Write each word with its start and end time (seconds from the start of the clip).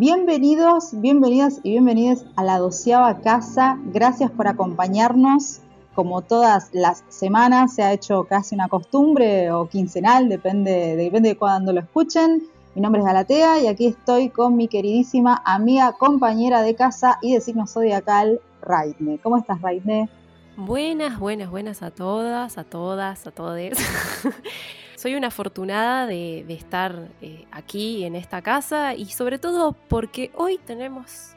Bienvenidos, 0.00 0.90
bienvenidas 0.92 1.58
y 1.64 1.72
bienvenidas 1.72 2.24
a 2.36 2.44
la 2.44 2.58
doceava 2.58 3.20
casa. 3.20 3.80
Gracias 3.86 4.30
por 4.30 4.46
acompañarnos. 4.46 5.58
Como 5.96 6.22
todas 6.22 6.68
las 6.72 7.02
semanas, 7.08 7.74
se 7.74 7.82
ha 7.82 7.92
hecho 7.92 8.22
casi 8.22 8.54
una 8.54 8.68
costumbre 8.68 9.50
o 9.50 9.68
quincenal, 9.68 10.28
depende, 10.28 10.94
depende 10.94 11.30
de 11.30 11.36
cuándo 11.36 11.72
lo 11.72 11.80
escuchen. 11.80 12.44
Mi 12.76 12.80
nombre 12.80 13.00
es 13.00 13.06
Galatea 13.06 13.60
y 13.60 13.66
aquí 13.66 13.86
estoy 13.86 14.28
con 14.28 14.54
mi 14.54 14.68
queridísima 14.68 15.42
amiga, 15.44 15.90
compañera 15.98 16.62
de 16.62 16.76
casa 16.76 17.18
y 17.20 17.34
de 17.34 17.40
signo 17.40 17.66
zodiacal, 17.66 18.40
Raidne. 18.62 19.18
¿Cómo 19.20 19.36
estás, 19.36 19.60
Raidne? 19.60 20.08
Buenas, 20.56 21.18
buenas, 21.18 21.50
buenas 21.50 21.82
a 21.82 21.90
todas, 21.90 22.56
a 22.56 22.62
todas, 22.62 23.26
a 23.26 23.32
todos. 23.32 23.58
Soy 24.98 25.14
una 25.14 25.28
afortunada 25.28 26.08
de, 26.08 26.44
estar 26.48 27.12
eh, 27.22 27.46
aquí 27.52 28.02
en 28.02 28.16
esta 28.16 28.42
casa 28.42 28.96
y 28.96 29.04
sobre 29.04 29.38
todo 29.38 29.76
porque 29.86 30.32
hoy 30.34 30.58
tenemos 30.58 31.36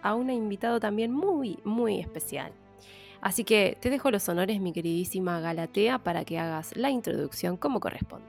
a 0.00 0.14
un 0.14 0.30
invitado 0.30 0.78
también 0.78 1.12
muy, 1.12 1.58
muy 1.64 1.98
especial. 1.98 2.52
Así 3.20 3.42
que 3.42 3.76
te 3.80 3.90
dejo 3.90 4.12
los 4.12 4.28
honores, 4.28 4.60
mi 4.60 4.72
queridísima 4.72 5.40
Galatea, 5.40 5.98
para 5.98 6.24
que 6.24 6.38
hagas 6.38 6.70
la 6.76 6.90
introducción 6.90 7.56
como 7.56 7.80
corresponde. 7.80 8.28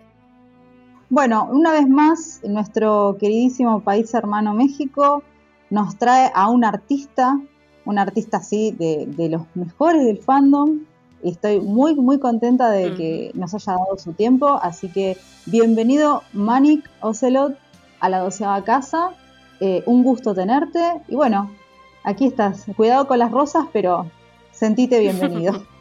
Bueno, 1.11 1.47
una 1.51 1.73
vez 1.73 1.87
más, 1.87 2.41
nuestro 2.43 3.17
queridísimo 3.19 3.81
país 3.81 4.11
hermano 4.15 4.55
México 4.55 5.21
nos 5.69 5.95
trae 5.99 6.31
a 6.33 6.49
un 6.49 6.65
artista, 6.65 7.39
un 7.85 7.99
artista 7.99 8.37
así 8.37 8.71
de, 8.71 9.29
los 9.29 9.43
mejores 9.53 10.03
del 10.03 10.17
fandom, 10.17 10.79
estoy 11.23 11.59
muy, 11.59 11.95
muy 11.95 12.19
contenta 12.19 12.69
de 12.69 12.93
que 12.95 13.31
nos 13.33 13.53
haya 13.53 13.73
dado 13.73 13.97
su 13.97 14.13
tiempo. 14.13 14.59
Así 14.61 14.89
que 14.89 15.17
bienvenido, 15.45 16.23
Manik 16.33 16.89
Ocelot, 17.01 17.57
a 17.99 18.09
la 18.09 18.19
doceava 18.19 18.63
casa. 18.63 19.11
Eh, 19.59 19.83
un 19.85 20.03
gusto 20.03 20.33
tenerte. 20.33 20.79
Y 21.07 21.15
bueno, 21.15 21.55
aquí 22.03 22.25
estás. 22.25 22.65
Cuidado 22.75 23.07
con 23.07 23.19
las 23.19 23.31
rosas, 23.31 23.67
pero 23.71 24.09
sentite 24.51 24.99
bienvenido. 24.99 25.65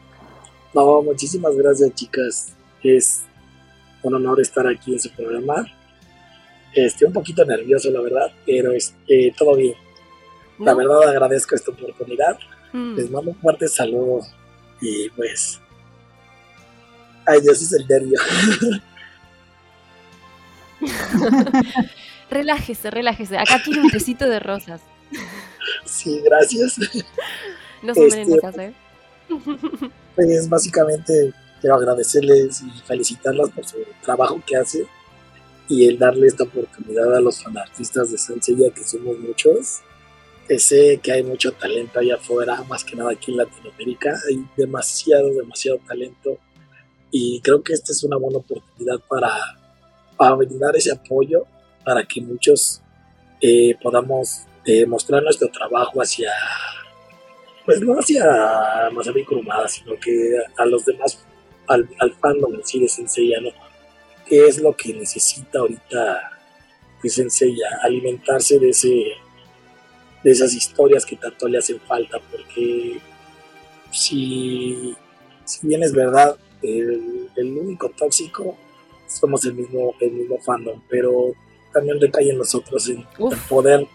No, 0.72 1.02
muchísimas 1.02 1.56
gracias, 1.56 1.92
chicas. 1.96 2.52
Es 2.84 3.22
un 4.04 4.14
honor 4.14 4.40
estar 4.40 4.64
aquí 4.68 4.92
en 4.92 5.00
su 5.00 5.10
programa. 5.10 5.66
Estoy 6.72 7.08
un 7.08 7.12
poquito 7.12 7.44
nervioso, 7.44 7.90
la 7.90 8.00
verdad, 8.00 8.30
pero 8.46 8.70
es, 8.70 8.94
eh, 9.08 9.32
todo 9.36 9.56
bien. 9.56 9.74
La 10.60 10.74
verdad 10.74 11.08
agradezco 11.08 11.56
esta 11.56 11.72
oportunidad. 11.72 12.38
Mm. 12.72 12.94
Les 12.94 13.10
mando 13.10 13.32
un 13.32 13.36
fuerte 13.38 13.66
saludo 13.66 14.20
y 14.80 15.08
pues. 15.10 15.60
Ay, 17.26 17.40
Dios, 17.40 17.62
es 17.62 17.72
el 17.72 17.86
nervio. 17.86 18.18
relájese, 22.30 22.90
relájese. 22.90 23.38
Acá 23.38 23.60
tiene 23.62 23.80
un 23.80 23.90
tecito 23.90 24.28
de 24.28 24.40
rosas. 24.40 24.80
Sí, 25.84 26.20
gracias. 26.24 26.78
No 27.82 27.94
son 27.94 28.04
este, 28.04 28.66
¿eh? 28.66 28.74
Pues 30.14 30.48
básicamente 30.48 31.32
quiero 31.60 31.76
agradecerles 31.76 32.62
y 32.62 32.70
felicitarlas 32.86 33.50
por 33.50 33.64
su 33.66 33.78
trabajo 34.02 34.42
que 34.46 34.56
hace 34.56 34.86
y 35.68 35.86
el 35.86 35.98
darle 35.98 36.26
esta 36.26 36.44
oportunidad 36.44 37.14
a 37.14 37.20
los 37.20 37.42
fanartistas 37.42 38.10
de 38.10 38.18
Sencilla, 38.18 38.70
que 38.74 38.82
somos 38.82 39.18
muchos, 39.18 39.80
sé 40.58 40.98
que 41.02 41.12
hay 41.12 41.22
mucho 41.22 41.52
talento 41.52 42.00
allá 42.00 42.16
afuera, 42.16 42.62
más 42.68 42.84
que 42.84 42.96
nada 42.96 43.12
aquí 43.12 43.30
en 43.30 43.38
Latinoamérica. 43.38 44.18
Hay 44.28 44.44
demasiado, 44.56 45.32
demasiado 45.32 45.78
talento. 45.86 46.38
Y 47.10 47.40
creo 47.40 47.62
que 47.62 47.72
esta 47.72 47.92
es 47.92 48.02
una 48.04 48.16
buena 48.16 48.38
oportunidad 48.38 49.00
para, 49.08 49.30
para 50.16 50.34
brindar 50.34 50.76
ese 50.76 50.92
apoyo, 50.92 51.46
para 51.84 52.04
que 52.04 52.20
muchos 52.20 52.82
eh, 53.40 53.74
podamos 53.82 54.42
eh, 54.64 54.86
mostrar 54.86 55.22
nuestro 55.22 55.48
trabajo 55.48 56.00
hacia, 56.00 56.30
pues 57.64 57.80
no 57.80 57.98
hacia 57.98 58.90
Masabi 58.92 59.24
Kurumada, 59.24 59.66
sino 59.68 59.94
que 59.98 60.36
a 60.56 60.64
los 60.66 60.84
demás, 60.84 61.24
al, 61.66 61.88
al 61.98 62.12
fandom 62.14 62.54
en 62.54 62.66
sí 62.66 62.80
de 62.80 62.88
Sensei, 62.88 63.32
¿no? 63.40 63.50
¿Qué 64.26 64.46
es 64.46 64.60
lo 64.60 64.76
que 64.76 64.92
necesita 64.92 65.60
ahorita 65.60 66.38
pues, 67.00 67.14
Sensei? 67.14 67.56
Alimentarse 67.82 68.58
de 68.58 68.70
ese 68.70 69.12
de 70.22 70.30
esas 70.30 70.54
historias 70.54 71.06
que 71.06 71.16
tanto 71.16 71.48
le 71.48 71.58
hacen 71.58 71.80
falta, 71.80 72.18
porque 72.30 73.00
si, 73.90 74.94
si 75.44 75.66
bien 75.66 75.82
es 75.82 75.92
verdad, 75.92 76.36
el, 76.62 77.28
único 77.36 77.88
tóxico 77.90 78.56
somos 79.06 79.44
el 79.44 79.54
mismo, 79.54 79.94
el 80.00 80.12
mismo 80.12 80.38
fandom, 80.38 80.82
pero 80.88 81.32
también 81.72 82.00
recae 82.00 82.30
en 82.30 82.38
nosotros 82.38 82.88
en, 82.88 83.06
poder 83.48 83.86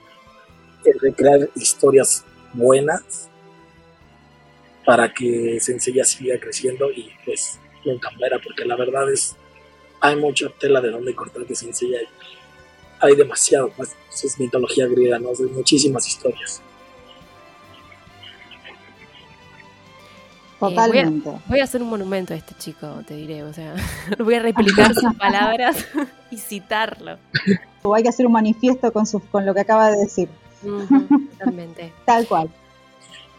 recrear 1.02 1.50
historias 1.56 2.24
buenas 2.54 3.30
para 4.86 5.12
que 5.12 5.60
Sensei 5.60 6.04
siga 6.04 6.40
creciendo 6.40 6.92
y 6.92 7.12
pues 7.24 7.60
nunca 7.86 8.12
muera, 8.12 8.40
porque 8.44 8.66
la 8.66 8.76
verdad 8.76 9.12
es, 9.12 9.36
hay 10.00 10.16
mucha 10.16 10.50
tela 10.50 10.82
de 10.82 10.92
donde 10.92 11.16
cortar 11.16 11.46
que 11.46 11.56
Sensei 11.56 11.96
hay 13.00 13.16
demasiado, 13.16 13.70
pues, 13.76 13.96
es 14.24 14.40
mitología 14.40 14.88
griega, 14.88 15.20
¿no? 15.20 15.34
De 15.34 15.46
muchísimas 15.48 16.08
historias. 16.08 16.62
Totalmente. 20.60 21.30
voy, 21.48 21.60
a, 21.60 21.66
hacer 21.66 21.82
un 21.82 21.90
monumento 21.90 22.34
a 22.34 22.38
este 22.38 22.56
chico, 22.58 22.88
te 23.06 23.16
diré, 23.16 23.44
o 23.44 23.54
sea, 23.54 23.76
voy 24.20 24.36
a 24.36 24.40
replicar 24.40 24.94
sus 24.94 25.14
palabras 25.20 25.86
y 26.32 26.38
citarlo. 26.38 27.18
O 27.84 27.94
hay 27.94 28.04
que 28.04 28.10
hacer 28.10 28.26
un 28.26 28.32
manifiesto 28.32 28.92
con, 28.92 29.06
con 29.32 29.46
lo 29.46 29.54
que 29.54 29.60
acaba 29.60 29.92
de 29.92 29.98
decir. 29.98 30.30
totalmente. 31.38 31.92
Tal 32.06 32.26
cual. 32.28 32.50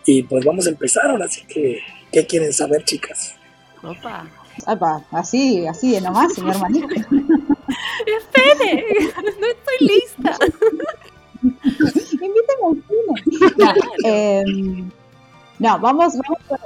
Y 0.04 0.22
pues 0.22 0.44
vamos 0.44 0.66
a 0.66 0.70
empezar 0.70 1.10
ahora, 1.10 1.24
así 1.24 1.44
que, 1.46 1.80
¿qué 2.12 2.26
quieren 2.26 2.52
saber, 2.52 2.84
chicas? 2.84 3.34
Opa. 3.82 4.28
Opa, 4.66 5.04
así, 5.10 5.66
así 5.66 6.00
nomás, 6.00 6.32
señor 6.32 6.58
Manito. 6.60 6.88
Espere, 8.06 8.84
no 9.40 9.46
estoy 9.46 9.78
lista. 9.80 10.38
Invítame 12.12 12.64
al 12.64 12.82
cine. 12.88 13.80
Em, 14.04 14.90
no, 15.58 15.78
vamos, 15.78 16.14
vamos, 16.16 16.38
por, 16.48 16.60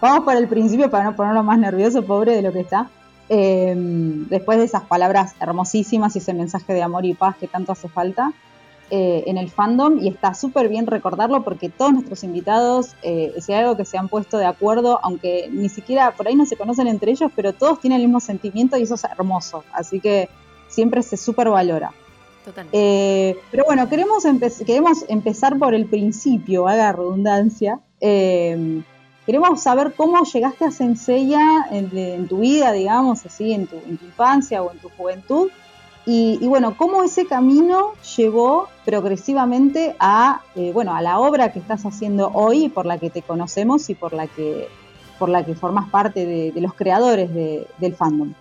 vamos 0.00 0.24
por 0.24 0.36
el 0.36 0.48
principio 0.48 0.90
para 0.90 1.04
no 1.04 1.16
ponerlo 1.16 1.42
más 1.42 1.58
nervioso, 1.58 2.04
pobre 2.04 2.34
de 2.34 2.42
lo 2.42 2.52
que 2.52 2.60
está. 2.60 2.90
Em, 3.28 4.26
después 4.28 4.58
de 4.58 4.64
esas 4.64 4.84
palabras 4.84 5.34
hermosísimas 5.40 6.16
y 6.16 6.18
ese 6.18 6.32
mensaje 6.32 6.72
de 6.72 6.82
amor 6.82 7.04
y 7.04 7.14
paz 7.14 7.36
que 7.36 7.46
tanto 7.46 7.72
hace 7.72 7.88
falta, 7.88 8.32
eh, 8.90 9.24
en 9.26 9.38
el 9.38 9.50
fandom 9.50 9.98
y 10.00 10.08
está 10.08 10.34
súper 10.34 10.68
bien 10.68 10.86
recordarlo 10.86 11.44
porque 11.44 11.68
todos 11.68 11.92
nuestros 11.92 12.24
invitados, 12.24 12.96
eh, 13.02 13.34
si 13.40 13.52
hay 13.52 13.60
algo 13.60 13.76
que 13.76 13.84
se 13.84 13.98
han 13.98 14.08
puesto 14.08 14.38
de 14.38 14.46
acuerdo, 14.46 14.98
aunque 15.02 15.48
ni 15.52 15.68
siquiera 15.68 16.12
por 16.12 16.28
ahí 16.28 16.34
no 16.34 16.46
se 16.46 16.56
conocen 16.56 16.86
entre 16.86 17.12
ellos, 17.12 17.30
pero 17.36 17.52
todos 17.52 17.80
tienen 17.80 18.00
el 18.00 18.06
mismo 18.06 18.20
sentimiento 18.20 18.76
y 18.76 18.82
eso 18.82 18.94
es 18.94 19.04
hermoso, 19.04 19.64
así 19.72 20.00
que 20.00 20.28
siempre 20.68 21.02
se 21.02 21.16
súper 21.16 21.48
valora. 21.48 21.92
Eh, 22.72 23.36
pero 23.50 23.64
bueno, 23.64 23.88
queremos, 23.88 24.24
queremos 24.66 25.04
empezar 25.08 25.58
por 25.58 25.74
el 25.74 25.86
principio, 25.86 26.68
haga 26.68 26.92
redundancia. 26.92 27.80
Eh, 28.00 28.82
queremos 29.26 29.62
saber 29.62 29.92
cómo 29.94 30.24
llegaste 30.24 30.64
a 30.64 30.70
Senseiya 30.70 31.66
en, 31.70 32.26
tu 32.28 32.38
vida, 32.38 32.72
digamos, 32.72 33.26
así, 33.26 33.52
en 33.52 33.66
tu, 33.66 33.76
en 33.76 33.98
tu 33.98 34.06
infancia 34.06 34.62
o 34.62 34.72
en 34.72 34.78
tu 34.78 34.88
juventud, 34.90 35.50
y, 36.10 36.48
bueno, 36.48 36.74
cómo 36.74 37.04
ese 37.04 37.26
camino 37.26 37.92
llevó 38.16 38.70
progresivamente 38.86 39.94
a, 39.98 40.42
eh, 40.54 40.72
bueno, 40.72 40.96
a 40.96 41.02
la 41.02 41.18
obra 41.18 41.52
que 41.52 41.58
estás 41.58 41.82
haciendo 41.84 42.30
hoy, 42.32 42.70
por 42.70 42.86
la 42.86 42.98
que 42.98 43.10
te 43.10 43.20
conocemos 43.20 43.90
y 43.90 43.94
por 43.94 44.14
la 44.14 44.26
que, 44.26 44.68
por 45.18 45.28
la 45.28 45.44
que 45.44 45.54
formas 45.54 45.90
parte 45.90 46.24
de, 46.24 46.58
los 46.62 46.72
creadores 46.72 47.28
del 47.34 47.94
fandom. 47.94 48.32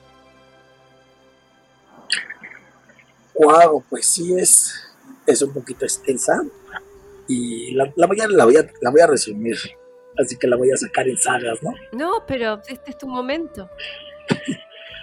Wow, 3.38 3.84
pues 3.90 4.06
sí 4.06 4.34
es, 4.40 4.74
es 5.26 5.42
un 5.42 5.54
poquito 5.54 5.84
extensa 5.84 6.42
y 7.28 7.74
la, 7.74 7.92
voy 8.08 8.22
a, 8.22 8.30
la, 8.30 8.46
voy 8.46 8.56
a, 8.56 8.66
la 8.80 8.92
voy 8.92 9.02
a 9.02 9.08
resumir, 9.08 9.58
así 10.18 10.38
que 10.38 10.48
la 10.48 10.56
voy 10.56 10.72
a 10.72 10.78
sacar 10.78 11.10
en 11.10 11.18
sagas, 11.18 11.62
¿no? 11.62 11.74
No, 11.92 12.24
pero 12.26 12.62
este 12.70 12.92
es 12.92 12.98
tu 12.98 13.10
momento. 13.10 13.70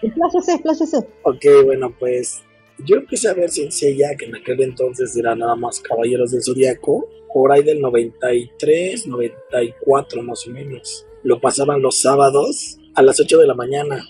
Expláyese, 0.01 0.55
expláyese. 0.55 1.07
Ok, 1.25 1.45
bueno, 1.67 1.95
pues 1.99 2.43
yo 2.79 2.97
empecé 2.97 3.29
a 3.29 3.35
ver 3.35 3.51
Sencilla, 3.51 4.17
que 4.19 4.27
en 4.27 4.37
aquel 4.37 4.63
entonces 4.63 5.17
era 5.17 5.35
nada 5.35 5.55
más 5.57 5.81
Caballeros 5.81 6.33
del 6.33 6.43
Zodiaco, 6.43 7.09
por 7.33 7.53
ahí 7.53 7.63
del 7.63 7.81
93, 7.81 9.07
94 9.07 10.23
más 10.23 10.47
o 10.47 10.51
menos. 10.51 11.07
Lo 11.23 11.41
pasaban 11.41 11.83
los 11.83 12.01
sábados 12.01 12.79
a 12.95 13.03
las 13.03 13.19
8 13.21 13.39
de 13.39 13.47
la 13.47 13.55
mañana. 13.55 14.07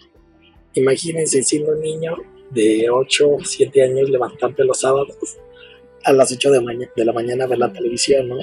Imagínense 0.74 1.42
siendo 1.42 1.72
un 1.72 1.80
niño 1.80 2.16
de 2.50 2.90
8, 2.90 3.36
7 3.44 3.82
años 3.82 4.10
levantarte 4.10 4.64
los 4.64 4.80
sábados 4.80 5.16
a 6.04 6.12
las 6.12 6.32
8 6.32 6.50
de, 6.50 6.88
de 6.94 7.04
la 7.04 7.12
mañana 7.12 7.44
a 7.44 7.46
ver 7.46 7.58
la 7.58 7.72
televisión, 7.72 8.28
¿no? 8.28 8.36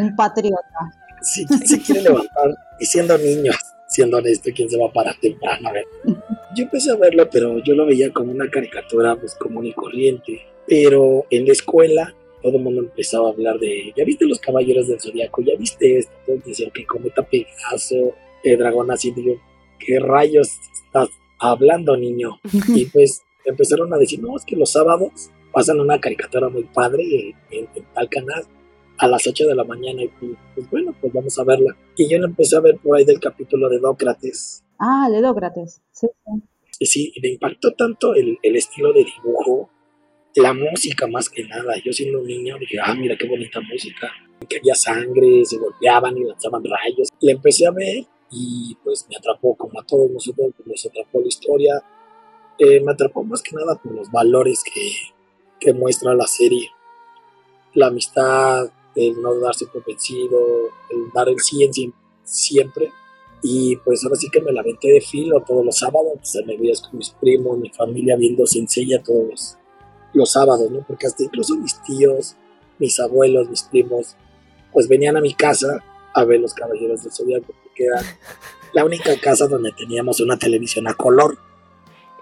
Un 0.00 0.16
patriota. 0.16 0.92
Sí, 1.22 1.44
¿quién 1.46 1.66
se 1.66 1.80
quiere 1.80 2.02
levantar? 2.02 2.54
Y 2.80 2.86
siendo 2.86 3.16
niño, 3.18 3.52
siendo 3.88 4.18
honesto, 4.18 4.50
¿quién 4.54 4.68
se 4.68 4.78
va 4.78 4.86
a 4.86 4.92
parar 4.92 5.18
temprano 5.20 5.68
a 5.68 5.72
ver? 5.72 5.86
yo 6.54 6.64
empecé 6.64 6.90
a 6.90 6.96
verlo, 6.96 7.28
pero 7.30 7.62
yo 7.62 7.74
lo 7.74 7.86
veía 7.86 8.12
como 8.12 8.32
una 8.32 8.50
caricatura 8.50 9.16
pues 9.16 9.34
común 9.34 9.66
y 9.66 9.72
corriente. 9.72 10.42
Pero 10.66 11.24
en 11.30 11.46
la 11.46 11.52
escuela 11.52 12.14
todo 12.42 12.56
el 12.56 12.62
mundo 12.62 12.82
empezaba 12.82 13.28
a 13.28 13.32
hablar 13.32 13.58
de, 13.58 13.92
¿ya 13.96 14.04
viste 14.04 14.26
los 14.26 14.38
caballeros 14.38 14.88
del 14.88 15.00
zodiaco? 15.00 15.42
¿Ya 15.42 15.56
viste 15.58 15.98
esto? 15.98 16.12
Entonces 16.20 16.44
decían 16.46 16.70
que 16.72 16.86
cometa 16.86 17.22
Pegaso, 17.22 18.14
el 18.44 18.58
dragón 18.58 18.90
así, 18.90 19.10
digo, 19.10 19.40
¿qué 19.78 19.98
rayos 19.98 20.58
estás 20.72 21.08
hablando, 21.38 21.96
niño? 21.96 22.38
y 22.74 22.86
pues 22.86 23.22
empezaron 23.44 23.92
a 23.92 23.98
decir, 23.98 24.20
no, 24.20 24.36
es 24.36 24.44
que 24.44 24.56
los 24.56 24.72
sábados 24.72 25.30
pasan 25.52 25.80
una 25.80 26.00
caricatura 26.00 26.48
muy 26.48 26.64
padre 26.64 27.34
en, 27.50 27.68
tal 27.94 28.08
canal 28.08 28.44
a 28.98 29.06
las 29.06 29.26
8 29.26 29.46
de 29.46 29.54
la 29.54 29.64
mañana 29.64 30.02
y 30.02 30.08
pues, 30.08 30.70
bueno, 30.70 30.94
pues 31.00 31.12
vamos 31.12 31.38
a 31.38 31.44
verla. 31.44 31.76
Y 31.96 32.08
yo 32.08 32.18
la 32.18 32.26
empecé 32.26 32.56
a 32.56 32.60
ver 32.60 32.78
por 32.78 32.96
ahí 32.96 33.04
del 33.04 33.20
capítulo 33.20 33.68
de 33.68 33.78
Dócrates. 33.78 34.64
Ah, 34.78 35.08
de 35.10 35.20
Dócrates, 35.20 35.80
sí. 35.92 36.08
Y 36.80 36.86
sí, 36.86 37.12
me 37.22 37.28
impactó 37.30 37.72
tanto 37.74 38.14
el, 38.14 38.38
el 38.42 38.56
estilo 38.56 38.92
de 38.92 39.04
dibujo, 39.04 39.70
la 40.36 40.52
música 40.52 41.06
más 41.06 41.28
que 41.28 41.44
nada. 41.44 41.74
Yo 41.84 41.92
siendo 41.92 42.20
un 42.20 42.26
niño 42.26 42.56
dije, 42.58 42.78
ah, 42.82 42.94
mira 42.94 43.16
qué 43.16 43.28
bonita 43.28 43.60
música. 43.60 44.10
Que 44.48 44.58
había 44.58 44.74
sangre, 44.74 45.44
se 45.44 45.58
golpeaban 45.58 46.16
y 46.16 46.24
lanzaban 46.24 46.62
rayos. 46.64 47.08
La 47.20 47.32
empecé 47.32 47.66
a 47.66 47.72
ver 47.72 48.04
y 48.30 48.76
pues 48.84 49.06
me 49.08 49.16
atrapó, 49.16 49.56
como 49.56 49.80
a 49.80 49.84
todos 49.84 50.10
nosotros, 50.10 50.52
pues 50.56 50.68
nos 50.68 50.86
atrapó 50.86 51.20
la 51.20 51.28
historia. 51.28 51.82
Eh, 52.58 52.80
me 52.80 52.92
atrapó 52.92 53.24
más 53.24 53.42
que 53.42 53.56
nada 53.56 53.80
por 53.80 53.92
los 53.92 54.10
valores 54.10 54.62
que, 54.62 54.92
que 55.58 55.72
muestra 55.72 56.14
la 56.14 56.26
serie. 56.26 56.68
La 57.74 57.88
amistad, 57.88 58.70
el 58.98 59.20
no 59.22 59.34
darse 59.38 59.66
por 59.66 59.84
vencido, 59.84 60.38
el 60.90 61.10
dar 61.12 61.28
el 61.28 61.38
100 61.38 61.94
siempre. 62.24 62.92
Y 63.42 63.76
pues 63.76 64.04
ahora 64.04 64.16
sí 64.16 64.28
que 64.30 64.40
me 64.40 64.52
la 64.52 64.60
aventé 64.60 64.88
de 64.88 65.00
filo 65.00 65.42
todos 65.46 65.64
los 65.64 65.78
sábados. 65.78 66.14
Pues, 66.16 66.46
me 66.46 66.56
veías 66.56 66.82
con 66.82 66.98
mis 66.98 67.10
primos, 67.10 67.58
mi 67.58 67.70
familia 67.70 68.16
viendo 68.16 68.46
Sencilla 68.46 69.02
todos 69.02 69.56
los, 70.12 70.30
sábados, 70.30 70.70
¿no? 70.70 70.84
Porque 70.86 71.06
hasta 71.06 71.22
incluso 71.22 71.54
mis 71.56 71.80
tíos, 71.82 72.34
mis 72.78 72.98
abuelos, 72.98 73.48
mis 73.48 73.62
primos, 73.62 74.16
pues 74.72 74.88
venían 74.88 75.16
a 75.16 75.20
mi 75.20 75.32
casa 75.34 75.84
a 76.14 76.24
ver 76.24 76.40
los 76.40 76.54
Caballeros 76.54 77.04
del 77.04 77.12
Zodiaco, 77.12 77.54
porque 77.62 77.84
era 77.84 78.02
la 78.72 78.84
única 78.84 79.16
casa 79.20 79.46
donde 79.46 79.70
teníamos 79.72 80.20
una 80.20 80.36
televisión 80.36 80.88
a 80.88 80.94
color. 80.94 81.38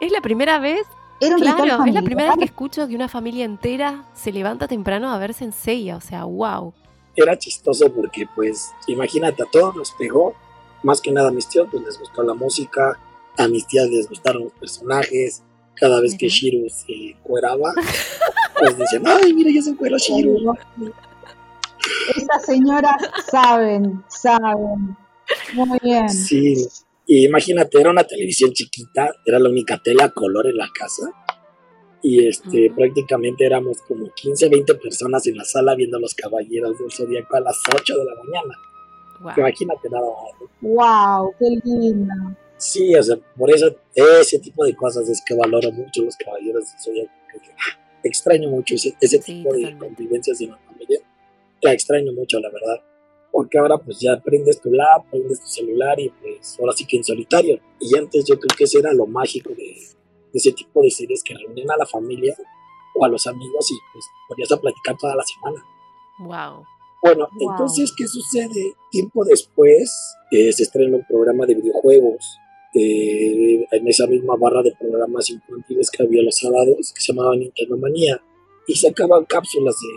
Es 0.00 0.12
la 0.12 0.20
primera 0.20 0.58
vez 0.58 0.86
claro, 1.18 1.84
es 1.84 1.94
la 1.94 2.02
primera 2.02 2.30
vez 2.30 2.38
que 2.38 2.44
escucho 2.44 2.86
que 2.88 2.94
una 2.94 3.08
familia 3.08 3.44
entera 3.44 4.04
se 4.14 4.32
levanta 4.32 4.68
temprano 4.68 5.10
a 5.10 5.18
verse 5.18 5.44
en 5.44 5.52
Seiya, 5.52 5.96
o 5.96 6.00
sea, 6.00 6.24
wow. 6.24 6.72
Era 7.14 7.38
chistoso 7.38 7.92
porque, 7.92 8.28
pues, 8.34 8.72
imagínate, 8.86 9.42
a 9.42 9.46
todos 9.46 9.74
nos 9.74 9.92
pegó, 9.92 10.34
más 10.82 11.00
que 11.00 11.10
nada 11.10 11.28
a 11.28 11.32
mis 11.32 11.48
tíos, 11.48 11.68
pues 11.70 11.82
les 11.82 11.98
gustó 11.98 12.22
la 12.22 12.34
música, 12.34 12.98
a 13.38 13.48
mis 13.48 13.66
tías 13.66 13.88
les 13.88 14.08
gustaron 14.08 14.44
los 14.44 14.52
personajes, 14.52 15.42
cada 15.74 16.00
vez 16.00 16.16
que 16.16 16.28
Shiru 16.28 16.68
se 16.68 17.16
cueraba, 17.22 17.72
pues 18.58 18.78
decían, 18.78 19.04
ay, 19.06 19.32
mira, 19.32 19.50
ya 19.50 19.62
se 19.62 19.70
encuera 19.70 19.96
Shiru. 19.98 20.54
Estas 22.16 22.44
señoras 22.44 22.96
saben, 23.30 24.02
saben. 24.08 24.96
Muy 25.54 25.78
bien. 25.82 26.08
Sí, 26.08 26.66
y 27.06 27.24
imagínate, 27.24 27.80
era 27.80 27.90
una 27.90 28.02
televisión 28.02 28.52
chiquita, 28.52 29.14
era 29.24 29.38
la 29.38 29.48
única 29.48 29.78
tela 29.78 30.06
a 30.06 30.10
color 30.10 30.48
en 30.48 30.56
la 30.56 30.68
casa. 30.76 31.08
Y 32.02 32.26
este, 32.26 32.72
prácticamente 32.74 33.46
éramos 33.46 33.80
como 33.82 34.10
15, 34.12 34.48
20 34.48 34.74
personas 34.74 35.26
en 35.26 35.36
la 35.36 35.44
sala 35.44 35.74
viendo 35.76 35.98
los 36.00 36.14
caballeros 36.14 36.78
del 36.78 36.90
zodiaco 36.90 37.36
a 37.36 37.40
las 37.40 37.60
8 37.72 37.96
de 37.96 38.04
la 38.04 38.14
mañana. 38.16 38.54
Imagínate 39.36 39.88
nada 39.88 40.06
más. 40.06 40.50
¡Wow! 40.60 41.34
¡Qué 41.38 41.46
lindo! 41.64 42.14
Sí, 42.58 42.94
o 42.94 43.02
sea, 43.02 43.16
por 43.36 43.50
eso 43.50 43.74
ese 43.94 44.38
tipo 44.40 44.64
de 44.64 44.74
cosas 44.74 45.08
es 45.08 45.22
que 45.24 45.34
valoro 45.34 45.70
mucho 45.72 46.02
los 46.02 46.16
caballeros 46.16 46.64
del 46.70 46.80
zodiaco. 46.80 47.12
Extraño 48.02 48.50
mucho 48.50 48.74
ese, 48.74 49.18
tipo 49.18 49.52
de 49.54 49.76
convivencias 49.78 50.40
en 50.40 50.50
la 50.50 50.58
familia. 50.58 51.00
La 51.62 51.72
extraño 51.72 52.12
mucho, 52.12 52.40
la 52.40 52.50
verdad 52.50 52.80
porque 53.30 53.58
ahora 53.58 53.78
pues 53.78 54.00
ya 54.00 54.20
prendes 54.22 54.60
tu 54.60 54.70
lap, 54.70 55.04
prendes 55.10 55.40
tu 55.40 55.46
celular 55.46 55.98
y 56.00 56.08
pues 56.08 56.56
ahora 56.60 56.72
sí 56.74 56.86
que 56.86 56.96
en 56.96 57.04
solitario. 57.04 57.60
Y 57.80 57.96
antes 57.96 58.24
yo 58.24 58.38
creo 58.38 58.56
que 58.56 58.64
ese 58.64 58.78
era 58.78 58.92
lo 58.92 59.06
mágico 59.06 59.50
de, 59.50 59.74
ese 60.32 60.52
tipo 60.52 60.82
de 60.82 60.90
series 60.90 61.22
que 61.22 61.34
reunían 61.34 61.70
a 61.70 61.76
la 61.76 61.86
familia 61.86 62.34
o 62.94 63.04
a 63.04 63.08
los 63.08 63.26
amigos 63.26 63.70
y 63.70 63.74
pues 63.92 64.04
podías 64.28 64.52
a 64.52 64.60
platicar 64.60 64.96
toda 64.98 65.14
la 65.16 65.22
semana. 65.24 65.64
Wow. 66.18 66.64
Bueno, 67.02 67.28
entonces, 67.38 67.92
¿qué 67.96 68.06
sucede? 68.06 68.74
Tiempo 68.90 69.24
después 69.24 70.16
eh, 70.30 70.52
se 70.52 70.64
estrena 70.64 70.96
un 70.96 71.04
programa 71.06 71.46
de 71.46 71.54
videojuegos 71.54 72.38
eh, 72.74 73.66
en 73.70 73.88
esa 73.88 74.06
misma 74.06 74.34
barra 74.36 74.62
de 74.62 74.74
programas 74.78 75.30
infantiles 75.30 75.90
que 75.90 76.02
había 76.02 76.22
los 76.22 76.36
sábados, 76.36 76.92
que 76.92 77.00
se 77.00 77.12
llamaba 77.12 77.36
Nintendo 77.36 77.76
Manía, 77.76 78.20
y 78.66 78.74
sacaban 78.74 79.24
cápsulas 79.24 79.76
de, 79.76 79.88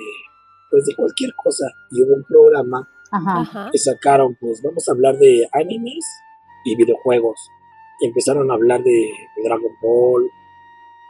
pues, 0.69 0.85
de 0.85 0.95
cualquier 0.95 1.33
cosa. 1.35 1.65
Y 1.91 2.01
hubo 2.01 2.15
un 2.15 2.23
programa 2.23 2.87
que 3.71 3.77
sacaron, 3.77 4.35
pues 4.39 4.61
vamos 4.61 4.88
a 4.88 4.91
hablar 4.91 5.17
de 5.17 5.47
animes 5.53 6.06
y 6.63 6.75
videojuegos. 6.75 7.50
Y 8.01 8.07
empezaron 8.07 8.50
a 8.51 8.53
hablar 8.53 8.83
de, 8.83 9.11
Dragon 9.44 9.71
Ball, 9.81 10.29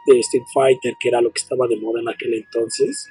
de 0.06 0.20
Street 0.20 0.46
Fighter, 0.52 0.96
que 0.98 1.08
era 1.08 1.20
lo 1.20 1.30
que 1.30 1.40
estaba 1.40 1.66
de 1.68 1.76
moda 1.76 2.00
en 2.00 2.08
aquel 2.08 2.34
entonces. 2.34 3.10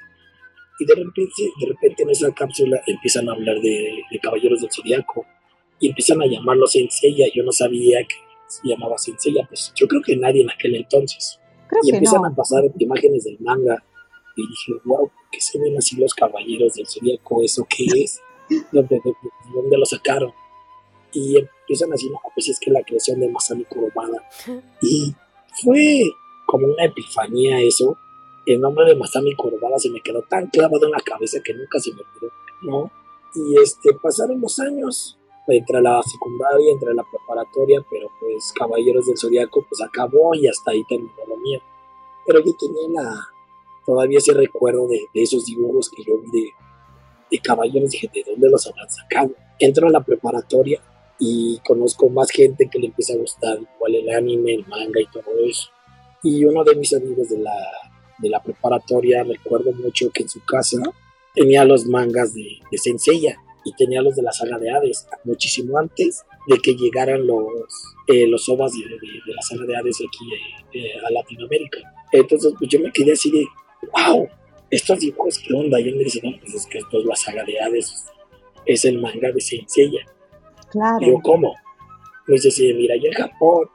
Y 0.78 0.86
de 0.86 0.94
repente, 0.94 1.42
de 1.60 1.66
repente 1.66 2.02
en 2.02 2.10
esa 2.10 2.32
cápsula 2.32 2.80
empiezan 2.86 3.28
a 3.28 3.32
hablar 3.32 3.60
de, 3.60 4.02
Caballeros 4.22 4.60
del 4.60 4.70
Zodiaco 4.72 5.24
y 5.78 5.88
empiezan 5.88 6.20
a 6.22 6.26
llamarlo 6.26 6.66
Senseiya. 6.66 7.26
Yo 7.34 7.42
no 7.42 7.52
sabía 7.52 8.00
que 8.00 8.16
se 8.48 8.68
llamaba 8.68 8.98
Senseiya, 8.98 9.46
pues 9.46 9.72
yo 9.76 9.86
creo 9.86 10.02
que 10.02 10.16
nadie 10.16 10.42
en 10.42 10.50
aquel 10.50 10.74
entonces. 10.74 11.38
y 11.82 11.94
empiezan 11.94 12.24
a 12.24 12.34
pasar 12.34 12.64
imágenes 12.78 13.24
del 13.24 13.38
manga. 13.40 13.82
Y 14.36 14.42
dije, 14.42 14.80
wow, 14.84 15.08
¿por 15.08 15.30
qué 15.30 15.40
se 15.40 15.58
ven 15.58 15.76
así 15.76 15.96
los 15.96 16.14
Caballeros 16.14 16.74
del 16.74 16.86
Zodiaco? 16.86 17.42
¿Eso 17.42 17.66
qué 17.68 17.84
es? 18.02 18.20
De, 18.72 19.00
dónde 19.54 19.78
lo 19.78 19.86
sacaron. 19.86 20.32
Y 21.12 21.38
empiezan 21.38 21.92
así, 21.92 22.08
no, 22.08 22.18
pues 22.34 22.48
es 22.48 22.60
que 22.60 22.70
la 22.70 22.82
creación 22.82 23.20
de 23.20 23.28
Masami 23.28 23.64
Kurumada. 23.64 24.28
Y 24.82 25.14
fue 25.62 26.02
como 26.46 26.66
una 26.66 26.84
epifanía 26.84 27.60
eso. 27.60 27.96
El 28.46 28.60
nombre 28.60 28.84
de 28.86 28.96
Masami 28.96 29.34
Kurumada 29.34 29.78
se 29.78 29.90
me 29.90 30.00
quedó 30.00 30.22
tan 30.22 30.46
clavado 30.48 30.86
en 30.86 30.92
la 30.92 31.00
cabeza 31.00 31.40
que 31.44 31.54
nunca 31.54 31.78
se 31.78 31.92
me 31.92 32.00
olvidó, 32.00 32.32
¿no? 32.62 32.92
Y 33.34 33.60
este, 33.60 33.92
pasaron 33.94 34.40
los 34.40 34.58
años 34.58 35.16
entre 35.46 35.80
la 35.80 36.00
secundaria, 36.02 36.72
entre 36.72 36.94
la 36.94 37.04
preparatoria, 37.04 37.84
pero 37.90 38.08
pues 38.20 38.52
Caballeros 38.52 39.06
del 39.06 39.18
Zodiaco 39.18 39.64
pues 39.68 39.80
acabó 39.82 40.34
y 40.34 40.46
hasta 40.46 40.70
ahí 40.70 40.84
terminó 40.88 41.12
lo 41.28 41.36
mío. 41.36 41.60
Pero 42.26 42.40
yo 42.40 42.52
tenía 42.56 42.88
la, 42.88 43.28
todavía 43.84 44.18
ese 44.18 44.32
recuerdo 44.32 44.86
de, 44.86 45.06
de 45.12 45.22
esos 45.22 45.44
dibujos 45.46 45.90
que 45.90 46.02
yo 46.04 46.18
vi 46.18 46.30
de, 46.30 46.52
de 47.30 47.38
caballeros, 47.38 47.90
dije, 47.90 48.10
¿de 48.12 48.24
dónde 48.26 48.48
los 48.48 48.66
habrán 48.66 48.90
sacado? 48.90 49.32
Entro 49.58 49.88
a 49.88 49.90
la 49.90 50.02
preparatoria 50.02 50.80
y 51.18 51.60
conozco 51.66 52.08
más 52.08 52.30
gente 52.30 52.68
que 52.70 52.78
le 52.78 52.86
empieza 52.86 53.12
a 53.12 53.18
gustar 53.18 53.58
igual 53.76 53.94
el 53.94 54.10
anime, 54.10 54.54
el 54.54 54.66
manga 54.66 55.00
y 55.00 55.06
todo 55.12 55.32
eso. 55.46 55.68
Y 56.22 56.44
uno 56.44 56.64
de 56.64 56.74
mis 56.76 56.92
amigos 56.94 57.28
de 57.28 57.38
la, 57.38 57.56
de 58.18 58.28
la 58.30 58.42
preparatoria, 58.42 59.22
recuerdo 59.22 59.72
mucho 59.72 60.10
que 60.10 60.22
en 60.22 60.28
su 60.28 60.44
casa 60.44 60.78
tenía 61.34 61.64
los 61.64 61.86
mangas 61.86 62.34
de, 62.34 62.58
de 62.70 62.78
Senseiya 62.78 63.38
y 63.64 63.72
tenía 63.74 64.02
los 64.02 64.16
de 64.16 64.22
la 64.22 64.32
saga 64.32 64.58
de 64.58 64.70
Hades, 64.70 65.06
muchísimo 65.24 65.78
antes 65.78 66.22
de 66.46 66.58
que 66.58 66.74
llegaran 66.74 67.26
los, 67.26 67.94
eh, 68.06 68.26
los 68.26 68.48
ovas 68.48 68.72
de, 68.72 68.78
de, 68.78 69.34
la 69.34 69.42
saga 69.42 69.64
de 69.66 69.76
Hades 69.76 69.96
aquí 69.96 70.78
eh, 70.78 70.92
a 71.06 71.10
Latinoamérica. 71.10 71.80
Entonces, 72.12 72.54
pues 72.58 72.70
yo 72.70 72.80
me 72.80 72.90
quedé 72.92 73.12
así 73.12 73.30
de, 73.30 73.46
wow, 73.92 74.28
estos 74.70 75.00
dibujos, 75.00 75.38
¿qué 75.38 75.52
onda? 75.54 75.80
Y 75.80 75.88
él 75.88 75.96
me 75.96 76.04
dice, 76.04 76.20
no, 76.22 76.38
pues 76.40 76.54
es 76.54 76.66
que 76.66 76.78
esto 76.78 77.00
es 77.00 77.04
la 77.04 77.16
saga 77.16 77.44
de 77.44 77.60
Hades, 77.60 78.06
es 78.64 78.84
el 78.84 79.00
manga 79.00 79.32
de 79.32 79.40
Senseiya. 79.40 80.06
Claro. 80.70 81.04
yo, 81.04 81.20
¿cómo? 81.22 81.54
Pues 82.26 82.44
dice, 82.44 82.72
mira, 82.74 82.94
ya 82.96 83.08
en 83.08 83.14
Japón 83.14 83.68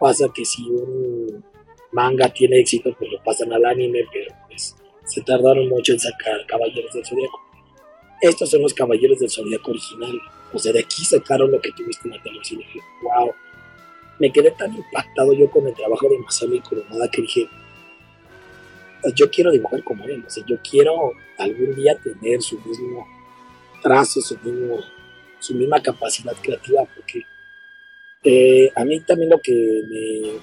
pasa 0.00 0.26
que 0.34 0.44
si 0.44 0.62
un 0.68 1.44
manga 1.92 2.28
tiene 2.28 2.58
éxito, 2.58 2.94
pues 2.98 3.12
lo 3.12 3.22
pasan 3.22 3.52
al 3.52 3.64
anime, 3.64 4.00
pero 4.12 4.34
pues 4.48 4.74
se 5.04 5.20
tardaron 5.22 5.68
mucho 5.68 5.92
en 5.92 6.00
sacar 6.00 6.44
Caballeros 6.46 6.92
del 6.92 7.06
Zodíaco. 7.06 7.40
Estos 8.20 8.50
son 8.50 8.62
los 8.62 8.74
Caballeros 8.74 9.18
del 9.20 9.30
Zodíaco 9.30 9.70
original. 9.70 10.18
O 10.52 10.58
sea, 10.58 10.72
de 10.72 10.80
aquí 10.80 11.04
sacaron 11.04 11.50
lo 11.50 11.60
que 11.60 11.70
tuviste 11.72 12.08
en 12.08 12.16
la 12.16 12.22
televisión. 12.22 12.60
Y 12.60 12.64
dije, 12.64 12.80
wow. 13.02 13.32
Me 14.18 14.32
quedé 14.32 14.50
tan 14.52 14.74
impactado 14.74 15.32
yo 15.32 15.50
con 15.50 15.66
el 15.66 15.74
trabajo 15.74 16.08
de 16.08 16.18
Masami 16.18 16.60
Kurumada 16.60 17.08
que 17.08 17.22
dije, 17.22 17.48
yo 19.14 19.30
quiero 19.30 19.50
dibujar 19.50 19.82
como 19.82 20.04
él, 20.04 20.24
o 20.26 20.30
sea, 20.30 20.44
yo 20.46 20.58
quiero 20.62 21.12
algún 21.38 21.74
día 21.74 21.96
tener 21.96 22.40
su 22.42 22.58
mismo 22.60 23.06
trazo, 23.82 24.20
su, 24.20 24.38
mismo, 24.38 24.80
su 25.38 25.54
misma 25.54 25.82
capacidad 25.82 26.34
creativa, 26.40 26.84
porque 26.94 27.22
eh, 28.22 28.70
a 28.74 28.84
mí 28.84 29.00
también 29.00 29.30
lo 29.30 29.40
que 29.40 29.52
me 29.88 30.40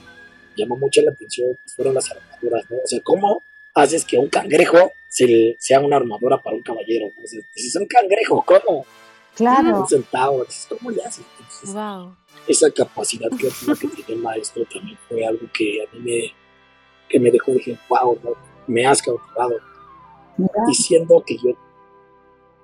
llamó 0.56 0.78
mucho 0.78 1.01
la 1.01 1.12
atención 1.12 1.58
fueron 1.75 1.96
las 1.96 2.12
armaduras, 2.12 2.70
¿no? 2.70 2.78
O 2.78 2.88
sea, 2.88 3.00
¿cómo 3.01 3.44
haces 3.74 4.04
que 4.04 4.18
un 4.18 4.28
cangrejo 4.28 4.92
se, 5.08 5.56
sea 5.60 5.80
una 5.80 5.96
armadura 5.96 6.38
para 6.42 6.56
un 6.56 6.62
caballero? 6.62 7.08
O 7.08 7.28
sea, 7.28 7.39
es 7.56 7.75
un 7.75 7.88
cangrejo, 7.88 8.44
¿cómo? 8.46 8.86
Claro. 9.36 9.82
Un 9.82 9.88
centavo, 9.88 10.46
¿cómo 10.68 10.92
le 10.92 11.04
haces? 11.04 11.25
wow. 11.74 12.16
Esa 12.48 12.70
capacidad 12.72 13.30
creativa 13.30 13.75
que 13.75 13.88
tiene 13.88 14.13
el 14.13 14.20
maestro 14.20 14.66
también 14.66 14.98
fue 15.08 15.25
algo 15.25 15.48
que 15.54 15.84
a 15.84 15.96
mí 15.96 16.00
me, 16.01 16.34
que 17.08 17.20
me 17.20 17.32
dejó, 17.32 17.54
dije, 17.54 17.78
wow, 17.88 18.20
¿no? 18.24 18.49
Me 18.70 18.86
has 18.86 19.02
cautivado. 19.02 19.56
diciendo 20.68 21.22
que 21.26 21.36
yo, 21.36 21.52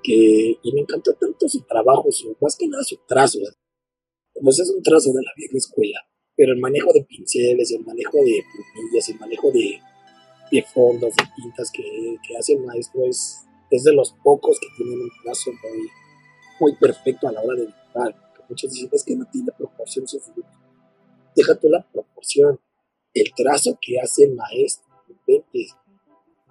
que, 0.02 0.60
y 0.62 0.72
me 0.74 0.82
encantó 0.82 1.14
tanto 1.14 1.50
su 1.50 1.62
trabajo, 1.62 2.10
su, 2.12 2.38
más 2.40 2.56
que 2.56 2.68
nada 2.68 2.84
su 2.84 2.98
trazo, 3.08 3.40
pues 4.42 4.60
es 4.60 4.70
un 4.70 4.82
trazo 4.82 5.12
de 5.12 5.22
la 5.24 5.32
vieja 5.36 5.58
escuela, 5.58 6.00
pero 6.38 6.54
el 6.54 6.60
manejo 6.60 6.94
de 6.94 7.04
pinceles, 7.04 7.72
el 7.72 7.84
manejo 7.84 8.18
de 8.18 8.44
plumillas, 8.54 9.10
el 9.10 9.20
manejo 9.20 9.52
de, 9.52 9.80
de 10.52 10.64
fondos, 10.64 11.14
de 11.16 11.24
tintas 11.36 11.72
que, 11.72 11.84
que 12.26 12.38
hace 12.38 12.54
el 12.54 12.62
maestro 12.62 13.04
es, 13.06 13.42
es 13.72 13.84
de 13.84 13.94
los 13.94 14.14
pocos 14.24 14.60
que 14.60 14.68
tienen 14.78 15.02
un 15.02 15.12
trazo 15.24 15.52
muy, 15.52 15.88
muy 16.60 16.76
perfecto 16.78 17.28
a 17.28 17.32
la 17.32 17.42
hora 17.42 17.56
de 17.56 17.66
dibujar. 17.68 18.16
Muchos 18.48 18.72
dicen, 18.72 18.90
es 18.92 19.04
que 19.04 19.16
no 19.16 19.26
tiene 19.32 19.52
proporción 19.58 20.08
su 20.08 20.20
figura. 20.20 20.48
Déjate 21.36 21.68
la 21.68 21.86
proporción, 21.92 22.60
el 23.14 23.34
trazo 23.36 23.78
que 23.82 24.00
hace 24.00 24.26
el 24.26 24.36
maestro, 24.36 24.86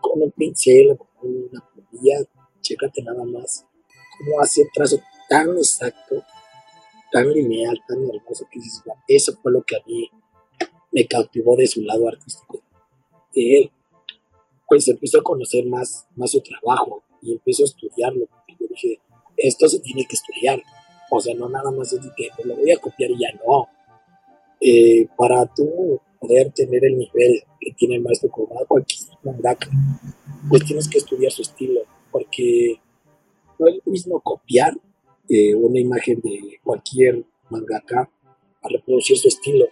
con 0.05 0.23
un 0.23 0.31
pincel, 0.33 0.97
con 1.19 1.31
una 1.31 1.65
plumilla, 1.73 2.19
chécate 2.61 3.03
nada 3.03 3.25
más 3.25 3.67
cómo 4.19 4.41
hace 4.41 4.63
un 4.63 4.69
trazo 4.73 5.01
tan 5.29 5.51
exacto, 5.57 6.23
tan 7.13 7.31
lineal, 7.31 7.79
tan 7.89 7.99
hermoso 7.99 8.47
que 8.51 8.61
dices, 8.61 8.83
eso 9.09 9.33
fue 9.43 9.53
lo 9.53 9.63
que 9.63 9.77
a 9.77 9.81
mí 9.87 10.09
me 10.93 11.07
cautivó 11.07 11.57
de 11.57 11.67
su 11.67 11.83
lado 11.83 12.09
artístico 12.09 12.63
de 13.35 13.59
él. 13.59 13.73
Pues 14.67 14.89
empezó 14.89 15.21
a 15.21 15.23
conocer 15.23 15.67
más, 15.67 16.07
más 16.17 16.31
su 16.31 16.41
trabajo 16.41 17.03
y 17.23 17.33
empezó 17.33 17.63
a 17.63 17.67
estudiarlo, 17.67 18.27
porque 18.27 18.55
yo 18.59 18.67
dije, 18.69 19.01
esto 19.37 19.69
se 19.69 19.81
tiene 19.81 20.07
que 20.07 20.17
estudiar. 20.17 20.63
O 21.11 21.21
sea, 21.21 21.35
no 21.35 21.49
nada 21.49 21.71
más 21.71 21.93
es 21.93 22.03
de 22.03 22.11
que 22.17 22.29
pues, 22.35 22.47
lo 22.47 22.57
voy 22.57 22.71
a 22.71 22.79
copiar 22.79 23.11
y 23.11 23.19
ya 23.19 23.29
no. 23.45 23.69
Eh, 24.61 25.07
para 25.17 25.47
tú 25.47 26.01
poder 26.27 26.53
tener 26.53 26.85
el 26.85 26.99
nivel 26.99 27.43
que 27.61 27.73
tiene 27.73 27.97
el 27.97 28.03
maestro 28.03 28.31
Kurumada, 28.31 28.67
cualquier 28.67 29.01
mangaka, 29.23 29.71
pues 30.49 30.65
tienes 30.65 30.89
que 30.89 30.99
estudiar 30.99 31.33
su 31.33 31.43
estilo, 31.43 31.81
porque 32.11 32.81
no 33.59 33.69
es 33.69 33.77
lo 33.85 33.93
mismo 33.93 34.21
copiar 34.21 34.75
eh, 35.29 35.55
una 35.55 35.81
imagen 35.81 36.21
de 36.21 36.59
cualquier 36.63 37.25
mangaka 37.51 38.11
a 38.63 38.69
reproducir 38.69 39.17
su 39.19 39.29
estilo. 39.29 39.67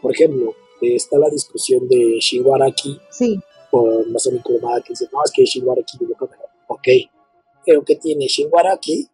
Por 0.00 0.12
ejemplo, 0.12 0.54
está 0.80 1.18
la 1.18 1.28
discusión 1.28 1.88
de 1.88 2.18
Shiwaraki 2.20 2.98
sí. 3.10 3.40
con 3.70 4.12
Masami 4.12 4.38
Kurumada, 4.40 4.80
que 4.80 4.90
dice, 4.90 5.08
no, 5.12 5.20
es 5.24 5.32
que 5.32 5.44
dibuja 5.98 6.26
mejor. 6.26 6.46
Ok, 6.68 6.88
pero 7.64 7.84
que 7.84 7.96
tiene 7.96 8.26
Shiwaraki 8.26 9.08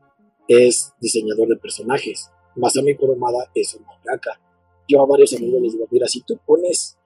es 0.48 0.92
diseñador 1.00 1.48
de 1.48 1.56
personajes. 1.56 2.30
Masami 2.56 2.94
Kurumada 2.94 3.50
es 3.54 3.74
un 3.74 3.84
mangaka. 3.84 4.40
Yo 4.88 5.02
a 5.02 5.06
varios 5.06 5.34
amigos 5.34 5.62
les 5.62 5.72
digo, 5.72 5.86
mira, 5.90 6.06
si 6.06 6.22
tú 6.22 6.38
pones 6.46 6.98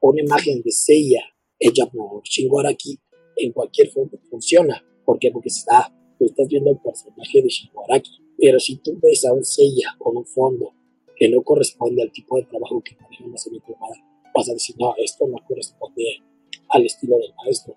una 0.00 0.22
imagen 0.22 0.62
de 0.62 0.70
Seiya 0.70 1.22
hecha 1.58 1.86
por 1.86 2.22
Shiwaraki 2.22 2.98
en 3.36 3.52
cualquier 3.52 3.90
forma 3.90 4.12
funciona. 4.30 4.82
¿Por 5.04 5.18
qué? 5.18 5.30
Porque 5.30 5.48
está, 5.48 5.92
tú 6.18 6.26
estás 6.26 6.46
viendo 6.48 6.70
el 6.70 6.78
personaje 6.78 7.42
de 7.42 7.48
Shiwaraki. 7.48 8.10
Pero 8.38 8.60
si 8.60 8.76
tú 8.76 8.98
ves 9.02 9.24
a 9.24 9.32
un 9.32 9.44
Seiya 9.44 9.96
con 9.98 10.16
un 10.16 10.26
fondo 10.26 10.72
que 11.16 11.28
no 11.28 11.42
corresponde 11.42 12.02
al 12.02 12.12
tipo 12.12 12.36
de 12.36 12.44
trabajo 12.44 12.82
que 12.82 12.96
maneja 12.96 13.26
Masami 13.26 13.60
Kurumada, 13.60 13.94
vas 14.34 14.48
a 14.48 14.52
decir, 14.52 14.76
no, 14.78 14.94
esto 14.98 15.26
no 15.26 15.38
corresponde 15.46 16.22
al 16.70 16.84
estilo 16.84 17.16
del 17.18 17.32
maestro 17.34 17.74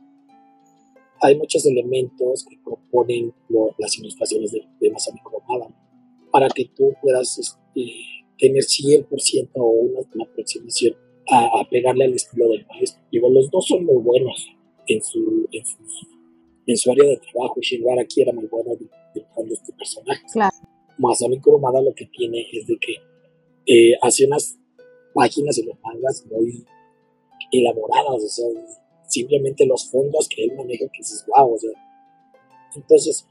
hay 1.22 1.38
muchos 1.38 1.66
elementos 1.66 2.46
que 2.48 2.62
componen 2.62 3.34
las 3.78 3.98
ilustraciones 3.98 4.52
de, 4.52 4.68
de 4.80 4.92
Masami 4.92 5.20
Kurumada 5.22 5.68
para 6.32 6.48
que 6.50 6.66
tú 6.66 6.94
puedas 7.02 7.38
este, 7.38 7.92
tener 8.38 8.64
100% 8.64 9.50
o 9.56 9.66
una, 9.66 10.00
aproximación 10.00 10.96
a, 11.30 11.68
pegarle 11.70 12.06
al 12.06 12.14
estilo 12.14 12.50
del 12.50 12.66
maestro. 12.68 13.02
Digo, 13.12 13.30
los 13.30 13.50
dos 13.52 13.66
son 13.68 13.86
muy 13.86 14.02
buenos 14.02 14.48
en 14.88 15.04
su, 15.04 15.48
en 16.68 16.78
su, 16.78 16.92
área 16.92 17.06
de 17.06 17.18
trabajo. 17.18 17.56
Shinwara 17.62 18.02
aquí 18.02 18.22
era 18.22 18.32
muy 18.32 18.46
bueno 18.48 18.76
dibujando 19.14 19.54
este 19.54 19.74
personaje. 19.74 20.24
Claro. 20.32 20.56
Masami 20.98 21.40
Kurumada 21.40 21.82
lo 21.82 21.94
que 21.94 22.06
tiene 22.06 22.48
es 22.52 22.66
de 22.68 22.78
que 22.78 22.94
eh, 23.68 23.94
hace 24.02 24.26
unas 24.26 24.58
páginas 25.14 25.58
en 25.60 25.68
los 25.68 25.78
mangas 25.82 26.26
muy 26.28 26.66
elaboradas, 27.52 28.24
o 28.24 28.28
sea, 28.28 28.46
simplemente 29.08 29.66
los 29.66 29.90
fondos 29.90 30.28
que 30.28 30.44
él 30.44 30.56
maneja, 30.56 30.86
que 30.92 31.02
es 31.02 31.26
wow, 31.28 31.54
o 31.54 31.58
sea. 31.58 31.72
Entonces, 32.76 33.28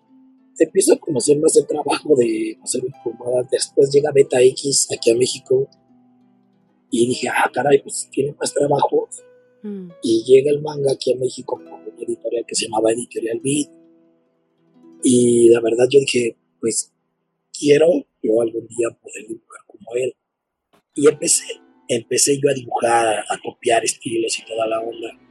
empiezo 0.65 0.95
a 0.95 0.99
conocer 0.99 1.39
más 1.39 1.57
el 1.57 1.67
trabajo 1.67 2.15
de 2.17 2.59
hacer 2.63 2.83
informada. 2.85 3.47
Después 3.51 3.91
llega 3.91 4.13
Beta 4.13 4.41
X 4.41 4.89
aquí 4.95 5.11
a 5.11 5.17
México 5.17 5.69
y 6.91 7.07
dije, 7.09 7.29
ah, 7.29 7.51
caray, 7.53 7.83
pues 7.83 8.09
tiene 8.11 8.35
más 8.39 8.53
trabajo. 8.53 9.09
Mm. 9.63 9.91
Y 10.03 10.25
llega 10.25 10.51
el 10.51 10.63
manga 10.63 10.93
aquí 10.93 11.13
a 11.13 11.17
México 11.17 11.57
con 11.57 11.67
una 11.67 11.83
editorial 11.99 12.45
que 12.47 12.55
se 12.55 12.67
llamaba 12.67 12.93
Editorial 12.93 13.41
Beat. 13.43 13.71
Y 15.03 15.49
la 15.51 15.61
verdad 15.61 15.87
yo 15.91 16.01
dije, 16.01 16.37
pues 16.61 16.93
quiero 17.53 17.87
yo 18.23 18.41
algún 18.41 18.67
día 18.67 18.89
poder 19.01 19.27
dibujar 19.29 19.61
como 19.67 19.95
él. 19.95 20.15
Y 20.95 21.09
empecé, 21.09 21.45
empecé 21.89 22.39
yo 22.41 22.51
a 22.51 22.55
dibujar, 22.55 23.19
a 23.19 23.39
copiar 23.45 23.85
estilos 23.85 24.39
y 24.39 24.45
toda 24.47 24.67
la 24.67 24.81
onda 24.81 25.27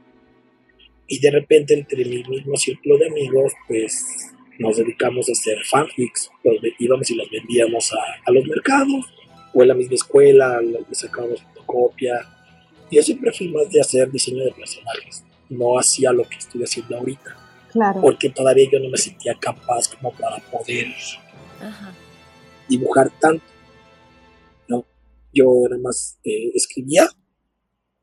y 1.08 1.20
de 1.20 1.30
repente 1.30 1.74
entre 1.74 2.04
mi 2.04 2.22
mismo 2.24 2.56
círculo 2.56 2.98
de 2.98 3.06
amigos, 3.06 3.52
pues 3.68 4.04
nos 4.58 4.76
dedicamos 4.76 5.28
a 5.28 5.32
hacer 5.32 5.58
fanfics, 5.64 6.30
los 6.44 6.56
íbamos 6.78 7.10
y 7.10 7.14
los 7.14 7.30
vendíamos 7.30 7.92
a, 7.92 8.30
los 8.30 8.44
mercados, 8.46 9.04
o 9.52 9.62
en 9.62 9.68
la 9.68 9.74
misma 9.74 9.94
escuela, 9.94 10.60
le 10.60 10.84
sacábamos 10.92 11.42
fotocopia. 11.42 12.14
Yo 12.90 13.02
siempre 13.02 13.32
fui 13.32 13.48
más 13.48 13.70
de 13.70 13.80
hacer 13.80 14.10
diseño 14.10 14.44
de 14.44 14.52
personajes, 14.52 15.24
no 15.48 15.78
hacía 15.78 16.12
lo 16.12 16.24
que 16.24 16.36
estoy 16.36 16.62
haciendo 16.62 16.96
ahorita. 16.96 17.36
Claro. 17.72 18.00
Porque 18.00 18.30
todavía 18.30 18.68
yo 18.70 18.78
no 18.80 18.88
me 18.88 18.96
sentía 18.96 19.34
capaz 19.38 19.88
como 19.88 20.12
para 20.12 20.38
poder 20.50 20.86
dibujar 22.68 23.10
tanto. 23.20 23.44
¿no? 24.68 24.84
Yo 25.32 25.44
nada 25.68 25.82
más 25.82 26.18
eh, 26.24 26.50
escribía 26.54 27.08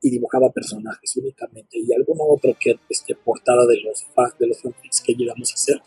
y 0.04 0.10
dibujaba 0.10 0.52
personajes 0.52 1.16
únicamente 1.16 1.78
y 1.78 1.92
alguno 1.94 2.24
otro 2.24 2.54
que 2.60 2.78
este, 2.90 3.14
portada 3.14 3.66
de 3.66 3.80
los, 3.80 4.04
de 4.38 4.46
los 4.46 4.60
fanfics 4.60 5.00
que 5.00 5.14
llegamos 5.14 5.50
a 5.50 5.54
hacer, 5.54 5.82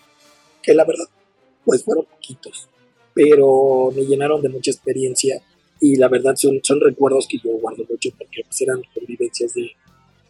que 0.68 0.74
la 0.74 0.84
verdad, 0.84 1.06
pues 1.64 1.82
fueron 1.82 2.06
poquitos, 2.06 2.68
pero 3.14 3.90
me 3.96 4.04
llenaron 4.04 4.42
de 4.42 4.50
mucha 4.50 4.72
experiencia 4.72 5.42
y 5.80 5.96
la 5.96 6.10
verdad 6.10 6.36
son, 6.36 6.60
son 6.62 6.82
recuerdos 6.82 7.26
que 7.26 7.38
yo 7.38 7.52
guardo 7.52 7.86
mucho 7.90 8.10
porque 8.18 8.44
pues, 8.44 8.62
eran 8.62 8.82
convivencias 8.94 9.54
de, 9.54 9.72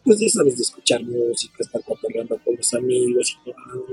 pues 0.04 0.20
ya 0.20 0.28
sabes, 0.28 0.56
de 0.56 0.62
escuchar 0.62 1.02
música, 1.02 1.56
estar 1.58 1.82
cotorreando 1.82 2.38
con 2.44 2.54
los 2.54 2.72
amigos 2.72 3.36
y 3.36 3.50
todo. 3.50 3.86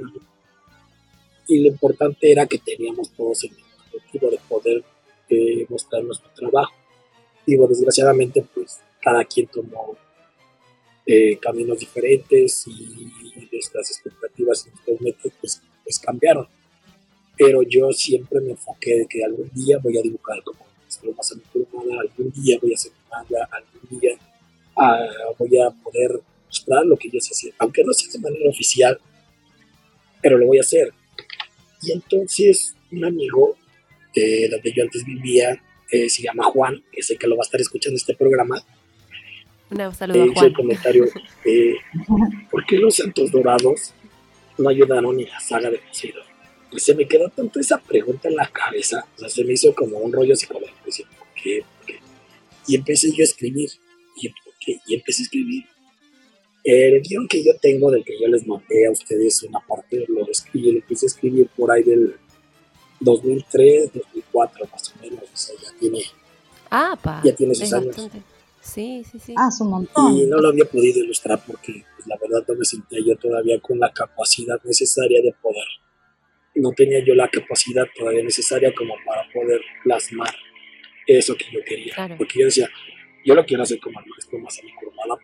Y 1.47 1.61
lo 1.61 1.67
importante 1.69 2.31
era 2.31 2.45
que 2.45 2.59
teníamos 2.59 3.09
todos 3.11 3.43
el 3.43 3.51
objetivo 3.91 4.29
de 4.29 4.39
poder 4.47 4.83
eh, 5.29 5.65
mostrar 5.67 6.03
nuestro 6.03 6.29
trabajo. 6.35 6.75
Digo, 7.47 7.67
desgraciadamente, 7.67 8.45
pues 8.53 8.81
cada 9.01 9.23
quien 9.23 9.47
tomó 9.47 9.97
eh, 11.07 11.37
caminos 11.37 11.79
diferentes 11.79 12.67
y 12.67 13.11
nuestras 13.51 13.89
expectativas 13.89 14.67
y 14.67 14.93
nuestros 15.03 15.15
pues, 15.21 15.33
pues, 15.41 15.61
cambiaron. 16.05 16.47
Pero 17.37 17.63
yo 17.63 17.91
siempre 17.91 18.39
me 18.39 18.51
enfoqué 18.51 18.99
de 18.99 19.07
que 19.07 19.23
algún 19.23 19.49
día 19.53 19.77
voy 19.79 19.97
a 19.97 20.01
dibujar 20.01 20.41
como 20.43 20.65
más 21.17 21.35
humana, 21.53 22.01
algún 22.01 22.31
día 22.31 22.57
voy 22.61 22.71
a 22.71 22.75
hacer 22.75 22.91
manga, 23.11 23.49
algún 23.51 23.99
día 23.99 24.11
ah, 24.77 25.07
voy 25.37 25.57
a 25.59 25.69
poder 25.69 26.21
mostrar 26.47 26.85
lo 26.85 26.97
que 26.97 27.09
yo 27.09 27.19
sé 27.19 27.31
hacer, 27.31 27.53
aunque 27.59 27.83
no 27.83 27.93
sea 27.93 28.11
de 28.11 28.19
manera 28.19 28.49
oficial, 28.49 28.99
pero 30.21 30.37
lo 30.37 30.47
voy 30.47 30.57
a 30.57 30.61
hacer. 30.61 30.93
Y 31.81 31.91
entonces 31.91 32.75
un 32.91 33.05
amigo 33.05 33.55
de 34.13 34.47
donde 34.49 34.71
yo 34.73 34.83
antes 34.83 35.03
vivía, 35.05 35.61
eh, 35.91 36.09
se 36.09 36.23
llama 36.23 36.43
Juan, 36.45 36.83
que 36.91 37.03
sé 37.03 37.17
que 37.17 37.27
lo 37.27 37.35
va 37.35 37.41
a 37.41 37.45
estar 37.45 37.59
escuchando 37.59 37.97
este 37.97 38.15
programa, 38.15 38.63
un 39.69 39.95
saludo 39.95 40.23
a 40.23 40.33
Juan. 40.33 40.45
el 40.45 40.53
comentario, 40.53 41.05
eh, 41.45 41.75
¿por 42.49 42.65
qué 42.65 42.77
los 42.77 42.95
Santos 42.95 43.31
Dorados 43.31 43.93
no 44.57 44.69
ayudaron 44.69 45.19
en 45.19 45.29
la 45.29 45.39
saga 45.39 45.69
de 45.69 45.79
Poseidon? 45.79 46.23
Pues 46.71 46.83
se 46.83 46.95
me 46.95 47.07
quedó 47.07 47.29
tanto 47.29 47.59
esa 47.59 47.79
pregunta 47.79 48.27
en 48.27 48.35
la 48.35 48.47
cabeza, 48.47 49.05
o 49.15 49.19
sea, 49.19 49.29
se 49.29 49.43
me 49.43 49.53
hizo 49.53 49.73
como 49.73 49.97
un 49.97 50.11
rollo 50.11 50.35
psicológico, 50.35 50.75
¿por 50.83 51.27
qué? 51.41 51.63
¿Por 51.77 51.85
qué? 51.85 51.99
Y 52.67 52.75
empecé 52.75 53.11
yo 53.11 53.21
a 53.21 53.23
escribir, 53.23 53.69
y, 54.15 54.31
y 54.87 54.95
empecé 54.95 55.21
a 55.21 55.25
escribir. 55.25 55.65
El 56.63 57.01
guion 57.01 57.27
que 57.27 57.43
yo 57.43 57.51
tengo, 57.61 57.91
del 57.91 58.03
que 58.03 58.19
yo 58.19 58.27
les 58.27 58.47
mandé 58.47 58.87
a 58.87 58.91
ustedes 58.91 59.43
una 59.43 59.59
parte, 59.59 60.03
lo 60.07 60.27
escribí, 60.29 60.71
lo 60.71 60.79
empecé 60.79 61.05
a 61.05 61.07
escribir 61.07 61.47
por 61.55 61.71
ahí 61.71 61.83
del 61.83 62.15
2003, 62.99 63.93
2004 63.93 64.67
más 64.71 64.93
o 64.95 65.01
menos, 65.01 65.23
o 65.23 65.37
sea, 65.37 65.55
ya 65.61 65.79
tiene, 65.79 66.01
ah, 66.71 66.97
pa, 67.01 67.21
ya 67.23 67.35
tiene 67.35 67.53
sus 67.53 67.71
años. 67.71 67.95
Sí, 68.65 69.03
sí, 69.09 69.19
sí. 69.19 69.35
Ah, 69.37 69.49
un 69.61 69.69
montón. 69.69 70.17
Y 70.17 70.25
no 70.25 70.37
lo 70.37 70.49
había 70.49 70.65
podido 70.65 71.03
ilustrar 71.03 71.39
porque 71.45 71.83
pues, 71.95 72.07
la 72.07 72.17
verdad 72.17 72.43
no 72.47 72.55
me 72.55 72.65
sentía 72.65 72.99
yo 73.05 73.15
todavía 73.17 73.59
con 73.61 73.79
la 73.79 73.91
capacidad 73.93 74.61
necesaria 74.63 75.21
de 75.21 75.33
poder. 75.41 75.67
No 76.55 76.71
tenía 76.71 77.03
yo 77.05 77.13
la 77.15 77.29
capacidad 77.29 77.85
todavía 77.95 78.23
necesaria 78.23 78.73
como 78.73 78.95
para 79.05 79.21
poder 79.31 79.61
plasmar 79.83 80.33
eso 81.05 81.35
que 81.35 81.45
yo 81.51 81.59
quería. 81.63 81.93
Porque 82.17 82.39
yo 82.39 82.45
decía, 82.45 82.69
yo 83.23 83.35
lo 83.35 83.45
quiero 83.45 83.63
hacer 83.63 83.79
como 83.79 83.99
el 83.99 84.05
maestro 84.07 84.39
Masami 84.39 84.73
Kurumada 84.73 85.17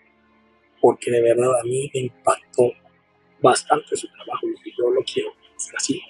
porque 0.82 1.12
de 1.12 1.22
verdad 1.22 1.60
a 1.60 1.64
mí 1.64 1.90
me 1.94 2.00
impactó 2.02 2.74
bastante 3.42 3.96
su 3.96 4.08
trabajo 4.08 4.48
y 4.66 4.72
yo 4.78 4.90
lo 4.90 5.02
quiero 5.04 5.30
hacer 5.56 5.76
así. 5.78 6.02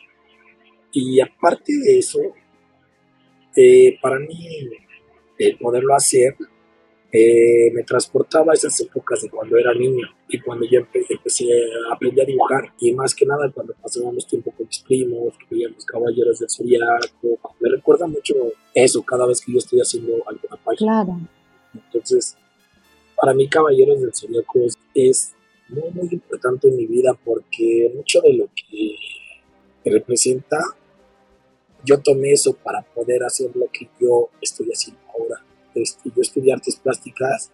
Y 0.94 1.20
aparte 1.20 1.74
de 1.78 2.00
eso, 2.00 2.20
eh, 3.56 3.98
para 4.02 4.18
mí, 4.20 4.70
el 5.38 5.58
poderlo 5.58 5.94
hacer 5.96 6.36
eh, 7.14 7.72
me 7.74 7.84
transportaba 7.84 8.54
a 8.54 8.56
esas 8.56 8.80
épocas 8.80 9.22
de 9.22 9.30
cuando 9.30 9.58
era 9.58 9.74
niño 9.74 10.08
y 10.30 10.40
cuando 10.40 10.66
yo 10.66 10.80
empecé 11.10 11.46
a 11.90 11.94
aprender 11.94 12.24
a 12.24 12.26
dibujar 12.26 12.74
y 12.80 12.94
más 12.94 13.14
que 13.14 13.26
nada 13.26 13.52
cuando 13.54 13.74
pasábamos 13.74 14.26
tiempo 14.26 14.52
con 14.52 14.66
mis 14.66 14.80
primos, 14.80 15.34
que 15.38 15.56
veíamos 15.56 15.84
caballeros 15.84 16.40
del 16.40 16.50
zodiaco, 16.50 17.54
me 17.60 17.70
recuerda 17.70 18.08
mucho 18.08 18.34
eso 18.74 19.04
cada 19.04 19.28
vez 19.28 19.42
que 19.42 19.52
yo 19.52 19.58
estoy 19.58 19.80
haciendo 19.80 20.14
alguna 20.26 20.56
página. 20.64 21.04
Claro. 21.04 21.20
Entonces, 21.74 22.38
para 23.20 23.34
mí 23.34 23.48
Caballeros 23.48 24.02
del 24.02 24.14
Zodiaco 24.14 24.60
es 24.96 25.34
muy, 25.68 25.92
muy 25.92 26.08
importante 26.12 26.70
en 26.70 26.78
mi 26.78 26.86
vida 26.86 27.18
porque 27.26 27.92
mucho 27.96 28.22
de 28.22 28.34
lo 28.34 28.50
que 28.56 28.96
representa, 29.90 30.60
yo 31.84 32.00
tomé 32.00 32.32
eso 32.32 32.54
para 32.54 32.82
poder 32.82 33.24
hacer 33.24 33.52
lo 33.56 33.68
que 33.72 33.90
yo 34.00 34.30
estoy 34.42 34.68
haciendo 34.70 35.02
ahora 35.14 35.44
este, 35.76 36.10
yo 36.10 36.22
estudié 36.22 36.54
artes 36.54 36.76
plásticas 36.78 37.52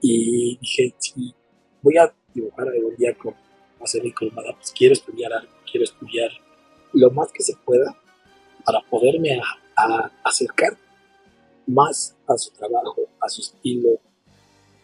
y 0.00 0.58
dije, 0.58 0.94
si 0.98 1.34
voy 1.82 1.96
a 1.98 2.12
dibujar 2.34 2.68
algún 2.68 2.96
día 2.96 3.14
con 3.14 3.34
hacer 3.80 4.02
mi 4.02 4.12
colmada, 4.12 4.54
pues 4.56 4.72
quiero 4.72 4.92
estudiar 4.92 5.32
algo, 5.32 5.52
quiero 5.70 5.84
estudiar 5.84 6.30
lo 6.92 7.10
más 7.10 7.30
que 7.32 7.42
se 7.42 7.54
pueda 7.64 7.96
para 8.64 8.80
poderme 8.88 9.40
acercar 10.22 10.76
más 11.66 12.16
a 12.26 12.36
su 12.36 12.50
trabajo, 12.52 13.02
a 13.20 13.28
su 13.28 13.40
estilo 13.40 13.98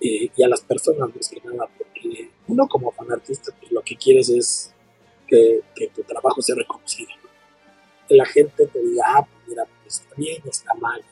eh, 0.00 0.30
y 0.35 0.42
a 0.42 0.49
las 0.49 0.61
personas 0.62 1.14
más 1.14 1.28
que 1.28 1.40
nada, 1.40 1.68
porque 1.76 2.30
uno 2.49 2.66
como 2.68 2.90
fanartista 2.92 3.52
pues 3.59 3.70
lo 3.73 3.82
que 3.82 3.97
quieres 3.97 4.28
es 4.28 4.75
que, 5.26 5.61
que 5.75 5.88
tu 5.88 6.02
trabajo 6.02 6.42
sea 6.42 6.56
reconocido. 6.56 7.11
Que 8.09 8.16
la 8.16 8.26
gente 8.26 8.66
te 8.66 8.78
diga, 8.80 9.04
ah, 9.06 9.26
pues 9.26 9.49
mira, 9.49 9.64
pues 9.82 10.00
está 10.00 10.14
bien, 10.16 10.42
está 10.44 10.75
mal, 10.75 11.02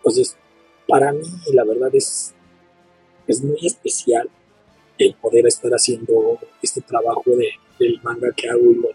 entonces, 0.00 0.36
para 0.88 1.12
mí, 1.12 1.26
la 1.52 1.64
verdad 1.64 1.90
es, 1.94 2.34
es 3.26 3.42
muy 3.42 3.66
especial 3.66 4.28
el 4.98 5.14
poder 5.14 5.46
estar 5.46 5.70
haciendo 5.72 6.38
este 6.62 6.80
trabajo 6.80 7.24
de, 7.26 7.50
del 7.78 8.00
manga 8.02 8.32
que 8.34 8.48
hago 8.48 8.70
y 8.70 8.74
los, 8.74 8.94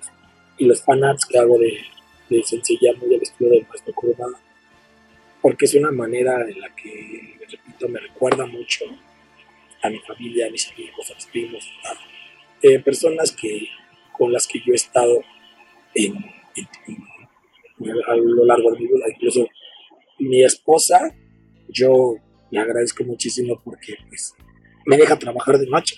y 0.58 0.66
los 0.66 0.82
fanarts 0.82 1.26
que 1.26 1.38
hago 1.38 1.60
de, 1.60 1.78
de 2.30 2.44
muy 3.00 3.16
al 3.16 3.22
estilo 3.22 3.52
del 3.52 3.68
maestro 3.68 3.94
Kurumada. 3.94 4.40
Porque 5.42 5.66
es 5.66 5.76
una 5.76 5.92
manera 5.92 6.42
en 6.42 6.60
la 6.60 6.76
que, 6.76 7.38
repito, 7.50 7.88
me 7.88 8.00
recuerda 8.00 8.48
mucho 8.48 8.86
a 9.84 9.90
mi 9.90 10.00
familia, 10.00 10.48
a 10.48 10.50
mis 10.50 10.72
amigos, 10.72 11.12
a 11.12 11.16
mis 11.16 11.26
primos, 11.28 11.70
a 11.86 11.94
eh, 12.64 12.80
personas 12.80 13.32
que, 13.32 13.68
con 14.12 14.34
las 14.34 14.48
que 14.48 14.60
yo 14.60 14.74
he 14.74 14.76
estado 14.76 15.22
en, 15.94 16.16
a 18.08 18.16
lo 18.16 18.46
largo 18.46 18.72
de 18.72 18.80
mi 18.80 18.88
vida, 18.88 19.06
incluso 19.08 19.48
mi 20.20 20.44
esposa, 20.44 21.16
yo 21.70 22.16
le 22.52 22.60
agradezco 22.60 23.04
muchísimo 23.04 23.60
porque 23.64 23.96
pues 24.08 24.34
me 24.86 24.98
deja 24.98 25.18
trabajar 25.18 25.58
de 25.58 25.68
noche. 25.68 25.96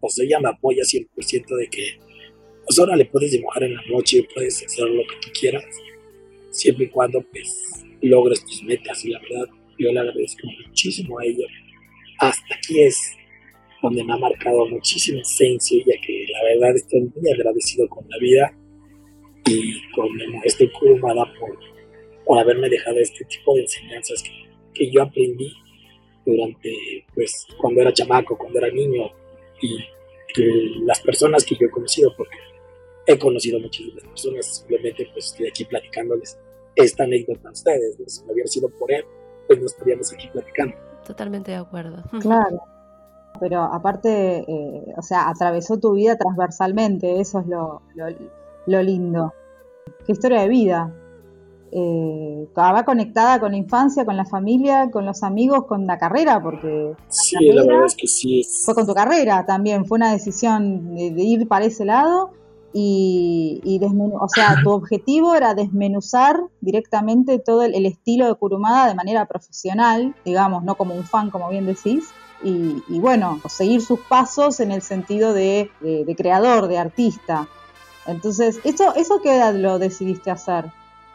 O 0.00 0.08
sea, 0.08 0.24
ella 0.24 0.40
me 0.40 0.48
apoya 0.48 0.82
100% 0.82 1.56
de 1.56 1.68
que, 1.68 1.98
pues 2.64 2.78
ahora 2.78 2.96
le 2.96 3.04
puedes 3.06 3.32
dibujar 3.32 3.64
en 3.64 3.74
la 3.74 3.82
noche, 3.90 4.26
puedes 4.32 4.64
hacer 4.64 4.88
lo 4.88 5.02
que 5.02 5.16
tú 5.20 5.28
quieras, 5.38 5.64
siempre 6.50 6.86
y 6.86 6.88
cuando 6.88 7.20
pues 7.22 7.84
logres 8.02 8.44
tus 8.44 8.62
metas. 8.62 9.04
Y 9.04 9.10
la 9.10 9.20
verdad, 9.20 9.46
yo 9.78 9.92
le 9.92 10.00
agradezco 10.00 10.46
muchísimo 10.66 11.18
a 11.18 11.24
ella. 11.24 11.46
Hasta 12.20 12.54
aquí 12.54 12.82
es 12.82 13.16
donde 13.82 14.04
me 14.04 14.12
ha 14.12 14.16
marcado 14.16 14.66
muchísimo 14.66 15.20
esencia 15.20 15.78
ya 15.86 16.00
que 16.04 16.26
la 16.32 16.42
verdad 16.44 16.76
estoy 16.76 17.00
muy 17.00 17.32
agradecido 17.32 17.88
con 17.88 18.04
la 18.08 18.18
vida 18.18 18.58
y 19.46 19.80
con 19.92 20.08
este 20.44 20.70
Kurumada 20.72 21.24
por 21.38 21.56
por 22.28 22.38
haberme 22.38 22.68
dejado 22.68 22.98
este 22.98 23.24
tipo 23.24 23.54
de 23.54 23.62
enseñanzas 23.62 24.22
que, 24.22 24.30
que 24.74 24.90
yo 24.90 25.02
aprendí 25.02 25.50
durante, 26.26 26.70
pues, 27.14 27.46
cuando 27.58 27.80
era 27.80 27.90
chamaco, 27.90 28.36
cuando 28.36 28.58
era 28.58 28.68
niño, 28.70 29.10
y 29.62 29.78
las 30.84 31.00
personas 31.00 31.42
que 31.42 31.54
yo 31.54 31.66
he 31.66 31.70
conocido, 31.70 32.14
porque 32.14 32.36
he 33.06 33.18
conocido 33.18 33.58
muchísimas 33.58 34.04
personas, 34.04 34.58
simplemente 34.58 35.08
pues 35.14 35.24
estoy 35.32 35.48
aquí 35.48 35.64
platicándoles 35.64 36.38
esta 36.76 37.04
anécdota 37.04 37.48
a 37.48 37.52
ustedes, 37.52 37.96
si 38.06 38.26
no 38.26 38.34
hubiera 38.34 38.46
sido 38.46 38.68
por 38.68 38.92
él, 38.92 39.06
pues 39.46 39.58
no 39.58 39.64
estaríamos 39.64 40.12
aquí 40.12 40.28
platicando. 40.28 40.76
Totalmente 41.06 41.52
de 41.52 41.56
acuerdo. 41.56 42.04
Claro, 42.20 42.60
pero 43.40 43.62
aparte, 43.62 44.44
eh, 44.46 44.94
o 44.98 45.02
sea, 45.02 45.30
atravesó 45.30 45.78
tu 45.80 45.94
vida 45.94 46.18
transversalmente, 46.18 47.20
eso 47.20 47.40
es 47.40 47.46
lo, 47.46 47.80
lo, 47.94 48.06
lo 48.66 48.82
lindo. 48.82 49.32
Qué 50.04 50.12
historia 50.12 50.42
de 50.42 50.48
vida, 50.48 50.94
eh, 51.70 52.46
va 52.56 52.84
conectada 52.84 53.38
con 53.40 53.52
la 53.52 53.58
infancia, 53.58 54.04
con 54.04 54.16
la 54.16 54.24
familia, 54.24 54.90
con 54.90 55.04
los 55.04 55.22
amigos, 55.22 55.66
con 55.66 55.86
la 55.86 55.98
carrera, 55.98 56.42
porque 56.42 56.94
sí, 57.08 57.36
la, 57.52 57.64
verdad 57.64 57.86
es 57.86 57.94
que 57.94 58.06
sí. 58.06 58.42
Fue 58.64 58.74
con 58.74 58.86
tu 58.86 58.94
carrera 58.94 59.44
también, 59.44 59.84
fue 59.84 59.96
una 59.96 60.12
decisión 60.12 60.94
de, 60.94 61.22
ir 61.22 61.46
para 61.46 61.66
ese 61.66 61.84
lado 61.84 62.30
y, 62.72 63.80
o 64.18 64.28
sea, 64.28 64.56
tu 64.62 64.70
objetivo 64.70 65.34
era 65.34 65.54
desmenuzar 65.54 66.40
directamente 66.60 67.38
todo 67.38 67.62
el, 67.62 67.86
estilo 67.86 68.26
de 68.28 68.34
Kurumada 68.34 68.88
de 68.88 68.94
manera 68.94 69.26
profesional, 69.26 70.14
digamos, 70.24 70.64
no 70.64 70.76
como 70.76 70.94
un 70.94 71.04
fan, 71.04 71.30
como 71.30 71.48
bien 71.50 71.66
decís. 71.66 72.10
Y, 72.42 73.00
bueno, 73.00 73.40
seguir 73.48 73.82
sus 73.82 73.98
pasos 73.98 74.60
en 74.60 74.70
el 74.70 74.80
sentido 74.80 75.34
de, 75.34 75.72
de, 75.80 76.14
creador, 76.16 76.68
de 76.68 76.78
artista. 76.78 77.48
Entonces, 78.06 78.60
¿eso, 78.62 78.94
¿eso 78.94 79.20
qué 79.20 79.36
edad 79.36 79.54
lo 79.54 79.80
decidiste 79.80 80.30
hacer? 80.30 80.72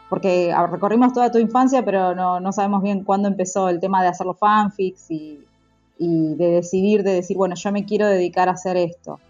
Porque 0.08 0.54
recorrimos 0.70 1.12
toda 1.12 1.30
tu 1.30 1.38
infancia, 1.38 1.84
pero 1.84 2.14
no, 2.14 2.52
sabemos 2.52 2.82
bien 2.82 3.04
cuándo 3.04 3.28
empezó 3.28 3.68
el 3.68 3.80
tema 3.80 4.02
de 4.02 4.08
hacer 4.08 4.26
los 4.26 4.38
fanfics 4.38 5.10
y, 5.10 5.40
de 5.98 6.46
decidir, 6.46 7.02
de 7.02 7.12
decir, 7.12 7.36
bueno, 7.36 7.54
yo 7.54 7.72
me 7.72 7.84
quiero 7.84 8.06
dedicar 8.06 8.48
a 8.48 8.52
hacer 8.52 8.76
esto. 8.76 9.20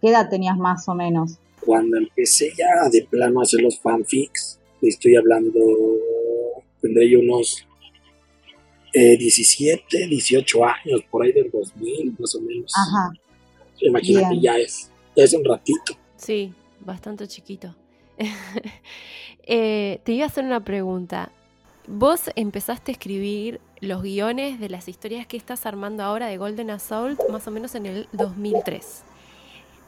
¿Qué 0.00 0.08
edad 0.08 0.28
tenías 0.28 0.56
más 0.56 0.88
o 0.88 0.94
menos? 0.94 1.38
Cuando 1.64 1.96
empecé 1.96 2.52
ya 2.56 2.88
de 2.90 3.06
plano 3.08 3.40
a 3.40 3.44
hacer 3.44 3.60
los 3.60 3.78
fanfics, 3.78 4.58
estoy 4.80 5.16
hablando, 5.16 5.60
tendré 6.80 7.08
yo 7.08 7.20
unos 7.20 7.64
17, 8.92 9.84
eh, 9.92 10.08
18 10.08 10.64
años, 10.64 11.04
por 11.10 11.24
ahí 11.24 11.32
del 11.32 11.50
2000 11.50 12.16
más 12.18 12.34
o 12.34 12.40
menos. 12.40 12.72
Ajá. 12.76 13.12
Imagínate, 13.80 14.40
ya 14.40 14.56
es, 14.58 14.90
ya 15.16 15.24
es 15.24 15.32
un 15.34 15.44
ratito. 15.44 15.94
Sí, 16.16 16.52
bastante 16.80 17.26
chiquito. 17.26 17.74
Eh, 19.44 20.00
te 20.04 20.12
iba 20.12 20.24
a 20.24 20.28
hacer 20.28 20.44
una 20.44 20.64
pregunta. 20.64 21.32
Vos 21.88 22.30
empezaste 22.36 22.92
a 22.92 22.94
escribir 22.94 23.60
los 23.80 24.00
guiones 24.00 24.60
de 24.60 24.68
las 24.68 24.86
historias 24.86 25.26
que 25.26 25.36
estás 25.36 25.66
armando 25.66 26.04
ahora 26.04 26.28
de 26.28 26.38
Golden 26.38 26.70
Assault 26.70 27.20
más 27.28 27.48
o 27.48 27.50
menos 27.50 27.74
en 27.74 27.86
el 27.86 28.08
2003. 28.12 29.02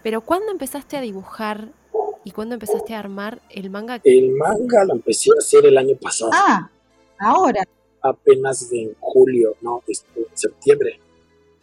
Pero 0.03 0.23
¿cuándo 0.23 0.51
empezaste 0.51 0.97
a 0.97 1.01
dibujar 1.01 1.69
y 2.25 2.33
cuándo 2.33 2.55
empezaste 2.55 2.95
a 2.95 2.99
armar 2.99 3.41
el 3.49 3.71
manga? 3.71 4.01
El 4.03 4.33
manga 4.33 4.85
lo 4.85 4.95
empecé 4.95 5.31
a 5.31 5.39
hacer 5.39 5.67
el 5.67 5.79
año 5.79 5.97
pasado. 6.01 6.33
Ah, 6.35 6.69
ahora. 7.21 7.63
Apenas 8.03 8.71
en 8.73 8.95
julio, 8.99 9.55
no, 9.63 9.83
este, 9.87 10.21
en 10.21 10.37
septiembre. 10.37 11.01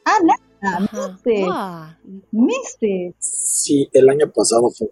Ah, 0.05 0.17
nada, 0.61 0.79
meses. 0.79 2.25
Meses. 2.31 3.15
Sí, 3.19 3.89
el 3.91 4.09
año 4.09 4.31
pasado 4.31 4.71
fue. 4.71 4.87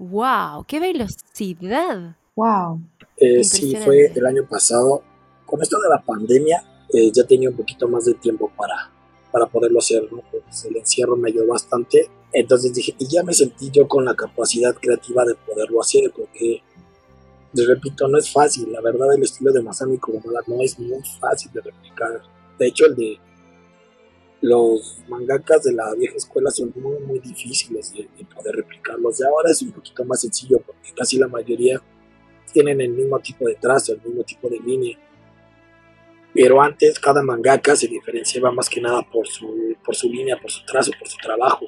¡Wow! 0.00 0.64
¡Qué 0.66 0.80
velocidad! 0.80 2.16
Wow. 2.34 2.80
Eh, 3.18 3.44
sí, 3.44 3.76
fue 3.76 4.10
el 4.14 4.24
año 4.24 4.46
pasado. 4.48 5.02
Con 5.44 5.60
esto 5.60 5.78
de 5.78 5.90
la 5.90 6.00
pandemia, 6.00 6.64
eh, 6.90 7.12
ya 7.12 7.24
tenía 7.24 7.50
un 7.50 7.56
poquito 7.56 7.86
más 7.86 8.06
de 8.06 8.14
tiempo 8.14 8.50
para, 8.56 8.90
para 9.30 9.44
poderlo 9.44 9.78
hacer, 9.78 10.10
¿no? 10.10 10.22
Pues 10.30 10.64
el 10.64 10.78
encierro 10.78 11.16
me 11.16 11.28
ayudó 11.28 11.48
bastante. 11.48 12.08
Entonces 12.32 12.72
dije, 12.72 12.94
y 12.98 13.08
ya 13.08 13.22
me 13.22 13.34
sentí 13.34 13.70
yo 13.70 13.86
con 13.86 14.06
la 14.06 14.14
capacidad 14.14 14.74
creativa 14.74 15.22
de 15.26 15.34
poderlo 15.34 15.82
hacer, 15.82 16.10
porque, 16.16 16.62
les 17.52 17.68
repito, 17.68 18.08
no 18.08 18.16
es 18.16 18.32
fácil. 18.32 18.72
La 18.72 18.80
verdad, 18.80 19.14
el 19.14 19.22
estilo 19.22 19.52
de 19.52 19.60
Masami 19.60 19.98
Kurumada 19.98 20.40
no 20.46 20.62
es 20.62 20.78
muy 20.78 21.02
fácil 21.20 21.52
de 21.52 21.60
replicar. 21.60 22.22
De 22.58 22.68
hecho, 22.68 22.86
el 22.86 22.96
de 22.96 23.20
los 24.40 24.98
mangakas 25.08 25.64
de 25.64 25.72
la 25.72 25.94
vieja 25.94 26.16
escuela 26.16 26.50
son 26.50 26.72
muy, 26.76 26.98
muy 27.00 27.18
difíciles 27.18 27.92
de, 27.92 28.08
de 28.16 28.24
poder 28.24 28.56
replicarlos. 28.56 29.18
De 29.18 29.26
ahora 29.26 29.50
es 29.50 29.60
un 29.62 29.72
poquito 29.72 30.04
más 30.04 30.20
sencillo, 30.20 30.60
porque 30.64 30.92
casi 30.96 31.18
la 31.18 31.28
mayoría 31.28 31.80
tienen 32.52 32.80
el 32.80 32.90
mismo 32.90 33.18
tipo 33.20 33.46
de 33.46 33.54
trazo, 33.54 33.92
el 33.92 34.02
mismo 34.02 34.22
tipo 34.24 34.48
de 34.48 34.58
línea. 34.60 34.98
Pero 36.32 36.62
antes 36.62 36.98
cada 36.98 37.22
mangaka 37.22 37.74
se 37.74 37.88
diferenciaba 37.88 38.52
más 38.52 38.68
que 38.68 38.80
nada 38.80 39.02
por 39.02 39.26
su, 39.26 39.76
por 39.84 39.94
su 39.94 40.08
línea, 40.08 40.38
por 40.40 40.50
su 40.50 40.64
trazo, 40.64 40.92
por 40.98 41.08
su 41.08 41.16
trabajo. 41.18 41.66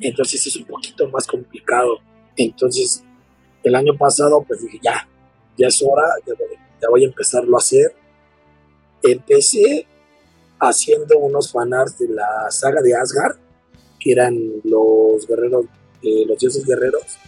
Entonces 0.00 0.46
es 0.46 0.56
un 0.56 0.64
poquito 0.64 1.08
más 1.10 1.26
complicado. 1.26 1.98
Entonces 2.36 3.04
el 3.62 3.74
año 3.74 3.96
pasado 3.96 4.42
pues 4.46 4.62
dije 4.62 4.78
ya, 4.82 5.08
ya 5.58 5.66
es 5.66 5.82
hora, 5.82 6.04
ya 6.26 6.34
voy, 6.34 6.56
ya 6.80 6.88
voy 6.88 7.04
a 7.04 7.08
empezarlo 7.08 7.56
a 7.56 7.58
hacer. 7.58 7.94
Empecé 9.02 9.86
haciendo 10.60 11.18
unos 11.18 11.52
fanarts 11.52 11.98
de 11.98 12.08
la 12.08 12.50
saga 12.50 12.80
de 12.82 12.94
Asgard 12.94 13.36
que 14.00 14.12
eran 14.12 14.36
los 14.64 15.26
guerreros, 15.26 15.66
eh, 16.02 16.24
los 16.26 16.38
dioses 16.38 16.64
guerreros, 16.64 17.18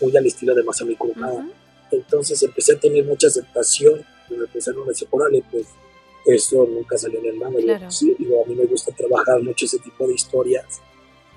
muy 0.00 0.16
al 0.16 0.26
estilo 0.26 0.54
de 0.54 0.62
Masami 0.62 0.96
Kurumada. 0.96 1.46
Entonces 1.90 2.42
empecé 2.42 2.74
a 2.74 2.80
tener 2.80 3.04
mucha 3.04 3.28
aceptación, 3.28 4.04
me 4.30 4.36
empezaron 4.36 4.84
a 4.84 4.88
decir, 4.88 5.08
órale, 5.10 5.44
pues 5.50 5.66
eso 6.26 6.66
nunca 6.66 6.96
salió 6.96 7.20
en 7.20 7.26
el 7.26 7.36
mano. 7.36 7.58
Sí, 7.90 8.14
digo, 8.18 8.42
a 8.42 8.48
mí 8.48 8.54
me 8.54 8.64
gusta 8.64 8.92
trabajar 8.94 9.42
mucho 9.42 9.66
ese 9.66 9.78
tipo 9.78 10.06
de 10.06 10.14
historias 10.14 10.80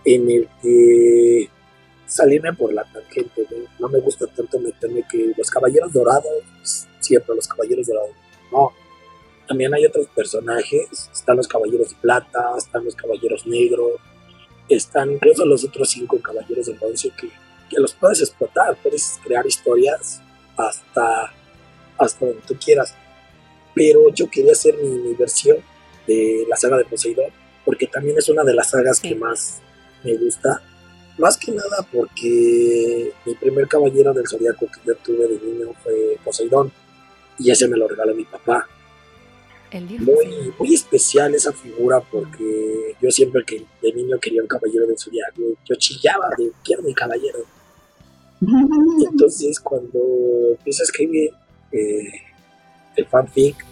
en 0.06 0.30
el 0.30 0.48
que 0.62 1.50
salirme 2.06 2.54
por 2.54 2.74
la 2.74 2.84
tangente, 2.86 3.46
¿no? 3.80 3.90
me 3.90 4.00
gusta 4.00 4.26
tanto 4.28 4.60
meterme 4.60 5.04
que 5.12 5.34
los 5.38 5.50
caballeros 5.50 5.92
dorados, 5.92 6.24
siempre 7.02 7.36
los 7.36 7.48
caballeros 7.48 7.86
dorados, 7.88 8.12
no. 8.52 8.72
También 9.48 9.74
hay 9.74 9.86
otros 9.86 10.08
personajes, 10.08 11.10
están 11.14 11.38
los 11.38 11.48
caballeros 11.48 11.90
de 11.90 11.96
plata, 11.96 12.54
están 12.58 12.84
los 12.84 12.96
caballeros 12.96 13.48
negros, 13.48 13.94
están 14.68 15.14
incluso 15.14 15.46
los 15.46 15.64
otros 15.64 15.90
cinco 15.90 16.20
caballeros 16.22 16.66
de 16.66 16.74
bronce 16.74 17.12
que, 17.18 17.30
que 17.70 17.80
los 17.80 17.94
puedes 17.94 18.22
explotar, 18.22 18.78
puedes 18.82 19.20
crear 19.24 19.46
historias 19.46 20.22
hasta, 20.58 21.34
hasta 21.98 22.26
donde 22.26 22.42
tú 22.46 22.56
quieras. 22.64 22.94
Pero 23.74 24.14
yo 24.14 24.30
quería 24.30 24.52
hacer 24.52 24.76
mi, 24.78 25.14
versión 25.14 25.58
de 26.06 26.46
la 26.50 26.56
saga 26.56 26.78
de 26.78 26.86
Poseidón, 26.86 27.32
porque 27.64 27.88
también 27.88 28.18
es 28.18 28.28
una 28.30 28.44
de 28.44 28.54
las 28.54 28.72
sagas 28.72 29.00
que 29.00 29.16
más 29.16 29.62
me 30.04 30.16
gusta 30.16 30.62
más 31.18 31.38
que 31.38 31.52
nada 31.52 31.86
porque 31.92 33.12
mi 33.26 33.34
primer 33.36 33.68
caballero 33.68 34.14
del 34.14 34.28
zodiaco 34.28 34.68
que 34.68 34.80
yo 34.86 34.96
tuve 34.98 35.28
de 35.28 35.40
niño 35.40 35.74
fue 35.84 36.18
Poseidón 36.24 36.72
y 37.40 37.52
ese 37.52 37.68
me 37.68 37.78
lo 37.78 37.88
regaló 37.88 38.14
mi 38.14 38.24
papá. 38.24 38.68
Muy, 40.00 40.54
muy 40.58 40.74
especial 40.74 41.36
esa 41.36 41.52
figura 41.52 42.00
porque 42.00 42.96
yo 43.02 43.12
siempre 43.12 43.44
que 43.46 43.66
de 43.82 43.94
niño 43.94 44.18
quería 44.20 44.42
un 44.42 44.48
caballero 44.48 44.88
del 44.88 44.98
zodiaco, 44.98 45.42
yo 45.66 45.76
chillaba 45.76 46.30
de 46.38 46.52
quiero 46.64 46.84
mi 46.84 46.94
caballero. 46.94 47.40
Entonces 49.12 49.60
cuando 49.60 50.00
empiezo 50.52 50.84
a 50.84 50.86
escribir 50.86 51.32
eh, 51.72 52.12
el 52.96 53.06
fanfic, 53.08 53.66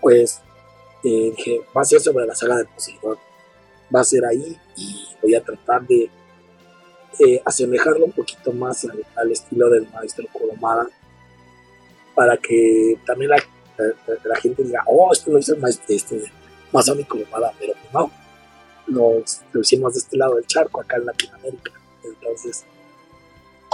pues 0.00 0.40
eh, 1.04 1.32
dije, 1.36 1.60
va 1.76 1.82
a 1.82 1.84
ser 1.84 2.00
sobre 2.00 2.26
la 2.26 2.34
saga 2.34 2.56
de 2.56 2.64
Poseidón. 2.66 3.16
Va 3.94 4.00
a 4.00 4.04
ser 4.04 4.24
ahí 4.26 4.58
y 4.76 5.06
voy 5.22 5.34
a 5.34 5.42
tratar 5.42 5.86
de 5.86 6.10
eh, 7.20 7.40
asemejarlo 7.44 8.04
un 8.04 8.12
poquito 8.12 8.52
más 8.52 8.86
al, 9.16 9.32
estilo 9.32 9.70
del 9.70 9.88
maestro 9.90 10.26
Kurumada 10.32 10.86
para 12.14 12.36
que 12.36 12.98
también 13.06 13.30
la, 13.30 13.38
gente 14.40 14.64
diga, 14.64 14.82
oh, 14.86 15.12
esto 15.12 15.30
lo 15.30 15.38
hizo 15.38 15.54
el 15.54 15.60
maestro 15.60 15.86
este, 15.88 16.32
Masami 16.72 17.04
Kurumada, 17.04 17.52
pero 17.58 17.74
no, 17.92 18.10
lo, 18.86 19.24
lo 19.52 19.60
hicimos 19.60 19.94
de 19.94 20.00
este 20.00 20.16
lado 20.16 20.36
del 20.36 20.46
charco, 20.46 20.80
acá 20.80 20.96
en 20.96 21.06
Latinoamérica. 21.06 21.72
Entonces, 22.04 22.64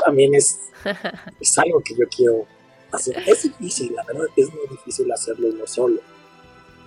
también 0.05 0.35
es, 0.35 0.61
es 1.41 1.59
algo 1.59 1.81
que 1.81 1.95
yo 1.95 2.07
quiero 2.09 2.47
hacer. 2.93 3.23
Es 3.27 3.43
difícil, 3.45 3.95
la 3.95 4.05
verdad 4.05 4.27
es 4.37 4.49
muy 4.51 4.67
difícil 4.71 5.11
hacerlo 5.13 5.49
no 5.53 5.67
solo. 5.67 6.01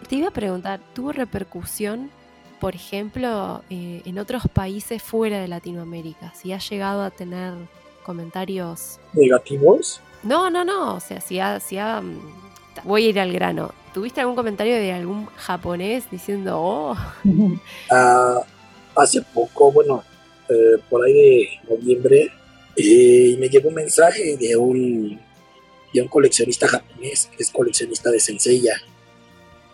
Te 0.08 0.16
iba 0.16 0.28
a 0.28 0.32
preguntar, 0.32 0.80
¿tuvo 0.94 1.12
repercusión 1.12 2.12
por 2.60 2.74
ejemplo, 2.74 3.62
eh, 3.70 4.02
en 4.06 4.18
otros 4.18 4.44
países 4.52 5.02
fuera 5.04 5.40
de 5.40 5.48
Latinoamérica? 5.48 6.34
Si 6.34 6.52
ha 6.54 6.58
llegado 6.58 7.04
a 7.04 7.12
tener 7.12 7.54
comentarios... 8.04 9.00
¿Negativos? 9.14 10.02
No, 10.24 10.50
no, 10.50 10.66
no. 10.66 10.96
O 10.96 11.00
sea, 11.00 11.22
si 11.22 11.40
ha... 11.40 11.60
Si 11.60 11.78
ha 11.78 12.02
voy 12.84 13.06
a 13.06 13.10
ir 13.10 13.20
al 13.20 13.32
grano. 13.32 13.74
¿Tuviste 13.94 14.22
algún 14.22 14.36
comentario 14.36 14.76
de 14.76 14.92
algún 14.92 15.26
japonés 15.36 16.10
diciendo, 16.12 16.60
oh? 16.60 16.98
Ah, 17.92 18.42
hace 18.96 19.22
poco, 19.22 19.72
bueno, 19.72 20.04
eh, 20.50 20.82
por 20.90 21.06
ahí 21.06 21.14
de 21.14 21.50
noviembre, 21.70 22.32
eh, 22.76 23.36
me 23.40 23.50
llegó 23.50 23.70
un 23.70 23.76
mensaje 23.76 24.38
de 24.38 24.56
un, 24.56 25.20
de 25.94 26.02
un 26.02 26.08
coleccionista 26.08 26.68
japonés, 26.68 27.30
que 27.36 27.44
es 27.44 27.52
coleccionista 27.52 28.12
de 28.12 28.20
Senseiya, 28.20 28.82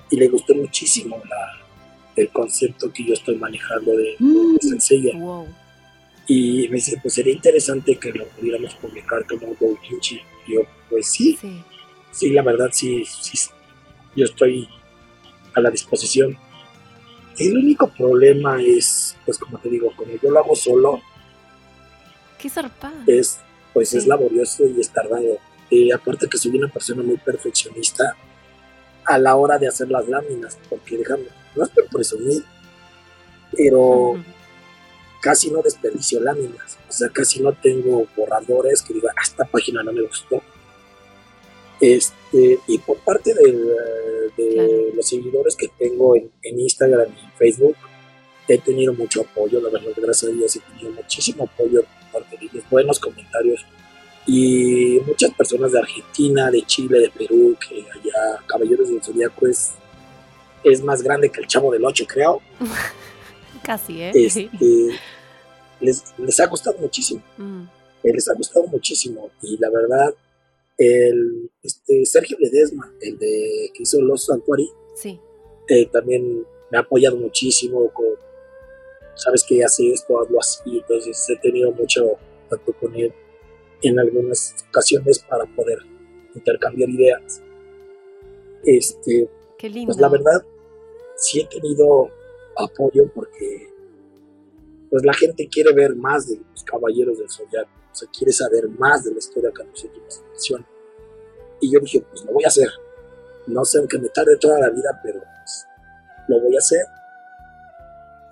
y 0.10 0.16
le 0.18 0.28
gustó 0.28 0.54
muchísimo 0.56 1.22
la, 1.28 1.64
el 2.16 2.30
concepto 2.30 2.92
que 2.92 3.04
yo 3.04 3.14
estoy 3.14 3.36
manejando 3.36 3.92
de, 3.92 4.16
mm. 4.20 4.58
Y 6.26 6.70
me 6.70 6.76
dice, 6.76 6.98
pues 7.02 7.16
sería 7.16 7.34
interesante 7.34 7.98
que 7.98 8.12
lo 8.14 8.26
pudiéramos 8.28 8.74
publicar 8.76 9.26
como 9.28 9.54
doujinshi. 9.60 10.22
yo, 10.48 10.62
pues 10.90 11.08
sí, 11.08 11.38
sí, 11.40 11.62
la 12.22 12.42
verdad 12.42 12.70
sí, 12.72 13.06
sí, 13.06 13.50
yo 14.16 14.26
estoy 14.26 14.68
a 15.54 15.62
la 15.62 15.70
disposición. 15.70 16.38
El 17.38 17.58
único 17.58 17.88
problema 17.88 18.62
es, 18.62 19.18
pues 19.26 19.38
como 19.38 19.58
te 19.58 19.70
digo, 19.70 19.92
como 19.96 20.12
yo 20.22 20.30
lo 20.30 20.40
hago 20.40 20.56
solo, 20.56 21.02
Qué 22.44 22.50
zarpado. 22.50 22.96
Es, 23.08 23.40
pues 23.74 23.94
es 23.94 24.06
laborioso 24.06 24.66
y 24.66 24.78
es 24.82 24.90
tardado. 24.90 25.38
Y 25.70 25.94
aparte 25.94 26.28
que 26.28 26.38
soy 26.38 26.58
una 26.58 26.68
persona 26.68 27.02
muy 27.02 27.16
perfeccionista 27.16 28.18
a 29.06 29.18
la 29.18 29.38
hora 29.38 29.58
de 29.58 29.70
hacer 29.70 29.90
las 29.90 30.08
láminas, 30.10 30.58
porque 30.70 30.98
déjame, 30.98 31.24
no 31.56 31.64
es 31.64 31.70
por 31.70 31.88
presumir, 31.88 32.44
pero 33.56 34.22
casi 35.22 35.52
no 35.52 35.62
desperdicio 35.62 36.20
láminas, 36.20 36.78
o 36.90 36.92
sea, 36.92 37.08
casi 37.10 37.42
no 37.42 37.54
tengo 37.54 38.06
borradores 38.16 38.82
que 38.82 38.94
diga, 38.94 39.12
ah, 39.16 39.22
esta 39.24 39.46
página 39.46 39.82
no 39.82 39.94
me 39.94 40.02
gustó. 40.02 40.44
Este, 41.84 42.60
y 42.66 42.78
por 42.78 42.98
parte 43.00 43.34
de, 43.34 44.94
los 44.96 45.06
seguidores 45.06 45.54
que 45.56 45.68
tengo 45.78 46.16
en, 46.16 46.32
Instagram 46.44 47.10
y 47.12 47.38
Facebook, 47.38 47.76
he 48.48 48.58
tenido 48.58 48.94
mucho 48.94 49.22
apoyo, 49.22 49.60
la 49.60 49.70
verdad, 49.70 49.92
gracias 49.98 50.32
a 50.32 50.34
Dios 50.34 50.56
he 50.56 50.60
tenido 50.60 50.92
muchísimo 50.92 51.44
apoyo 51.44 51.84
por 51.84 52.22
parte 52.22 52.38
de 52.38 52.46
ellos, 52.46 52.64
buenos 52.70 53.00
comentarios 53.00 53.66
y 54.26 55.02
muchas 55.06 55.34
personas 55.34 55.74
de 55.74 55.80
Argentina, 55.80 56.50
de 56.50 56.62
Chile, 56.62 57.00
de 57.00 57.10
Perú, 57.10 57.58
que 57.60 57.82
allá 57.82 58.42
Caballeros 58.48 58.88
del 58.88 59.04
Zodíaco 59.04 59.48
es 59.48 59.74
es 60.64 60.82
más 60.82 61.02
grande 61.02 61.30
que 61.30 61.42
el 61.42 61.48
Chavo 61.48 61.74
del 61.74 61.84
8, 61.84 62.06
creo. 62.08 62.42
Casi, 63.64 64.02
¿eh? 64.02 64.12
Este, 64.14 64.50
les, 65.82 66.40
ha 66.40 66.48
gustado 66.48 66.78
muchísimo. 66.80 67.22
Mm. 67.38 67.64
Eh, 68.04 68.14
les 68.14 68.28
ha 68.30 68.34
gustado 68.34 68.68
muchísimo. 68.68 69.30
Y 69.42 69.58
la 69.58 69.70
verdad, 69.70 70.14
el 70.78 71.52
este, 71.62 72.06
Sergio 72.06 72.38
Ledesma, 72.40 72.94
el 73.02 73.18
de 73.18 73.72
que 73.74 73.84
hizo 73.84 74.02
Los 74.02 74.26
Santuari, 74.26 74.70
sí. 74.96 75.20
Eh, 75.70 75.86
también 75.88 76.46
me 76.72 76.78
ha 76.78 76.82
apoyado 76.82 77.18
muchísimo. 77.18 77.90
Con, 77.94 78.06
Sabes 79.16 79.44
que 79.44 79.64
hace 79.64 79.92
esto, 79.92 80.20
hablo 80.20 80.40
así. 80.40 80.80
Entonces 80.80 81.30
he 81.30 81.38
tenido 81.38 81.72
mucho 81.72 82.18
contacto 82.50 82.74
con 82.80 82.96
él 82.96 83.14
en 83.82 84.00
algunas 84.00 84.56
ocasiones 84.70 85.20
para 85.20 85.46
poder 85.56 85.80
intercambiar 86.36 86.90
ideas. 86.90 87.42
Este, 88.64 89.30
Qué 89.58 89.70
lindo. 89.70 89.88
Pues 89.88 90.02
la 90.02 90.10
verdad, 90.10 90.44
sí 91.18 91.42
he 91.42 91.46
tenido 91.46 92.10
apoyo 92.56 93.10
porque 93.14 93.70
pues 94.90 95.04
la 95.04 95.14
gente 95.14 95.48
quiere 95.48 95.74
ver 95.74 95.96
más 95.96 96.28
de 96.28 96.38
los 96.38 96.64
caballeros 96.64 97.18
del 97.18 97.30
zodiaco, 97.30 97.72
o 97.94 97.96
sea, 97.96 98.10
quiere 98.10 98.34
saber 98.34 98.68
más 98.68 99.04
de 99.04 99.12
la 99.12 99.20
historia 99.20 99.52
que 99.56 99.64
nosotros 99.64 100.04
nos 100.04 100.24
menciona. 100.30 100.68
Y 101.62 101.72
yo 101.72 101.80
dije, 101.80 102.02
pues 102.02 102.26
lo 102.26 102.34
voy 102.34 102.44
a 102.44 102.48
hacer. 102.48 102.68
No 103.48 103.64
sé, 103.64 103.78
aunque 103.78 104.00
me 104.00 104.10
tarde 104.10 104.36
toda 104.38 104.60
la 104.60 104.70
vida, 104.70 105.00
pero 105.04 105.20
pues, 105.20 105.68
lo 106.28 106.42
voy 106.42 106.56
a 106.56 106.60
hacer. 106.60 106.86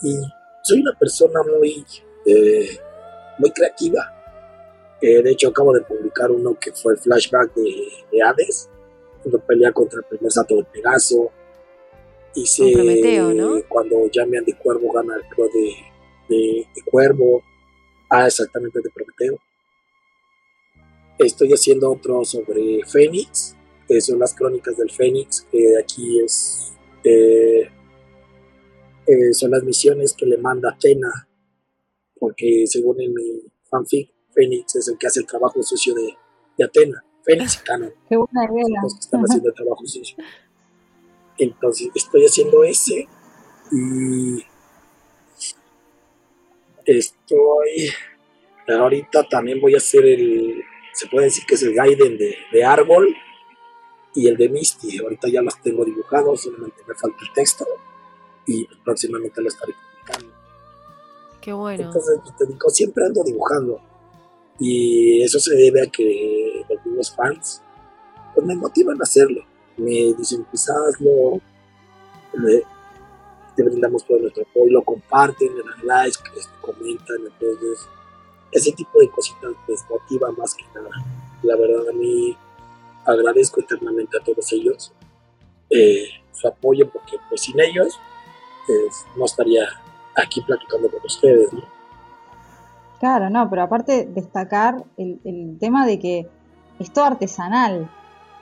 Y 0.02 0.18
soy 0.64 0.82
una 0.82 0.98
persona 0.98 1.42
muy, 1.44 1.86
eh, 2.26 2.80
muy 3.38 3.52
creativa. 3.52 4.12
Eh, 5.00 5.22
de 5.22 5.32
hecho, 5.32 5.50
acabo 5.50 5.74
de 5.74 5.82
publicar 5.82 6.32
uno 6.32 6.58
que 6.60 6.72
fue 6.72 6.94
el 6.94 7.00
flashback 7.00 7.54
de, 7.54 7.88
de 8.12 8.22
Hades, 8.22 8.70
cuando 9.22 9.40
pelea 9.40 9.72
contra 9.72 10.00
el 10.00 10.06
primer 10.06 10.32
sato 10.32 10.56
de 10.56 10.64
Pegaso, 10.66 11.32
Hice 12.34 12.72
Prometeo, 12.72 13.34
¿no? 13.34 13.62
cuando 13.68 14.10
llaman 14.10 14.46
de 14.46 14.56
Cuervo 14.58 14.92
gana 14.94 15.16
el 15.16 15.24
club 15.24 15.52
de, 15.52 15.76
de, 16.30 16.66
Cuervo. 16.86 17.42
Ah, 18.10 18.28
exactamente, 18.28 18.80
de 18.82 18.90
Prometeo. 18.90 19.38
Estoy 21.26 21.50
haciendo 21.50 21.92
otro 21.92 22.24
sobre 22.26 22.84
Fénix, 22.86 23.56
que 23.88 24.02
son 24.02 24.20
las 24.20 24.34
crónicas 24.34 24.78
del 24.78 24.90
Fénix, 24.90 25.48
que 25.52 25.78
aquí 25.78 26.20
es 26.20 26.74
eh, 27.04 27.70
eh, 29.08 29.34
son 29.34 29.52
las 29.52 29.64
misiones 29.64 30.14
que 30.14 30.26
le 30.26 30.38
manda 30.38 30.72
Atena, 30.72 31.28
porque 32.20 32.66
según 32.66 33.02
en 33.02 33.14
mi 33.14 33.42
fanfic, 33.70 34.14
Fénix 34.34 34.76
es 34.76 34.88
el 34.88 34.98
que 34.98 35.08
hace 35.08 35.20
el 35.20 35.26
trabajo 35.26 35.62
sucio 35.64 35.94
de, 35.94 36.16
de 36.58 36.64
Atena. 36.64 37.04
Fénix 37.24 37.56
y 37.56 37.60
Canon. 37.66 37.94
Qué 38.10 38.18
buena 38.18 38.46
idea. 38.46 38.82
Los 38.84 38.94
que 38.96 39.00
están 39.00 39.22
haciendo 39.22 39.50
el 39.50 39.56
trabajo 39.56 39.86
sucio. 39.86 40.18
Entonces 41.38 41.90
estoy 41.96 42.26
haciendo 42.26 42.64
ese 42.64 43.08
y 43.72 44.44
estoy 46.86 47.90
ahorita 48.68 49.28
también 49.28 49.60
voy 49.60 49.74
a 49.74 49.78
hacer 49.78 50.06
el 50.06 50.62
se 50.94 51.08
puede 51.08 51.26
decir 51.26 51.46
que 51.46 51.56
es 51.56 51.64
el 51.64 51.74
Gaiden 51.74 52.18
de, 52.18 52.36
de 52.52 52.64
árbol 52.66 53.16
y 54.14 54.28
el 54.28 54.38
de 54.38 54.50
Misty 54.50 55.00
ahorita 55.00 55.30
ya 55.30 55.42
los 55.42 55.60
tengo 55.62 55.86
dibujados 55.86 56.42
solamente 56.42 56.84
me 56.88 56.94
falta 56.96 57.18
el 57.22 57.34
texto 57.34 57.66
y 58.46 58.68
próximamente 58.84 59.42
lo 59.42 59.48
estaré 59.48 59.74
publicando 59.74 60.34
Qué 61.42 61.54
bueno. 61.54 61.84
Entonces, 61.86 62.20
pues, 62.24 62.36
te 62.38 62.46
digo, 62.46 62.70
siempre 62.70 63.04
ando 63.04 63.24
dibujando. 63.24 63.82
Y 64.60 65.24
eso 65.24 65.40
se 65.40 65.56
debe 65.56 65.82
a 65.82 65.88
que 65.88 66.64
los 66.70 66.86
mismos 66.86 67.16
fans 67.16 67.64
pues 68.36 68.46
me 68.46 68.56
motivan 68.56 69.00
a 69.00 69.04
hacerlo. 69.04 69.44
Me 69.78 70.14
dicen, 70.16 70.46
pues 70.52 70.70
hazlo, 70.70 71.42
le- 72.34 72.64
te 73.56 73.64
brindamos 73.64 74.06
todo 74.06 74.20
nuestro 74.20 74.44
apoyo, 74.44 74.72
lo 74.72 74.84
comparten, 74.84 75.50
le 75.58 75.64
dan 75.64 75.84
likes, 75.84 76.20
que 76.24 76.42
comentan, 76.62 77.18
entonces 77.26 77.88
ese 78.52 78.72
tipo 78.74 79.00
de 79.00 79.10
cositas 79.10 79.52
pues 79.66 79.86
motiva 79.90 80.32
más 80.32 80.56
que 80.56 80.66
nada. 80.76 80.90
La 81.44 81.56
verdad 81.56 81.90
a 81.90 81.94
mí 81.94 82.36
agradezco 83.06 83.62
eternamente 83.62 84.18
a 84.18 84.24
todos 84.24 84.52
ellos 84.54 84.94
eh, 85.70 86.06
su 86.34 86.48
apoyo 86.48 86.90
porque 86.90 87.18
pues 87.30 87.42
sin 87.42 87.60
ellos 87.60 88.00
pues, 88.68 89.06
no 89.16 89.26
estaría 89.26 89.64
aquí 90.16 90.42
platicando 90.42 90.90
con 90.90 91.00
ustedes, 91.06 91.54
¿no? 91.54 91.62
Claro, 93.00 93.30
no, 93.30 93.50
pero 93.50 93.64
aparte 93.64 94.06
destacar 94.06 94.84
el, 94.98 95.20
el 95.24 95.58
tema 95.60 95.88
de 95.88 95.98
que 95.98 96.28
es 96.78 96.94
todo 96.94 97.06
artesanal, 97.06 97.90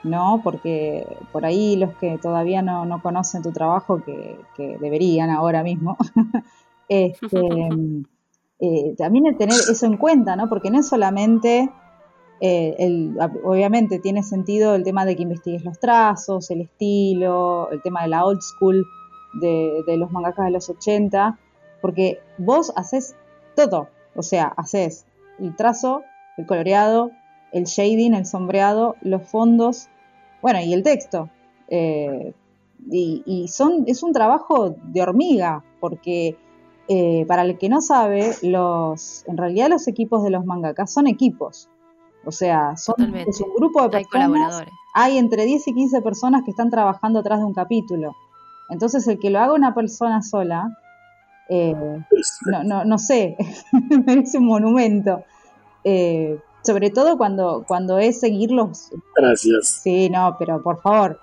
¿no? 0.02 0.40
Porque 0.42 1.06
por 1.32 1.46
ahí 1.46 1.76
los 1.76 1.94
que 1.96 2.18
todavía 2.18 2.62
no, 2.62 2.84
no 2.84 3.02
conocen 3.02 3.42
tu 3.42 3.52
trabajo, 3.52 4.02
que, 4.04 4.38
que 4.56 4.76
deberían 4.78 5.30
ahora 5.30 5.62
mismo, 5.62 5.96
este, 6.88 7.28
eh, 8.60 8.94
también 8.96 9.26
el 9.26 9.36
tener 9.36 9.54
eso 9.54 9.86
en 9.86 9.96
cuenta, 9.96 10.36
¿no? 10.36 10.48
Porque 10.48 10.70
no 10.70 10.80
es 10.80 10.88
solamente, 10.88 11.70
eh, 12.40 12.76
el, 12.78 13.16
obviamente 13.42 13.98
tiene 13.98 14.22
sentido 14.22 14.74
el 14.74 14.84
tema 14.84 15.06
de 15.06 15.16
que 15.16 15.22
investigues 15.22 15.64
los 15.64 15.78
trazos, 15.78 16.50
el 16.50 16.62
estilo, 16.62 17.70
el 17.70 17.80
tema 17.80 18.02
de 18.02 18.08
la 18.08 18.24
old 18.24 18.40
school 18.42 18.86
de, 19.40 19.82
de 19.86 19.96
los 19.96 20.10
mangakas 20.10 20.44
de 20.44 20.50
los 20.50 20.68
80, 20.68 21.38
porque 21.80 22.20
vos 22.36 22.72
haces 22.76 23.16
todo, 23.56 23.88
o 24.14 24.22
sea, 24.22 24.52
haces 24.56 25.06
el 25.38 25.56
trazo, 25.56 26.02
el 26.36 26.46
coloreado, 26.46 27.10
el 27.52 27.64
shading, 27.64 28.14
el 28.14 28.26
sombreado, 28.26 28.96
los 29.00 29.22
fondos, 29.22 29.88
bueno, 30.42 30.60
y 30.60 30.74
el 30.74 30.82
texto. 30.82 31.30
Eh, 31.68 32.34
y, 32.90 33.22
y 33.26 33.48
son, 33.48 33.84
es 33.86 34.02
un 34.02 34.12
trabajo 34.12 34.74
de 34.82 35.02
hormiga, 35.02 35.64
porque 35.80 36.36
eh, 36.92 37.24
para 37.28 37.42
el 37.42 37.56
que 37.56 37.68
no 37.68 37.80
sabe, 37.80 38.34
los, 38.42 39.22
en 39.28 39.36
realidad 39.36 39.68
los 39.68 39.86
equipos 39.86 40.24
de 40.24 40.30
los 40.30 40.44
mangakas 40.44 40.92
son 40.92 41.06
equipos. 41.06 41.68
O 42.24 42.32
sea, 42.32 42.76
son, 42.76 42.96
Totalmente. 42.96 43.30
es 43.30 43.40
un 43.40 43.54
grupo 43.54 43.88
de 43.88 43.98
Hay 43.98 44.04
personas 44.06 44.28
colaboradores. 44.28 44.74
hay 44.92 45.16
entre 45.16 45.44
10 45.44 45.68
y 45.68 45.74
15 45.74 46.02
personas 46.02 46.42
que 46.44 46.50
están 46.50 46.68
trabajando 46.68 47.20
atrás 47.20 47.38
de 47.38 47.44
un 47.44 47.54
capítulo. 47.54 48.16
Entonces, 48.70 49.06
el 49.06 49.20
que 49.20 49.30
lo 49.30 49.38
haga 49.38 49.54
una 49.54 49.72
persona 49.72 50.20
sola, 50.20 50.76
eh, 51.48 51.76
no, 52.50 52.64
no, 52.64 52.84
no 52.84 52.98
sé, 52.98 53.36
merece 54.06 54.38
un 54.38 54.46
monumento. 54.46 55.22
Eh, 55.84 56.40
sobre 56.62 56.90
todo 56.90 57.16
cuando, 57.16 57.64
cuando 57.68 57.98
es 57.98 58.18
seguir 58.18 58.50
los... 58.50 58.90
gracias. 59.14 59.80
Sí, 59.84 60.10
no, 60.10 60.34
pero 60.40 60.60
por 60.60 60.82
favor. 60.82 61.20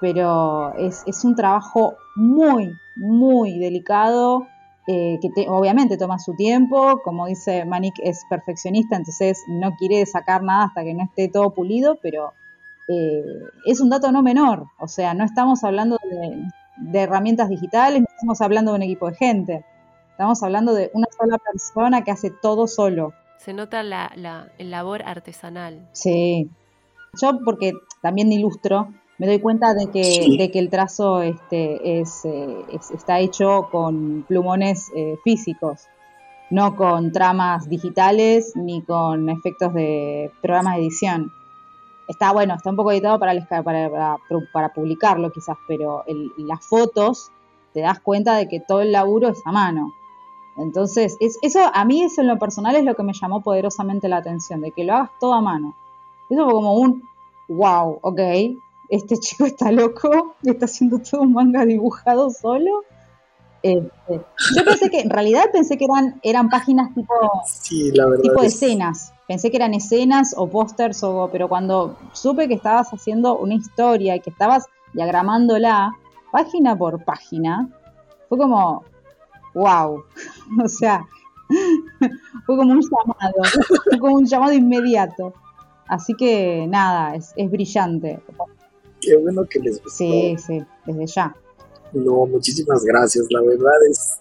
Pero 0.00 0.72
es, 0.78 1.02
es 1.06 1.26
un 1.26 1.36
trabajo 1.36 1.96
muy, 2.16 2.72
muy 2.96 3.58
delicado, 3.58 4.46
eh, 4.86 5.18
que 5.20 5.28
te- 5.30 5.48
obviamente 5.48 5.96
toma 5.96 6.18
su 6.18 6.34
tiempo. 6.34 7.00
Como 7.04 7.26
dice 7.26 7.64
Manik, 7.64 7.94
es 8.02 8.24
perfeccionista, 8.28 8.96
entonces 8.96 9.42
no 9.48 9.72
quiere 9.76 10.04
sacar 10.06 10.42
nada 10.42 10.64
hasta 10.64 10.82
que 10.84 10.94
no 10.94 11.04
esté 11.04 11.28
todo 11.28 11.50
pulido, 11.54 11.98
pero 12.02 12.32
eh, 12.88 13.22
es 13.66 13.80
un 13.80 13.90
dato 13.90 14.10
no 14.12 14.22
menor. 14.22 14.64
O 14.78 14.88
sea, 14.88 15.14
no 15.14 15.24
estamos 15.24 15.62
hablando 15.64 15.98
de, 16.02 16.42
de 16.76 16.98
herramientas 17.00 17.48
digitales, 17.48 18.00
no 18.00 18.06
estamos 18.10 18.40
hablando 18.40 18.72
de 18.72 18.76
un 18.76 18.82
equipo 18.82 19.08
de 19.10 19.16
gente. 19.16 19.64
Estamos 20.10 20.42
hablando 20.42 20.74
de 20.74 20.90
una 20.92 21.06
sola 21.18 21.38
persona 21.38 22.02
que 22.04 22.10
hace 22.10 22.30
todo 22.30 22.66
solo. 22.66 23.12
Se 23.38 23.54
nota 23.54 23.82
la, 23.82 24.12
la 24.16 24.48
el 24.58 24.70
labor 24.70 25.02
artesanal. 25.02 25.88
Sí. 25.92 26.50
Yo, 27.20 27.38
porque 27.44 27.72
también 28.02 28.30
ilustro, 28.30 28.92
me 29.20 29.26
doy 29.26 29.38
cuenta 29.38 29.74
de 29.74 29.88
que, 29.90 30.02
Sí. 30.04 30.36
de 30.38 30.50
que 30.50 30.58
el 30.58 30.70
trazo 30.70 31.20
este, 31.20 32.00
es, 32.00 32.24
eh, 32.24 32.56
es- 32.72 32.90
está 32.90 33.20
hecho 33.20 33.68
con 33.70 34.24
plumones 34.26 34.90
eh, 34.96 35.18
físicos, 35.22 35.82
no 36.48 36.74
con 36.74 37.12
tramas 37.12 37.68
digitales 37.68 38.52
ni 38.56 38.80
con 38.82 39.28
efectos 39.28 39.74
de 39.74 40.30
programas 40.40 40.76
de 40.76 40.80
edición. 40.82 41.32
Está 42.08 42.32
bueno, 42.32 42.54
está 42.54 42.70
un 42.70 42.76
poco 42.76 42.92
editado 42.92 43.18
para, 43.20 43.32
el 43.32 43.42
esca- 43.46 43.62
para, 43.62 43.90
para, 43.90 44.16
para 44.52 44.68
publicarlo 44.72 45.30
quizás, 45.30 45.58
pero 45.68 46.02
el- 46.06 46.32
las 46.38 46.66
fotos 46.66 47.30
te 47.74 47.80
das 47.82 48.00
cuenta 48.00 48.34
de 48.36 48.48
que 48.48 48.58
todo 48.58 48.80
el 48.80 48.90
laburo 48.90 49.28
es 49.28 49.42
a 49.44 49.52
mano. 49.52 49.92
Entonces, 50.56 51.16
es, 51.20 51.38
eso 51.42 51.60
a 51.72 51.84
mí 51.84 52.02
eso 52.02 52.22
en 52.22 52.26
lo 52.26 52.38
personal 52.38 52.74
es 52.74 52.84
lo 52.84 52.94
que 52.94 53.02
me 53.02 53.12
llamó 53.12 53.42
poderosamente 53.42 54.08
la 54.08 54.16
atención, 54.16 54.62
de 54.62 54.72
que 54.72 54.82
lo 54.84 54.94
hagas 54.94 55.10
todo 55.20 55.34
a 55.34 55.40
mano. 55.42 55.74
Eso 56.30 56.42
fue 56.44 56.52
como 56.54 56.74
un, 56.74 57.02
wow, 57.48 57.98
ok, 58.02 58.20
este 58.90 59.16
chico 59.18 59.44
está 59.46 59.70
loco, 59.72 60.36
está 60.44 60.64
haciendo 60.66 60.98
todo 60.98 61.22
un 61.22 61.32
manga 61.32 61.64
dibujado 61.64 62.30
solo. 62.30 62.82
Este, 63.62 64.22
yo 64.56 64.64
pensé 64.64 64.88
que, 64.90 65.00
en 65.00 65.10
realidad 65.10 65.44
pensé 65.52 65.76
que 65.76 65.84
eran, 65.84 66.18
eran 66.22 66.48
páginas 66.48 66.94
tipo, 66.94 67.12
Sí, 67.46 67.90
la 67.92 68.06
verdad. 68.06 68.22
tipo 68.22 68.42
es- 68.42 68.54
escenas. 68.54 69.12
Pensé 69.28 69.50
que 69.50 69.58
eran 69.58 69.74
escenas 69.74 70.34
o 70.36 70.48
pósters, 70.48 71.02
o, 71.04 71.28
pero 71.30 71.48
cuando 71.48 71.96
supe 72.12 72.48
que 72.48 72.54
estabas 72.54 72.88
haciendo 72.92 73.38
una 73.38 73.54
historia 73.54 74.16
y 74.16 74.20
que 74.20 74.30
estabas 74.30 74.64
diagramándola 74.92 75.92
página 76.32 76.76
por 76.76 77.04
página, 77.04 77.68
fue 78.28 78.38
como, 78.38 78.82
wow. 79.54 80.02
O 80.64 80.68
sea, 80.68 81.04
fue 82.46 82.56
como 82.56 82.72
un 82.72 82.80
llamado, 82.80 83.42
fue 83.88 83.98
como 83.98 84.14
un 84.16 84.26
llamado 84.26 84.52
inmediato. 84.52 85.34
Así 85.86 86.14
que 86.14 86.66
nada, 86.68 87.14
es, 87.14 87.32
es 87.36 87.50
brillante. 87.50 88.20
Qué 89.00 89.16
bueno 89.16 89.46
que 89.48 89.58
les 89.58 89.82
gustó. 89.82 89.96
Sí, 89.96 90.36
sí, 90.38 90.62
desde 90.86 91.06
ya. 91.06 91.34
No, 91.92 92.26
muchísimas 92.26 92.84
gracias. 92.84 93.26
La 93.30 93.40
verdad 93.40 93.72
es, 93.90 94.18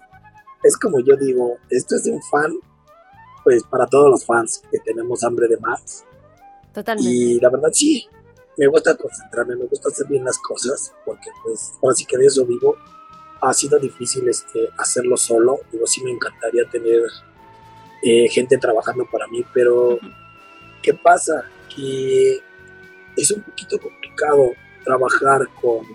es 0.63 0.77
como 0.77 0.99
yo 0.99 1.15
digo, 1.17 1.57
esto 1.69 1.95
es 1.95 2.03
de 2.03 2.11
un 2.11 2.21
fan, 2.23 2.53
pues 3.43 3.63
para 3.63 3.85
todos 3.87 4.09
los 4.09 4.25
fans 4.25 4.63
que 4.71 4.79
tenemos 4.79 5.23
hambre 5.23 5.47
de 5.47 5.57
más. 5.57 6.05
Totalmente. 6.73 7.11
Y 7.11 7.39
la 7.39 7.49
verdad 7.49 7.69
sí, 7.71 8.07
me 8.57 8.67
gusta 8.67 8.95
concentrarme, 8.95 9.55
me 9.55 9.65
gusta 9.65 9.89
hacer 9.89 10.07
bien 10.07 10.23
las 10.23 10.37
cosas, 10.39 10.93
porque 11.05 11.29
pues 11.43 11.73
ahora 11.81 11.95
sí 11.95 12.05
que 12.05 12.17
de 12.17 12.25
eso 12.25 12.45
vivo. 12.45 12.75
Ha 13.41 13.53
sido 13.53 13.79
difícil 13.79 14.27
este, 14.27 14.67
hacerlo 14.77 15.15
solo, 15.15 15.61
digo, 15.71 15.87
sí 15.87 16.03
me 16.03 16.11
encantaría 16.11 16.69
tener 16.69 17.03
eh, 18.03 18.27
gente 18.27 18.57
trabajando 18.57 19.05
para 19.09 19.27
mí, 19.27 19.45
pero. 19.53 19.97
¿qué 20.81 20.93
pasa? 20.93 21.45
Que 21.73 22.39
es 23.15 23.31
un 23.31 23.41
poquito 23.41 23.79
complicado 23.79 24.51
trabajar 24.83 25.47
con 25.61 25.85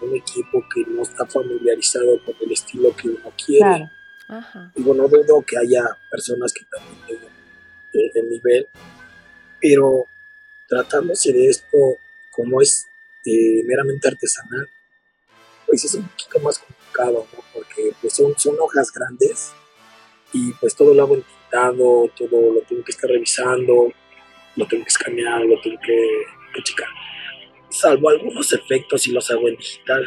un 0.00 0.16
equipo 0.16 0.64
que 0.74 0.84
no 0.88 1.02
está 1.02 1.26
familiarizado 1.26 2.22
con 2.24 2.34
el 2.40 2.52
estilo 2.52 2.94
que 2.96 3.08
uno 3.08 3.32
quiere. 3.44 3.60
Claro. 3.60 3.90
Ajá. 4.28 4.72
Digo, 4.74 4.94
no 4.94 5.08
dudo 5.08 5.42
que 5.46 5.58
haya 5.58 5.84
personas 6.10 6.52
que 6.52 6.64
también 6.64 6.96
tengan 7.06 7.32
eh, 7.92 8.10
el 8.14 8.30
nivel, 8.30 8.68
pero 9.60 10.06
tratándose 10.68 11.32
de 11.32 11.48
esto 11.48 11.76
como 12.30 12.60
es 12.62 12.86
eh, 13.26 13.62
meramente 13.64 14.08
artesanal, 14.08 14.68
pues 15.66 15.84
es 15.84 15.94
un 15.94 16.08
poquito 16.08 16.40
más 16.40 16.58
complicado, 16.58 17.26
¿no? 17.32 17.44
Porque 17.52 17.92
pues 18.00 18.14
son, 18.14 18.36
son 18.38 18.56
hojas 18.58 18.90
grandes 18.92 19.52
y 20.32 20.52
pues 20.54 20.74
todo 20.74 20.94
lo 20.94 21.02
hago 21.02 21.14
entintado, 21.16 22.10
todo 22.16 22.54
lo 22.54 22.60
tengo 22.62 22.82
que 22.84 22.92
estar 22.92 23.08
revisando, 23.08 23.92
lo 24.56 24.66
tengo 24.66 24.84
que 24.84 24.88
escanear, 24.88 25.42
lo 25.42 25.60
tengo 25.60 25.78
que, 25.80 26.24
que 26.54 26.62
checar. 26.62 26.88
Salvo 27.72 28.10
algunos 28.10 28.52
efectos 28.52 29.06
y 29.06 29.12
los 29.12 29.30
hago 29.30 29.48
en 29.48 29.56
digital. 29.56 30.04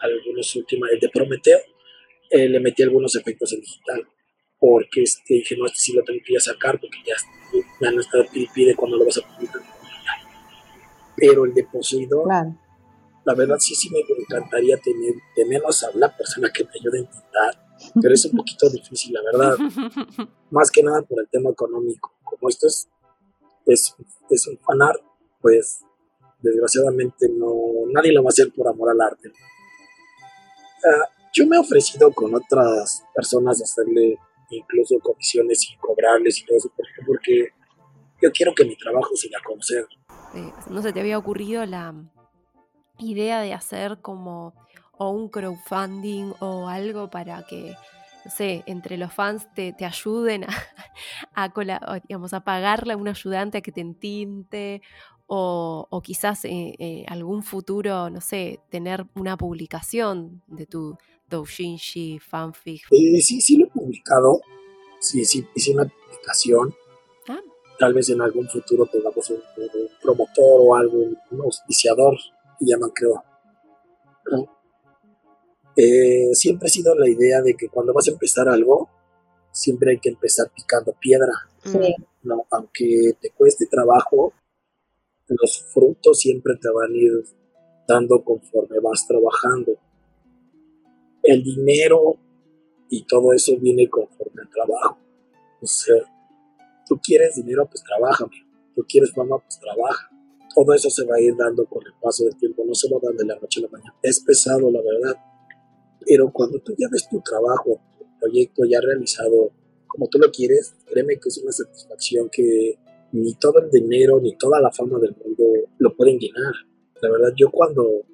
Algunos 0.00 0.54
últimos, 0.56 0.88
el 0.90 1.00
de 1.00 1.08
Prometeo, 1.08 1.58
eh, 2.30 2.48
le 2.48 2.60
metí 2.60 2.82
algunos 2.82 3.14
efectos 3.16 3.52
en 3.52 3.60
digital. 3.60 4.06
Porque 4.58 5.02
este, 5.02 5.34
dije, 5.34 5.56
no, 5.56 5.66
este 5.66 5.78
sí 5.78 5.92
lo 5.92 6.02
tengo 6.02 6.20
que 6.24 6.32
ya 6.34 6.40
sacar 6.40 6.80
porque 6.80 6.98
ya, 7.06 7.14
ya 7.80 7.90
no 7.92 8.00
está 8.00 8.18
pide, 8.32 8.48
pide 8.54 8.74
cuando 8.74 8.96
lo 8.96 9.04
vas 9.06 9.18
a 9.18 9.22
publicar. 9.34 9.62
Pero 11.16 11.44
el 11.44 11.54
de 11.54 11.64
Poseidón, 11.64 12.24
Claro. 12.24 12.58
la 13.24 13.34
verdad 13.34 13.56
sí, 13.58 13.74
sí 13.74 13.88
me 13.90 14.00
encantaría 14.00 14.76
tener, 14.78 15.14
de 15.36 15.44
menos 15.46 15.82
a 15.84 15.90
una 15.90 16.14
persona 16.14 16.50
que 16.52 16.64
me 16.64 16.70
ayude 16.78 16.98
a 16.98 17.02
intentar. 17.02 17.66
Pero 18.02 18.14
es 18.14 18.24
un 18.26 18.36
poquito 18.36 18.68
difícil, 18.70 19.14
la 19.14 19.22
verdad. 19.22 19.56
Más 20.50 20.70
que 20.70 20.82
nada 20.82 21.02
por 21.02 21.20
el 21.20 21.28
tema 21.28 21.50
económico. 21.50 22.12
Como 22.24 22.48
esto 22.48 22.66
es, 22.66 22.88
es, 23.66 23.94
es 24.30 24.46
un 24.48 24.58
fanart, 24.58 25.00
pues 25.40 25.80
desgraciadamente 26.46 27.28
no, 27.28 27.52
nadie 27.92 28.12
lo 28.12 28.22
va 28.22 28.28
a 28.28 28.30
hacer 28.30 28.52
por 28.52 28.68
amor 28.68 28.90
al 28.90 29.00
arte. 29.00 29.32
Ah, 30.84 31.08
yo 31.32 31.46
me 31.46 31.56
he 31.56 31.58
ofrecido 31.60 32.12
con 32.12 32.34
otras 32.34 33.04
personas 33.14 33.60
hacerle 33.60 34.16
incluso 34.50 34.98
comisiones 35.00 35.68
y 35.70 35.76
cobrarles 35.76 36.40
y 36.40 36.46
todo 36.46 36.58
eso, 36.58 36.70
¿por 36.76 36.86
qué? 36.86 37.04
porque 37.06 37.48
yo 38.22 38.30
quiero 38.32 38.54
que 38.54 38.64
mi 38.64 38.76
trabajo 38.76 39.10
se 39.14 39.28
dé 39.28 39.36
a 39.36 40.70
¿No 40.70 40.82
se 40.82 40.92
te 40.92 41.00
había 41.00 41.18
ocurrido 41.18 41.66
la 41.66 41.94
idea 42.98 43.40
de 43.40 43.52
hacer 43.52 43.98
como 44.00 44.54
o 44.98 45.10
un 45.10 45.28
crowdfunding 45.28 46.32
o 46.40 46.68
algo 46.68 47.10
para 47.10 47.44
que 47.46 47.74
no 48.24 48.32
sé, 48.32 48.64
entre 48.66 48.96
los 48.96 49.12
fans 49.12 49.46
te, 49.54 49.72
te 49.72 49.84
ayuden 49.84 50.44
a, 50.44 50.48
a, 51.34 52.00
digamos, 52.08 52.32
a 52.32 52.40
pagarle 52.40 52.94
a 52.94 52.96
un 52.96 53.06
ayudante 53.06 53.58
a 53.58 53.60
que 53.60 53.70
te 53.70 53.80
entinte 53.80 54.82
o, 55.26 55.86
o 55.90 56.02
quizás 56.02 56.44
eh, 56.44 56.74
eh, 56.78 57.04
algún 57.08 57.42
futuro, 57.42 58.10
no 58.10 58.20
sé, 58.20 58.60
tener 58.70 59.04
una 59.14 59.36
publicación 59.36 60.42
de 60.46 60.66
tu 60.66 60.96
doujinshi, 61.28 62.18
fanfic. 62.18 62.82
Eh, 62.90 63.20
sí, 63.20 63.40
sí 63.40 63.56
lo 63.56 63.66
he 63.66 63.70
publicado. 63.70 64.40
Sí, 65.00 65.24
sí, 65.24 65.46
hice 65.54 65.72
una 65.72 65.84
publicación. 65.84 66.74
Ah. 67.28 67.40
Tal 67.78 67.94
vez 67.94 68.08
en 68.10 68.20
algún 68.20 68.48
futuro 68.48 68.86
tengamos 68.86 69.28
un, 69.30 69.40
promotor 70.00 70.60
o 70.60 70.74
algún 70.76 71.18
un 71.30 71.40
auspiciador, 71.42 72.16
que 72.58 72.66
llaman 72.66 72.90
creo. 72.90 73.22
Eh, 75.76 76.30
siempre 76.32 76.66
ha 76.66 76.70
sido 76.70 76.94
la 76.94 77.08
idea 77.08 77.42
de 77.42 77.54
que 77.54 77.68
cuando 77.68 77.92
vas 77.92 78.08
a 78.08 78.12
empezar 78.12 78.48
algo, 78.48 78.88
siempre 79.50 79.90
hay 79.92 79.98
que 79.98 80.08
empezar 80.08 80.50
picando 80.54 80.94
piedra. 80.98 81.32
No, 82.22 82.46
aunque 82.50 83.16
te 83.20 83.30
cueste 83.30 83.66
trabajo, 83.66 84.32
los 85.28 85.64
frutos 85.72 86.18
siempre 86.18 86.54
te 86.60 86.68
van 86.70 86.92
a 86.92 86.96
ir 86.96 87.24
dando 87.86 88.22
conforme 88.22 88.78
vas 88.80 89.06
trabajando. 89.06 89.72
El 91.22 91.42
dinero 91.42 92.16
y 92.88 93.04
todo 93.04 93.32
eso 93.32 93.56
viene 93.58 93.88
conforme 93.88 94.42
al 94.42 94.50
trabajo. 94.50 94.98
O 95.60 95.66
sea, 95.66 95.96
tú 96.86 96.98
quieres 97.02 97.36
dinero, 97.36 97.66
pues 97.66 97.82
trabaja, 97.82 98.26
tú 98.74 98.84
quieres 98.88 99.12
fama, 99.12 99.38
pues 99.38 99.58
trabaja. 99.58 100.10
Todo 100.54 100.72
eso 100.72 100.88
se 100.88 101.04
va 101.04 101.16
a 101.16 101.20
ir 101.20 101.34
dando 101.36 101.66
con 101.66 101.84
el 101.84 101.92
paso 102.00 102.24
del 102.24 102.36
tiempo, 102.36 102.64
no 102.64 102.74
se 102.74 102.88
lo 102.88 102.98
dan 103.00 103.16
de 103.16 103.24
la 103.24 103.36
noche 103.36 103.60
a 103.60 103.64
la 103.64 103.68
mañana. 103.68 103.94
Es 104.02 104.20
pesado, 104.20 104.70
la 104.70 104.80
verdad. 104.80 105.16
Pero 106.06 106.32
cuando 106.32 106.60
tú 106.60 106.72
ya 106.78 106.86
ves 106.90 107.08
tu 107.08 107.20
trabajo, 107.20 107.80
tu 107.98 108.06
proyecto 108.20 108.64
ya 108.64 108.80
realizado 108.80 109.50
como 109.86 110.08
tú 110.08 110.18
lo 110.18 110.30
quieres, 110.30 110.74
créeme 110.86 111.18
que 111.18 111.28
es 111.28 111.38
una 111.38 111.52
satisfacción 111.52 112.28
que 112.30 112.78
ni 113.12 113.34
todo 113.34 113.60
el 113.60 113.70
dinero 113.70 114.20
ni 114.20 114.36
toda 114.36 114.60
la 114.60 114.70
fama 114.72 114.98
del 114.98 115.14
mundo 115.16 115.44
lo 115.78 115.94
pueden 115.96 116.18
llenar. 116.18 116.52
La 117.00 117.10
verdad, 117.10 117.32
yo 117.36 117.50
cuando 117.50 118.06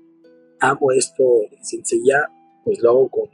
hago 0.61 0.93
esto 0.93 1.25
sin 1.63 1.83
ya, 2.05 2.29
pues 2.65 2.81
lo 2.81 2.91
hago 2.91 3.09
con, 3.09 3.29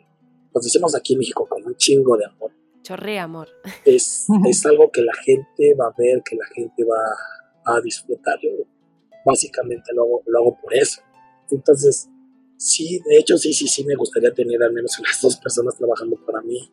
pues 0.53 0.64
decimos 0.64 0.94
aquí 0.94 1.14
en 1.14 1.21
México, 1.21 1.47
con 1.49 1.64
un 1.64 1.75
chingo 1.77 2.16
de 2.16 2.27
amor. 2.27 2.53
Chorre 2.83 3.18
amor. 3.18 3.49
Es, 3.85 4.27
es 4.49 4.66
algo 4.66 4.90
que 4.90 5.03
la 5.03 5.14
gente 5.14 5.75
va 5.75 5.87
a 5.87 5.94
ver, 5.97 6.23
que 6.25 6.37
la 6.37 6.47
gente 6.55 6.85
va 6.85 7.75
a 7.77 7.81
disfrutar. 7.81 8.38
Yo 8.42 8.51
básicamente 9.25 9.92
lo 9.94 10.05
hago, 10.05 10.23
lo 10.27 10.38
hago 10.38 10.59
por 10.61 10.75
eso. 10.75 11.03
Entonces, 11.51 12.09
sí, 12.57 13.01
de 13.09 13.18
hecho, 13.18 13.37
sí, 13.37 13.53
sí, 13.53 13.68
sí, 13.68 13.85
me 13.85 13.94
gustaría 13.94 14.33
tener 14.33 14.62
al 14.62 14.73
menos 14.73 14.99
unas 15.01 15.21
dos 15.21 15.37
personas 15.37 15.77
trabajando 15.77 16.16
para 16.25 16.40
mí. 16.42 16.73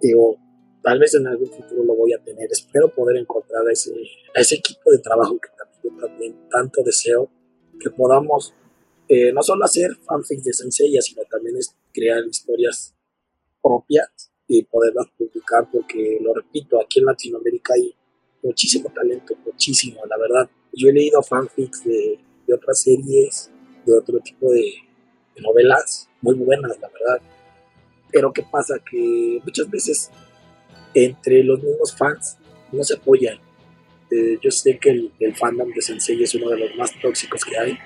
Digo, 0.00 0.36
tal 0.82 0.98
vez 0.98 1.14
en 1.14 1.26
algún 1.26 1.48
futuro 1.48 1.84
lo 1.84 1.94
voy 1.94 2.12
a 2.12 2.22
tener. 2.22 2.48
Espero 2.50 2.92
poder 2.94 3.16
encontrar 3.16 3.66
a 3.66 3.72
ese, 3.72 3.92
ese 4.34 4.56
equipo 4.56 4.90
de 4.90 4.98
trabajo 4.98 5.38
que 5.38 5.48
también, 5.56 6.00
también 6.00 6.48
tanto 6.50 6.82
deseo 6.82 7.30
que 7.80 7.90
podamos 7.90 8.54
eh, 9.08 9.32
no 9.32 9.42
solo 9.42 9.64
hacer 9.64 9.90
fanfics 10.06 10.44
de 10.44 10.52
Sensei, 10.52 10.96
sino 11.00 11.22
también 11.30 11.56
es 11.56 11.74
crear 11.92 12.24
historias 12.24 12.94
propias 13.62 14.32
y 14.46 14.62
poderlas 14.64 15.06
publicar, 15.16 15.68
porque 15.70 16.18
lo 16.20 16.34
repito, 16.34 16.80
aquí 16.80 17.00
en 17.00 17.06
Latinoamérica 17.06 17.74
hay 17.74 17.94
muchísimo 18.42 18.90
talento, 18.94 19.34
muchísimo, 19.44 20.00
la 20.06 20.18
verdad. 20.18 20.50
Yo 20.72 20.88
he 20.88 20.92
leído 20.92 21.22
fanfics 21.22 21.84
de, 21.84 22.18
de 22.46 22.54
otras 22.54 22.80
series, 22.80 23.50
de 23.84 23.96
otro 23.96 24.18
tipo 24.20 24.50
de, 24.50 24.72
de 25.34 25.42
novelas, 25.42 26.08
muy 26.20 26.34
buenas, 26.34 26.78
la 26.80 26.88
verdad. 26.88 27.20
Pero 28.10 28.32
¿qué 28.32 28.44
pasa? 28.50 28.76
Que 28.90 29.40
muchas 29.44 29.70
veces 29.70 30.10
entre 30.94 31.42
los 31.42 31.62
mismos 31.62 31.96
fans 31.96 32.38
no 32.70 32.82
se 32.84 32.94
apoyan. 32.94 33.38
Eh, 34.10 34.38
yo 34.42 34.50
sé 34.50 34.78
que 34.78 34.90
el, 34.90 35.36
fandom 35.36 35.70
de 35.72 35.80
Sensei 35.80 36.22
es 36.22 36.34
uno 36.34 36.50
de 36.50 36.58
los 36.58 36.76
más 36.76 36.90
tóxicos 37.00 37.44
que 37.44 37.56
hay. 37.56 37.78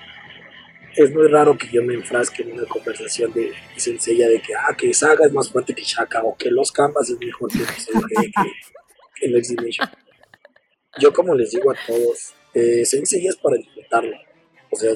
Es 0.94 1.14
muy 1.14 1.28
raro 1.28 1.56
que 1.56 1.68
yo 1.70 1.82
me 1.82 1.94
enfrasque 1.94 2.42
en 2.42 2.52
una 2.52 2.64
conversación 2.64 3.32
de, 3.32 3.52
Sensei 3.76 4.16
de 4.16 4.40
que, 4.40 4.54
ah, 4.54 4.74
que 4.76 4.92
Saga 4.94 5.26
es 5.26 5.32
más 5.32 5.50
fuerte 5.50 5.74
que 5.74 5.82
Shaka 5.82 6.22
o 6.22 6.36
que 6.36 6.50
los 6.50 6.72
Canvas 6.72 7.10
es 7.10 7.18
mejor 7.18 7.50
que, 7.50 7.58
que, 7.58 8.30
que, 9.20 9.26
el 9.26 9.36
Exhibition. 9.36 9.88
Yo 10.98 11.12
como 11.12 11.34
les 11.34 11.50
digo 11.50 11.70
a 11.70 11.76
todos, 11.86 12.34
eh, 12.54 12.84
Sensei 12.84 13.26
es 13.26 13.36
para 13.36 13.56
disfrutarlo. 13.58 14.16
O 14.70 14.76
sea, 14.76 14.94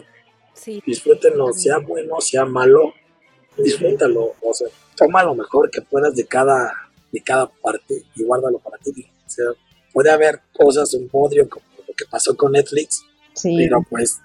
sí. 0.54 0.82
disfrútenlo, 0.84 1.52
sea 1.52 1.78
bueno, 1.78 2.20
sea 2.20 2.44
malo, 2.44 2.94
disfrútalo. 3.56 4.34
O 4.40 4.54
sea, 4.54 4.68
toma 4.96 5.22
lo 5.22 5.34
mejor 5.34 5.70
que 5.70 5.82
puedas 5.82 6.16
de 6.16 6.26
cada 6.26 6.89
de 7.12 7.22
cada 7.22 7.48
parte 7.48 8.04
y 8.14 8.24
guárdalo 8.24 8.58
para 8.58 8.78
ti. 8.78 9.06
O 9.26 9.30
sea, 9.30 9.46
puede 9.92 10.10
haber 10.10 10.40
cosas, 10.52 10.94
un 10.94 11.08
podio 11.08 11.48
como 11.48 11.64
lo 11.86 11.94
que 11.94 12.04
pasó 12.10 12.36
con 12.36 12.52
Netflix, 12.52 13.04
pero 13.42 13.84
pues 13.88 14.20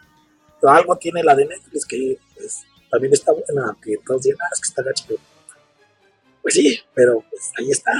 algo 0.62 0.96
tiene 0.98 1.24
la 1.24 1.36
de 1.36 1.46
Netflix 1.46 1.86
que 1.86 2.18
pues, 2.36 2.64
también 2.90 3.14
está 3.14 3.32
buena, 3.32 3.76
que 3.82 3.96
todos 4.06 4.24
digan, 4.24 4.40
ah, 4.42 4.50
es 4.54 4.62
que 4.62 4.68
está 4.68 4.84
gacho. 4.84 5.06
Pues 6.42 6.54
sí, 6.54 6.80
pero 6.94 7.24
pues 7.30 7.52
ahí 7.58 7.70
está. 7.72 7.92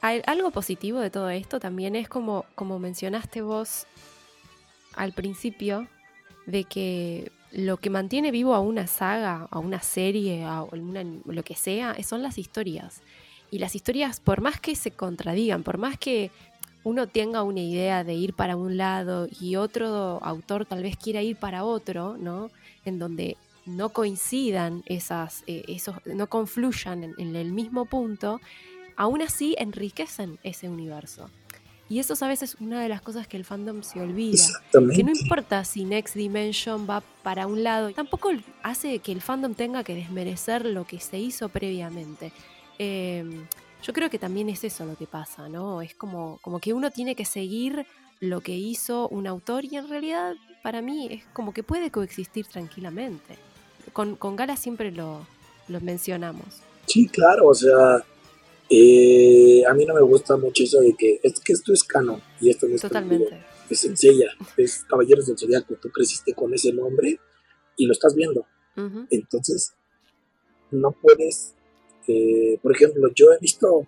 Algo 0.00 0.50
positivo 0.50 0.98
de 0.98 1.10
todo 1.10 1.30
esto 1.30 1.60
también 1.60 1.94
es 1.94 2.08
como, 2.08 2.44
como 2.54 2.78
mencionaste 2.78 3.40
vos 3.40 3.86
al 4.94 5.12
principio, 5.12 5.88
de 6.46 6.64
que 6.64 7.30
lo 7.52 7.76
que 7.76 7.90
mantiene 7.90 8.30
vivo 8.30 8.54
a 8.54 8.60
una 8.60 8.86
saga, 8.86 9.46
a 9.50 9.58
una 9.58 9.80
serie, 9.80 10.44
a 10.44 10.62
una, 10.64 11.04
lo 11.24 11.44
que 11.44 11.54
sea, 11.54 11.96
son 12.02 12.22
las 12.22 12.38
historias. 12.38 13.02
Y 13.52 13.58
las 13.58 13.76
historias, 13.76 14.18
por 14.18 14.40
más 14.40 14.58
que 14.58 14.74
se 14.74 14.92
contradigan, 14.92 15.62
por 15.62 15.76
más 15.76 15.98
que 15.98 16.30
uno 16.84 17.06
tenga 17.06 17.42
una 17.42 17.60
idea 17.60 18.02
de 18.02 18.14
ir 18.14 18.32
para 18.32 18.56
un 18.56 18.78
lado 18.78 19.28
y 19.40 19.56
otro 19.56 20.18
autor 20.24 20.64
tal 20.64 20.82
vez 20.82 20.96
quiera 20.96 21.20
ir 21.22 21.36
para 21.36 21.62
otro, 21.62 22.16
¿no? 22.18 22.50
En 22.86 22.98
donde 22.98 23.36
no 23.66 23.90
coincidan 23.90 24.82
esas, 24.86 25.44
eh, 25.46 25.64
esos, 25.68 25.96
no 26.06 26.28
confluyan 26.28 27.14
en, 27.18 27.36
el 27.36 27.52
mismo 27.52 27.84
punto, 27.84 28.40
aún 28.96 29.20
así 29.20 29.54
enriquecen 29.58 30.38
ese 30.42 30.70
universo. 30.70 31.28
Y 31.90 31.98
eso 31.98 32.14
a 32.24 32.28
veces 32.28 32.54
es 32.54 32.60
una 32.60 32.80
de 32.80 32.88
las 32.88 33.02
cosas 33.02 33.26
que 33.26 33.36
el 33.36 33.44
fandom 33.44 33.82
se 33.82 34.00
olvida. 34.00 34.42
Que 34.72 35.04
no 35.04 35.12
importa 35.12 35.62
si 35.66 35.84
Next 35.84 36.16
Dimension 36.16 36.88
va 36.88 37.02
para 37.22 37.46
un 37.46 37.62
lado, 37.62 37.92
tampoco 37.92 38.30
hace 38.62 39.00
que 39.00 39.12
el 39.12 39.20
fandom 39.20 39.52
tenga 39.52 39.84
que 39.84 39.94
desmerecer 39.94 40.64
lo 40.64 40.86
que 40.86 41.00
se 41.00 41.18
hizo 41.18 41.50
previamente. 41.50 42.32
Em, 42.78 43.46
yo 43.82 43.92
creo 43.92 44.10
que 44.10 44.18
también 44.18 44.48
es 44.48 44.64
eso 44.64 44.84
lo 44.84 44.96
que 44.96 45.06
pasa, 45.06 45.48
¿no? 45.48 45.82
Es 45.82 45.94
como, 45.94 46.38
como 46.42 46.60
que 46.60 46.72
uno 46.72 46.90
tiene 46.90 47.14
que 47.14 47.24
seguir 47.24 47.86
lo 48.20 48.40
que 48.40 48.52
hizo 48.52 49.08
un 49.08 49.26
autor 49.26 49.64
y 49.64 49.76
en 49.76 49.88
realidad 49.88 50.34
para 50.62 50.80
mí 50.80 51.08
es 51.10 51.24
como 51.32 51.52
que 51.52 51.62
puede 51.62 51.90
coexistir 51.90 52.46
tranquilamente. 52.46 53.36
Con, 53.92 54.14
con 54.16 54.36
Gala 54.36 54.56
siempre 54.56 54.92
lo, 54.92 55.26
lo 55.68 55.80
mencionamos. 55.80 56.46
Sí, 56.86 57.08
claro, 57.08 57.48
o 57.48 57.54
sea, 57.54 58.04
eh, 58.70 59.62
a 59.68 59.74
mí 59.74 59.84
no 59.84 59.94
me 59.94 60.02
gusta 60.02 60.36
mucho 60.36 60.62
eso 60.62 60.80
de 60.80 60.94
que 60.94 61.20
es 61.22 61.40
que 61.40 61.52
esto 61.52 61.72
es 61.72 61.84
canon 61.84 62.22
y 62.40 62.50
esto 62.50 62.66
no 62.68 62.76
es 62.76 62.82
Totalmente. 62.82 63.44
Es 63.68 63.80
sencilla, 63.80 64.26
es 64.56 64.84
Caballeros 64.84 65.26
del 65.26 65.38
Zodiaco, 65.38 65.74
tú 65.74 65.90
creciste 65.90 66.34
con 66.34 66.52
ese 66.54 66.72
nombre 66.72 67.18
y 67.76 67.86
lo 67.86 67.92
estás 67.92 68.14
viendo. 68.14 68.46
Entonces, 69.10 69.74
no 70.70 70.92
puedes 70.92 71.54
por 72.62 72.72
ejemplo, 72.74 73.08
yo 73.14 73.32
he 73.32 73.38
visto, 73.38 73.86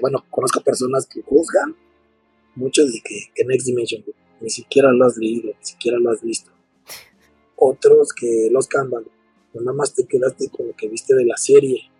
bueno, 0.00 0.24
conozco 0.30 0.60
personas 0.60 1.06
que 1.06 1.22
juzgan 1.22 1.76
mucho 2.54 2.84
de 2.84 3.00
que, 3.04 3.44
Next 3.44 3.66
Dimension 3.66 4.04
ni 4.40 4.50
siquiera 4.50 4.92
lo 4.92 5.06
has 5.06 5.16
leído, 5.16 5.48
ni 5.48 5.64
siquiera 5.64 5.98
lo 5.98 6.10
has 6.10 6.22
visto. 6.22 6.50
Otros 7.56 8.12
que 8.12 8.48
los 8.50 8.68
cambian, 8.68 9.04
nada 9.54 9.72
más 9.72 9.94
te 9.94 10.06
quedaste 10.06 10.48
con 10.48 10.68
lo 10.68 10.76
que 10.76 10.88
viste 10.88 11.14
de 11.14 11.24
la 11.24 11.36
serie, 11.36 11.90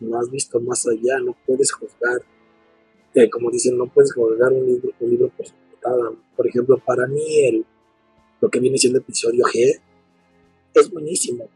no 0.00 0.18
has 0.18 0.30
visto 0.30 0.60
más 0.60 0.86
allá, 0.86 1.18
no 1.18 1.36
puedes 1.46 1.72
juzgar. 1.72 2.22
Eh, 3.14 3.28
como 3.30 3.50
dicen, 3.50 3.76
no 3.76 3.86
puedes 3.86 4.12
juzgar 4.12 4.52
un 4.52 4.66
libro, 4.66 4.92
un 5.00 5.10
libro 5.10 5.28
por 5.36 5.46
su 5.46 5.54
portada. 5.54 6.12
Por 6.36 6.46
ejemplo, 6.46 6.78
para 6.84 7.06
mí, 7.06 7.44
el, 7.46 7.64
lo 8.40 8.48
que 8.48 8.60
viene 8.60 8.78
siendo 8.78 9.00
episodio 9.00 9.44
G 9.44 9.80
es 10.74 10.90
buenísimo. 10.90 11.48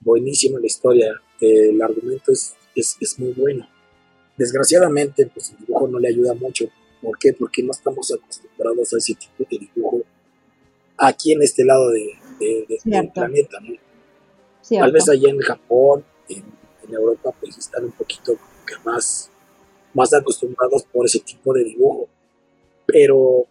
Buenísima 0.00 0.58
la 0.60 0.66
historia 0.66 1.20
el 1.40 1.80
argumento 1.80 2.32
es, 2.32 2.56
es, 2.74 3.18
muy 3.18 3.32
bueno. 3.32 3.68
Desgraciadamente, 4.36 5.26
pues 5.26 5.50
el 5.50 5.66
dibujo 5.66 5.88
no 5.88 5.98
le 5.98 6.08
ayuda 6.08 6.34
mucho. 6.34 6.66
¿Por 7.00 7.18
qué? 7.18 7.32
Porque 7.32 7.62
no 7.62 7.72
estamos 7.72 8.12
acostumbrados 8.12 8.92
a 8.92 8.98
ese 8.98 9.14
tipo 9.14 9.44
de 9.50 9.58
dibujo 9.58 10.02
aquí 10.96 11.32
en 11.32 11.42
este 11.42 11.64
lado 11.64 11.90
de, 11.90 12.12
del 12.84 13.10
planeta. 13.10 13.58
¿no? 13.60 13.74
Tal 14.68 14.92
vez 14.92 15.08
allá 15.08 15.30
en 15.30 15.38
Japón, 15.38 16.04
en, 16.28 16.58
Europa, 16.90 17.34
pues 17.38 17.58
están 17.58 17.84
un 17.84 17.92
poquito 17.92 18.32
más, 18.82 19.30
más 19.92 20.14
acostumbrados 20.14 20.84
por 20.84 21.04
ese 21.04 21.20
tipo 21.20 21.52
de 21.52 21.64
dibujo. 21.64 22.08
Pero 22.86 23.46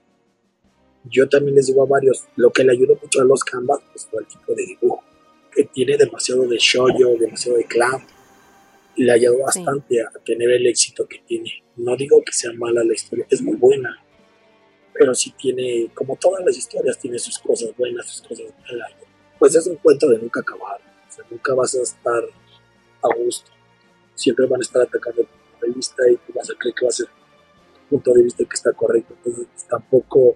yo 1.04 1.30
también 1.30 1.56
les 1.56 1.68
digo 1.68 1.84
a 1.84 1.86
varios, 1.86 2.26
lo 2.36 2.52
que 2.52 2.64
le 2.64 2.72
ayudó 2.72 2.98
mucho 3.00 3.22
a 3.22 3.26
los 3.26 3.44
canvas 3.44 3.80
pues, 3.92 4.08
fue 4.08 4.22
el 4.22 4.28
tipo 4.28 4.56
de 4.56 4.66
dibujo 4.66 5.04
tiene 5.66 5.98
demasiado 5.98 6.48
de 6.48 6.58
shoyo, 6.58 7.16
demasiado 7.20 7.58
de 7.58 7.66
clown. 7.66 8.04
le 8.96 9.12
ha 9.12 9.16
ayudado 9.16 9.40
bastante 9.44 10.02
a 10.02 10.10
tener 10.26 10.50
el 10.52 10.66
éxito 10.66 11.08
que 11.08 11.20
tiene. 11.20 11.64
No 11.76 11.96
digo 11.96 12.22
que 12.24 12.32
sea 12.32 12.52
mala 12.54 12.84
la 12.84 12.94
historia, 12.94 13.26
es 13.30 13.42
muy 13.42 13.56
buena, 13.56 14.04
pero 14.94 15.14
sí 15.14 15.34
tiene, 15.38 15.90
como 15.94 16.16
todas 16.16 16.44
las 16.44 16.58
historias, 16.58 16.98
tiene 16.98 17.20
sus 17.20 17.38
cosas 17.40 17.76
buenas, 17.78 18.08
sus 18.08 18.22
cosas 18.22 18.48
malas. 18.68 18.92
Pues 19.38 19.56
es 19.56 19.68
un 19.68 19.76
cuento 19.76 20.10
de 20.10 20.18
nunca 20.18 20.40
acabar, 20.40 20.80
o 21.08 21.12
sea, 21.12 21.26
nunca 21.30 21.54
vas 21.54 21.76
a 21.76 21.82
estar 21.84 22.24
a 23.04 23.16
gusto. 23.16 23.52
Siempre 24.16 24.48
van 24.48 24.62
a 24.62 24.64
estar 24.64 24.82
atacando 24.82 25.22
tu 25.22 25.28
punto 25.28 25.66
de 25.68 25.74
vista 25.74 26.10
y 26.10 26.16
tú 26.16 26.34
vas 26.34 26.50
a 26.50 26.56
creer 26.56 26.74
que 26.74 26.86
va 26.86 26.90
a 26.90 26.92
ser 26.92 27.08
tu 27.08 27.90
punto 27.90 28.14
de 28.14 28.24
vista 28.24 28.44
que 28.44 28.56
está 28.56 28.74
correcto. 28.74 29.14
Entonces 29.24 29.68
tampoco 29.70 30.36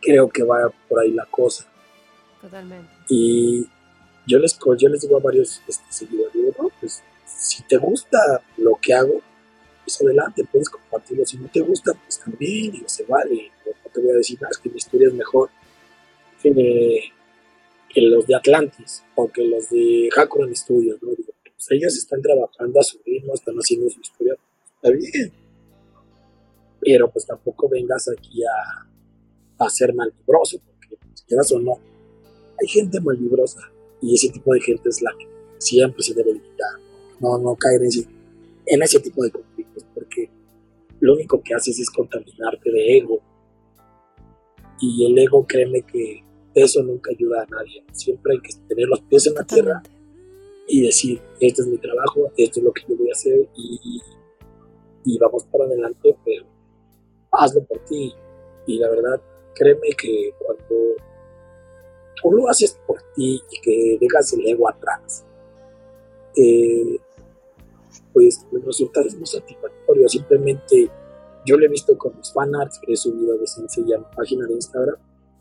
creo 0.00 0.28
que 0.28 0.44
vaya 0.44 0.68
por 0.88 1.00
ahí 1.00 1.10
la 1.10 1.26
cosa. 1.26 1.66
Totalmente. 2.40 2.90
Y 3.08 3.68
yo 4.30 4.38
les, 4.38 4.56
yo 4.78 4.88
les 4.88 5.00
digo 5.00 5.16
a 5.16 5.20
varios 5.20 5.60
este, 5.66 5.84
seguidores, 5.90 6.56
no, 6.56 6.70
pues 6.80 7.02
si 7.26 7.62
te 7.64 7.76
gusta 7.78 8.18
lo 8.58 8.78
que 8.80 8.94
hago, 8.94 9.20
pues 9.84 10.00
adelante, 10.02 10.44
puedes 10.50 10.68
compartirlo. 10.68 11.26
Si 11.26 11.36
no 11.36 11.48
te 11.48 11.60
gusta, 11.60 11.92
pues 11.94 12.20
también, 12.20 12.70
digo, 12.70 12.88
se 12.88 13.04
vale. 13.04 13.50
No 13.66 13.90
te 13.92 14.00
voy 14.00 14.10
a 14.10 14.14
decir, 14.14 14.40
nada, 14.40 14.50
es 14.52 14.58
que 14.58 14.68
mi 14.68 14.76
historia 14.76 15.08
es 15.08 15.14
mejor 15.14 15.50
que, 16.42 17.12
los 17.96 18.26
de 18.26 18.36
Atlantis 18.36 19.02
o 19.16 19.30
que 19.30 19.42
los 19.44 19.68
de 19.70 20.08
Hakuran 20.16 20.54
Studios, 20.54 21.02
¿no? 21.02 21.10
Digo, 21.10 21.32
pues 21.42 21.66
ellos 21.70 21.96
están 21.96 22.22
trabajando 22.22 22.78
a 22.78 22.82
su 22.84 22.98
ritmo, 23.04 23.34
están 23.34 23.56
haciendo 23.56 23.90
su 23.90 24.00
historia, 24.00 24.36
está 24.76 24.90
bien. 24.90 25.32
Pero 26.80 27.10
pues 27.10 27.26
tampoco 27.26 27.68
vengas 27.68 28.08
aquí 28.08 28.42
a, 28.44 29.64
a 29.64 29.68
ser 29.68 29.92
malvibroso, 29.92 30.60
porque 30.64 30.96
si 31.14 31.24
quieras 31.24 31.50
o 31.52 31.58
no, 31.58 31.78
hay 32.60 32.68
gente 32.68 33.00
malvibrosa 33.00 33.70
y 34.00 34.14
ese 34.14 34.30
tipo 34.30 34.52
de 34.54 34.60
gente 34.60 34.88
es 34.88 35.02
la 35.02 35.12
que 35.18 35.28
siempre 35.58 36.02
se 36.02 36.14
debe 36.14 36.30
evitar. 36.30 36.78
No, 37.20 37.38
no 37.38 37.54
caer 37.56 37.82
en 37.82 37.88
ese, 37.88 38.06
en 38.66 38.82
ese 38.82 39.00
tipo 39.00 39.22
de 39.22 39.30
conflictos, 39.30 39.84
porque 39.94 40.30
lo 41.00 41.14
único 41.14 41.42
que 41.42 41.54
haces 41.54 41.78
es 41.78 41.90
contaminarte 41.90 42.70
de 42.70 42.98
ego. 42.98 43.20
Y 44.80 45.06
el 45.06 45.18
ego, 45.18 45.46
créeme 45.46 45.82
que 45.82 46.24
eso 46.54 46.82
nunca 46.82 47.10
ayuda 47.10 47.42
a 47.42 47.46
nadie. 47.46 47.84
Siempre 47.92 48.34
hay 48.34 48.40
que 48.40 48.54
tener 48.68 48.88
los 48.88 49.00
pies 49.02 49.26
en 49.26 49.34
la 49.34 49.44
tierra 49.44 49.82
y 50.66 50.82
decir, 50.82 51.20
este 51.40 51.62
es 51.62 51.68
mi 51.68 51.78
trabajo, 51.78 52.32
esto 52.36 52.60
es 52.60 52.64
lo 52.64 52.72
que 52.72 52.82
yo 52.88 52.96
voy 52.96 53.10
a 53.10 53.12
hacer 53.12 53.48
y, 53.56 54.00
y 55.04 55.18
vamos 55.18 55.44
para 55.44 55.64
adelante, 55.64 56.16
pero 56.24 56.46
hazlo 57.32 57.64
por 57.64 57.84
ti. 57.84 58.14
Y 58.66 58.78
la 58.78 58.88
verdad, 58.88 59.20
créeme 59.54 59.88
que 59.98 60.32
cuando 60.38 60.96
tú 62.22 62.32
lo 62.32 62.48
haces 62.48 62.78
por 62.86 63.00
ti 63.14 63.42
y 63.50 63.60
que 63.60 63.98
dejas 64.00 64.32
el 64.32 64.46
ego 64.46 64.68
atrás, 64.68 65.24
eh, 66.36 66.98
pues 68.12 68.46
el 68.52 68.62
resultado 68.62 69.06
es 69.06 69.16
muy 69.16 69.26
satisfactorio. 69.26 70.08
Simplemente 70.08 70.90
yo 71.46 71.56
lo 71.56 71.64
he 71.64 71.68
visto 71.68 71.96
con 71.96 72.16
mis 72.16 72.32
fanarts 72.32 72.80
que 72.84 72.92
he 72.92 72.96
subido 72.96 73.36
de 73.38 73.46
sencilla 73.46 73.96
en 73.96 74.04
página 74.16 74.46
de 74.46 74.54
Instagram. 74.54 74.96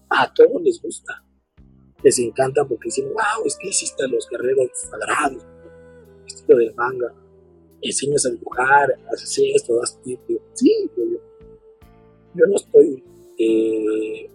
A 0.10 0.34
todos 0.34 0.62
les 0.62 0.82
gusta. 0.82 1.24
Les 2.04 2.18
encanta 2.20 2.66
porque 2.66 2.86
dicen, 2.86 3.10
wow, 3.10 3.46
es 3.46 3.58
que 3.58 3.68
hiciste 3.68 4.08
los 4.08 4.28
guerreros 4.30 4.70
sagrados, 4.74 5.46
estilo 6.26 6.58
del 6.58 6.74
manga. 6.76 7.14
Enseñas 7.82 8.26
a 8.26 8.30
dibujar, 8.30 8.90
haces 9.12 9.42
esto, 9.56 9.76
das 9.78 10.02
tiempo. 10.02 10.34
Sí, 10.54 10.90
yo, 10.96 11.04
yo 12.36 12.46
no 12.46 12.56
estoy. 12.56 13.04
Eh, 13.38 14.30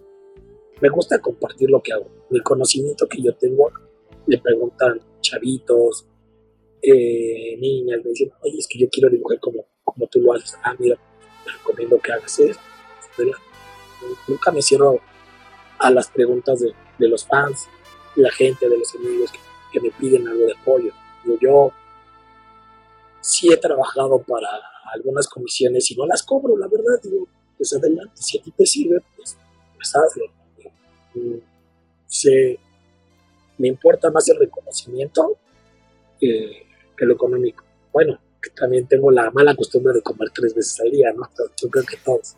me 0.81 0.89
gusta 0.89 1.19
compartir 1.19 1.69
lo 1.69 1.81
que 1.81 1.93
hago. 1.93 2.07
Mi 2.29 2.41
conocimiento 2.41 3.07
que 3.07 3.21
yo 3.21 3.33
tengo, 3.35 3.71
le 4.27 4.37
preguntan 4.39 4.99
chavitos, 5.21 6.05
eh, 6.81 7.57
niñas, 7.57 8.01
me 8.03 8.09
dicen, 8.11 8.31
oye, 8.41 8.57
es 8.57 8.67
que 8.67 8.79
yo 8.79 8.87
quiero 8.91 9.09
dibujar 9.09 9.39
como, 9.39 9.65
como 9.83 10.07
tú 10.07 10.19
lo 10.19 10.33
haces. 10.33 10.55
Ah, 10.63 10.75
mira, 10.77 10.97
te 11.43 11.51
recomiendo 11.51 11.99
que 11.99 12.11
hagas 12.11 12.39
esto. 12.39 12.61
Nunca 14.27 14.51
me 14.51 14.61
cierro 14.61 14.99
a 15.79 15.89
las 15.89 16.09
preguntas 16.09 16.59
de, 16.59 16.73
de 16.99 17.07
los 17.07 17.25
fans, 17.25 17.67
la 18.15 18.31
gente, 18.31 18.69
de 18.69 18.77
los 18.77 18.93
amigos 18.95 19.31
que, 19.31 19.39
que 19.71 19.81
me 19.81 19.91
piden 19.91 20.27
algo 20.27 20.45
de 20.45 20.53
apoyo. 20.53 20.91
Yo, 21.25 21.37
yo 21.41 21.71
sí 23.21 23.51
he 23.51 23.57
trabajado 23.57 24.19
para 24.19 24.47
algunas 24.93 25.27
comisiones 25.27 25.89
y 25.91 25.95
no 25.95 26.05
las 26.05 26.23
cobro, 26.23 26.57
la 26.57 26.67
verdad, 26.67 27.01
digo, 27.01 27.27
pues 27.57 27.73
adelante, 27.73 28.13
si 28.15 28.37
a 28.37 28.43
ti 28.43 28.51
te 28.51 28.65
sirve, 28.65 28.97
pues, 29.15 29.37
pues 29.75 29.95
hazlo. 29.95 30.25
Se, 32.07 32.59
me 33.57 33.67
importa 33.67 34.11
más 34.11 34.27
el 34.29 34.39
reconocimiento 34.39 35.37
que, 36.19 36.65
que 36.97 37.05
lo 37.05 37.13
económico. 37.13 37.63
Bueno, 37.91 38.19
que 38.41 38.49
también 38.51 38.87
tengo 38.87 39.11
la 39.11 39.31
mala 39.31 39.55
costumbre 39.55 39.93
de 39.93 40.01
comer 40.01 40.29
tres 40.33 40.53
veces 40.53 40.79
al 40.79 40.91
día, 40.91 41.11
¿no? 41.13 41.27
Yo 41.61 41.69
creo 41.69 41.83
que 41.83 41.97
todos. 41.97 42.35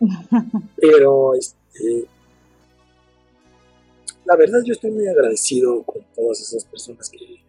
Pero, 0.76 1.34
este, 1.34 2.06
la 4.24 4.36
verdad 4.36 4.60
yo 4.64 4.72
estoy 4.72 4.90
muy 4.90 5.06
agradecido 5.08 5.82
con 5.82 6.02
todas 6.14 6.40
esas 6.40 6.64
personas 6.64 7.10
que, 7.10 7.42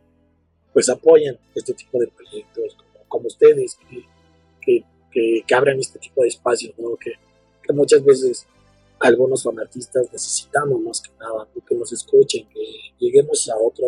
pues, 0.73 0.89
apoyan 0.89 1.37
este 1.53 1.73
tipo 1.73 1.99
de 1.99 2.07
proyectos, 2.07 2.75
como, 2.75 3.05
como 3.07 3.27
ustedes, 3.27 3.77
que, 3.89 4.83
que, 5.11 5.43
que, 5.45 5.55
abran 5.55 5.79
este 5.79 5.99
tipo 5.99 6.23
de 6.23 6.29
espacios, 6.29 6.73
¿no? 6.77 6.95
Que, 6.95 7.13
que 7.61 7.73
muchas 7.73 8.03
veces 8.03 8.47
algunos 9.03 9.41
son 9.41 9.59
artistas 9.59 10.07
necesitamos 10.11 10.81
más 10.81 11.01
que 11.01 11.11
nada, 11.19 11.47
que 11.67 11.75
nos 11.75 11.91
escuchen, 11.91 12.47
que 12.49 12.63
lleguemos 12.99 13.49
a 13.49 13.57
otro 13.57 13.85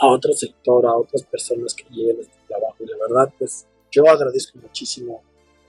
a 0.00 0.06
otro 0.08 0.32
sector, 0.32 0.86
a 0.86 0.96
otras 0.96 1.22
personas 1.24 1.74
que 1.74 1.84
lleguen 1.90 2.18
a 2.18 2.22
este 2.22 2.38
trabajo. 2.48 2.76
Y 2.80 2.86
la 2.86 2.96
verdad, 2.96 3.34
pues 3.38 3.66
yo 3.90 4.08
agradezco 4.08 4.58
muchísimo 4.58 5.22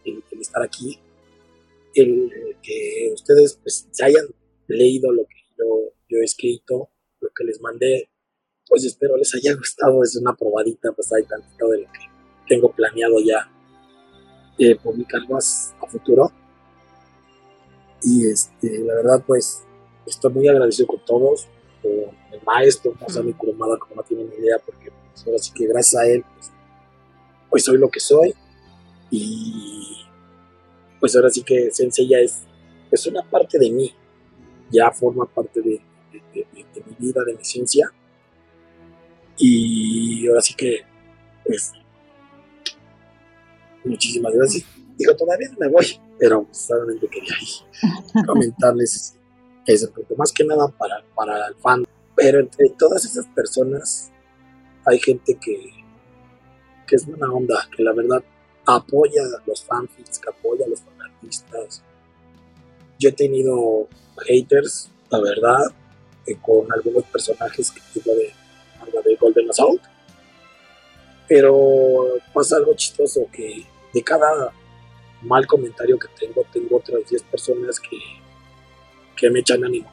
el, 0.06 0.24
el 0.32 0.42
estar 0.42 0.64
aquí, 0.64 0.98
el, 1.94 2.32
que 2.64 3.12
ustedes 3.14 3.60
pues, 3.62 3.88
se 3.92 4.06
hayan 4.06 4.26
leído 4.68 5.12
lo 5.12 5.24
que 5.26 5.36
yo, 5.58 5.92
yo, 6.08 6.18
he 6.20 6.24
escrito, 6.24 6.90
lo 7.20 7.30
que 7.36 7.44
les 7.44 7.60
mandé, 7.60 8.10
pues 8.68 8.86
espero 8.86 9.18
les 9.18 9.36
haya 9.36 9.54
gustado, 9.54 10.02
es 10.02 10.16
una 10.16 10.34
probadita, 10.34 10.94
pues 10.94 11.12
hay 11.12 11.24
tantito 11.24 11.68
de 11.68 11.80
lo 11.80 11.92
que 11.92 12.00
tengo 12.48 12.72
planeado 12.72 13.20
ya 13.20 13.52
eh, 14.58 14.76
publicar 14.76 15.28
más 15.30 15.76
a 15.82 15.88
futuro. 15.88 16.32
Y 18.04 18.28
este, 18.28 18.80
la 18.80 18.96
verdad, 18.96 19.24
pues 19.26 19.64
estoy 20.06 20.34
muy 20.34 20.48
agradecido 20.48 20.88
con 20.88 21.06
todos, 21.06 21.48
con 21.82 21.92
el 21.92 22.42
maestro, 22.46 22.94
Masami 23.00 23.34
Kurumada, 23.34 23.78
como 23.78 23.96
no 23.96 24.04
tienen 24.04 24.32
idea, 24.40 24.58
porque 24.66 24.92
pues, 24.92 25.26
ahora 25.26 25.40
sí 25.40 25.52
que 25.54 25.68
gracias 25.68 26.02
a 26.02 26.08
él, 26.08 26.24
pues, 26.34 26.52
pues, 27.50 27.64
soy 27.64 27.78
lo 27.78 27.90
que 27.90 28.00
soy. 28.00 28.34
Y 29.10 30.06
pues 31.00 31.16
ahora 31.16 31.30
sí 31.30 31.44
que 31.44 31.70
Sensei 31.72 32.08
ya 32.08 32.20
es, 32.20 32.44
es 32.92 33.08
una 33.08 33.24
parte 33.24 33.60
de 33.60 33.70
mí, 33.72 33.94
ya 34.72 34.92
forma 34.92 35.26
parte 35.26 35.60
de, 35.60 35.82
de, 36.14 36.22
de, 36.34 36.66
de 36.74 36.84
mi 36.86 36.96
vida, 36.98 37.24
de 37.26 37.34
mi 37.34 37.42
esencia. 37.42 37.92
Y 39.38 40.28
ahora 40.28 40.42
sí 40.42 40.54
que, 40.54 40.82
pues, 41.46 41.74
muchísimas 43.84 44.34
gracias. 44.34 44.81
Digo, 45.02 45.16
todavía 45.16 45.50
no 45.50 45.58
me 45.58 45.68
voy, 45.68 46.00
pero 46.20 46.46
solamente 46.52 47.08
quería 47.08 47.34
comentarles 48.28 49.16
eso, 49.66 49.92
porque 49.92 50.14
más 50.16 50.32
que 50.32 50.44
nada 50.44 50.68
para, 50.68 51.04
para 51.16 51.48
el 51.48 51.56
fan. 51.56 51.84
Pero 52.16 52.40
entre 52.40 52.70
todas 52.78 53.04
esas 53.04 53.26
personas 53.30 54.12
hay 54.86 55.00
gente 55.00 55.40
que, 55.42 55.72
que 56.86 56.96
es 56.96 57.08
buena 57.08 57.34
onda, 57.34 57.68
que 57.76 57.82
la 57.82 57.94
verdad 57.94 58.24
apoya 58.68 59.24
a 59.24 59.42
los 59.48 59.64
fanfics, 59.64 60.20
que 60.20 60.30
apoya 60.30 60.66
a 60.66 60.70
los 60.70 60.82
fanartistas. 60.82 61.82
Yo 63.00 63.10
he 63.10 63.14
tenido 63.14 63.88
haters, 64.20 64.92
la 65.10 65.20
verdad, 65.20 65.74
eh, 66.28 66.38
con 66.40 66.72
algunos 66.72 67.06
personajes 67.06 67.72
que 67.72 67.82
tengo 68.00 68.16
de, 68.16 68.34
de 69.04 69.16
Golden 69.16 69.50
Assault. 69.50 69.82
Pero 71.28 72.20
pasa 72.32 72.58
algo 72.58 72.76
chistoso 72.76 73.26
que 73.32 73.66
de 73.92 74.04
cada 74.04 74.54
mal 75.22 75.46
comentario 75.46 75.98
que 75.98 76.08
tengo, 76.20 76.46
tengo 76.52 76.78
otras 76.78 77.08
10 77.10 77.24
personas 77.24 77.80
que, 77.80 77.98
que 79.16 79.30
me 79.30 79.40
echan 79.40 79.64
ánimos. 79.64 79.92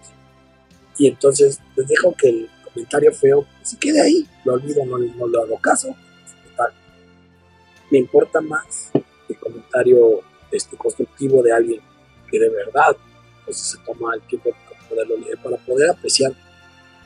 Y 0.99 1.07
entonces 1.07 1.61
les 1.77 1.87
dejo 1.89 2.15
que 2.15 2.29
el 2.29 2.51
comentario 2.65 3.13
feo 3.13 3.47
se 3.63 3.79
quede 3.79 4.01
ahí, 4.01 4.27
lo 4.45 4.55
olvido, 4.55 4.85
no, 4.85 4.99
no 4.99 5.29
le 5.29 5.39
hago 5.39 5.59
caso. 5.59 5.95
Me 7.91 7.99
importa 7.99 8.43
más 8.43 8.91
el 9.29 9.39
comentario 9.39 10.21
este, 10.51 10.77
constructivo 10.77 11.43
de 11.43 11.53
alguien 11.53 11.81
que 12.31 12.39
de 12.39 12.51
verdad 12.51 12.95
pues, 13.45 13.57
se 13.57 13.79
toma 13.79 14.15
el 14.15 14.21
tiempo 14.23 14.51
para 14.51 14.89
poderlo 14.89 15.17
leer, 15.17 15.39
para 15.39 15.57
poder 15.57 15.91
apreciar 15.91 16.33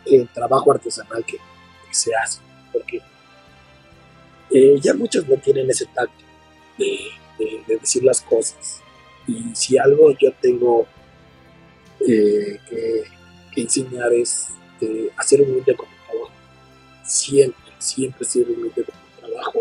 el 0.06 0.28
trabajo 0.28 0.72
artesanal 0.72 1.24
que, 1.24 1.36
que 1.36 1.94
se 1.94 2.10
hace. 2.16 2.40
Porque 2.72 3.00
eh, 4.50 4.76
ya 4.80 4.94
muchos 4.94 5.28
no 5.28 5.36
tienen 5.36 5.70
ese 5.70 5.86
tacto 5.86 6.24
de, 6.78 6.98
de, 7.44 7.62
de, 7.66 7.76
decir 7.78 8.02
las 8.04 8.20
cosas. 8.20 8.80
Y 9.26 9.54
si 9.54 9.78
algo 9.78 10.10
yo 10.18 10.32
tengo 10.40 10.86
eh, 12.08 12.58
que, 12.68 13.60
enseñar 13.60 14.12
es 14.12 14.48
eh, 14.80 15.10
hacer 15.16 15.42
humilde 15.42 15.76
con 15.76 15.86
el 15.88 15.96
trabajo. 16.06 16.32
Siempre, 17.04 17.72
siempre 17.78 18.24
ser 18.24 18.48
humilde 18.48 18.84
con 18.84 18.94
el 18.94 19.30
trabajo. 19.30 19.60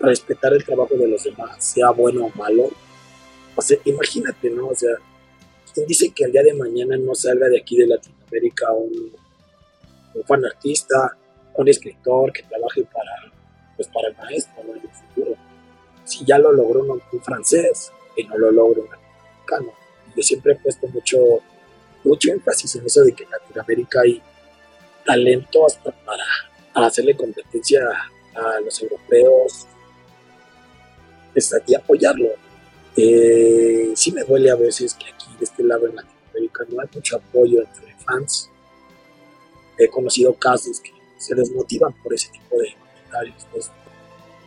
respetar 0.00 0.52
el 0.52 0.64
trabajo 0.64 0.94
de 0.94 1.08
los 1.08 1.24
demás, 1.24 1.64
sea 1.64 1.90
bueno 1.90 2.26
o 2.26 2.38
malo. 2.38 2.70
O 3.56 3.62
sea, 3.62 3.78
imagínate, 3.84 4.50
¿no? 4.50 4.68
O 4.68 4.74
sea, 4.74 4.94
¿quién 5.72 5.86
dice 5.86 6.10
que 6.10 6.24
el 6.24 6.32
día 6.32 6.42
de 6.42 6.54
mañana 6.54 6.96
no 6.96 7.14
salga 7.14 7.48
de 7.48 7.58
aquí 7.60 7.76
de 7.76 7.86
Latinoamérica 7.86 8.72
un, 8.72 9.12
un 10.14 10.24
fan 10.24 10.44
artista, 10.44 11.16
un 11.54 11.68
escritor 11.68 12.32
que 12.32 12.42
trabaje 12.42 12.82
para, 12.84 13.32
pues 13.76 13.88
para 13.88 14.08
el 14.08 14.16
maestro 14.16 14.62
en 14.62 14.80
el 14.80 14.90
futuro? 14.90 15.47
Si 16.08 16.24
ya 16.24 16.38
lo 16.38 16.52
logró 16.52 16.80
un, 16.80 17.02
francés, 17.22 17.92
que 18.16 18.24
no 18.24 18.38
lo 18.38 18.50
logra 18.50 18.80
un 18.80 18.88
americano. 18.88 19.72
Yo 20.16 20.22
siempre 20.22 20.54
he 20.54 20.56
puesto 20.56 20.88
mucho, 20.88 21.18
mucho 22.02 22.32
énfasis 22.32 22.76
en 22.76 22.86
eso 22.86 23.04
de 23.04 23.12
que 23.12 23.24
en 23.24 23.30
Latinoamérica 23.30 24.00
hay 24.00 24.22
talento 25.04 25.66
hasta 25.66 25.92
para, 25.92 26.24
hacerle 26.86 27.14
competencia 27.14 27.80
a 28.34 28.60
los 28.60 28.80
europeos, 28.82 29.66
y 31.66 31.74
apoyarlo. 31.74 32.30
Eh, 32.96 33.92
sí 33.94 34.10
me 34.12 34.24
duele 34.24 34.50
a 34.50 34.56
veces 34.56 34.94
que 34.94 35.06
aquí 35.08 35.26
de 35.38 35.44
este 35.44 35.62
lado 35.62 35.86
en 35.86 35.94
Latinoamérica 35.94 36.64
no 36.68 36.80
hay 36.80 36.88
mucho 36.92 37.16
apoyo 37.16 37.60
entre 37.60 37.94
fans. 38.04 38.50
He 39.78 39.88
conocido 39.88 40.34
casos 40.34 40.80
que 40.80 40.92
se 41.18 41.34
desmotivan 41.34 41.92
por 42.02 42.14
ese 42.14 42.30
tipo 42.30 42.58
de 42.58 42.74
comentarios. 42.74 43.46
Pues, 43.52 43.70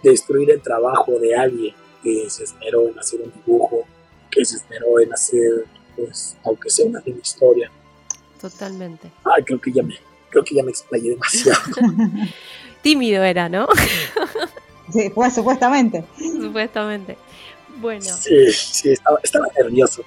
destruir 0.04 0.52
el 0.52 0.62
trabajo 0.62 1.20
de 1.20 1.36
alguien 1.36 1.76
que 2.04 2.30
se 2.30 2.44
esmeró 2.44 2.88
en 2.88 2.98
hacer 2.98 3.22
un 3.22 3.32
dibujo, 3.32 3.86
que 4.30 4.44
se 4.46 4.58
esmeró 4.58 5.00
en 5.00 5.14
hacer, 5.14 5.66
pues, 5.96 6.36
aunque 6.44 6.70
sea 6.70 6.86
una 6.86 7.02
mini 7.06 7.20
historia. 7.22 7.72
Totalmente. 8.40 9.12
Ay, 9.24 9.44
creo 9.44 9.62
que 9.62 9.72
ya 9.72 9.84
me, 9.84 9.96
creo 10.30 10.44
que 10.44 10.56
ya 10.56 10.64
me 10.64 10.72
explayé 10.72 11.12
demasiado. 11.12 11.60
Tímido 12.82 13.24
era, 13.24 13.48
¿no? 13.48 13.68
Sí, 14.92 15.12
pues 15.14 15.36
supuestamente. 15.36 16.04
Supuestamente. 16.18 17.18
Bueno. 17.78 18.04
Sí, 18.04 18.52
sí, 18.52 18.92
estaba, 18.92 19.20
estaba 19.24 19.48
nervioso. 19.56 20.04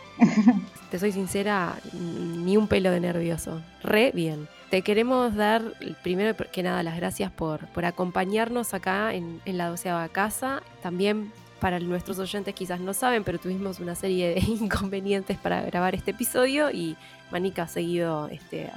Te 0.91 0.99
soy 0.99 1.13
sincera, 1.13 1.79
ni 1.93 2.57
un 2.57 2.69
pelo 2.69 2.91
de 2.91 3.01
nervioso. 3.01 3.63
Re 3.83 4.11
bien. 4.13 4.49
Te 4.75 4.83
queremos 4.83 5.37
dar, 5.37 5.63
primero 6.03 6.35
que 6.51 6.65
nada, 6.65 6.83
las 6.83 6.97
gracias 6.97 7.31
por, 7.31 7.69
por 7.69 7.85
acompañarnos 7.85 8.75
acá 8.75 9.15
en, 9.15 9.41
la 9.47 9.69
doceava 9.69 10.09
casa. 10.09 10.65
También 10.83 11.31
para 11.61 11.79
nuestros 11.79 12.19
oyentes 12.19 12.57
quizás 12.57 12.81
no 12.81 12.93
saben, 12.93 13.23
pero 13.23 13.39
tuvimos 13.39 13.79
una 13.79 13.95
serie 13.95 14.35
de 14.35 14.41
inconvenientes 14.49 15.39
para 15.39 15.63
grabar 15.63 15.95
este 15.95 16.11
episodio 16.11 16.73
y 16.73 16.97
Manica 17.31 17.63
ha 17.63 17.69
seguido 17.69 18.27
este, 18.33 18.69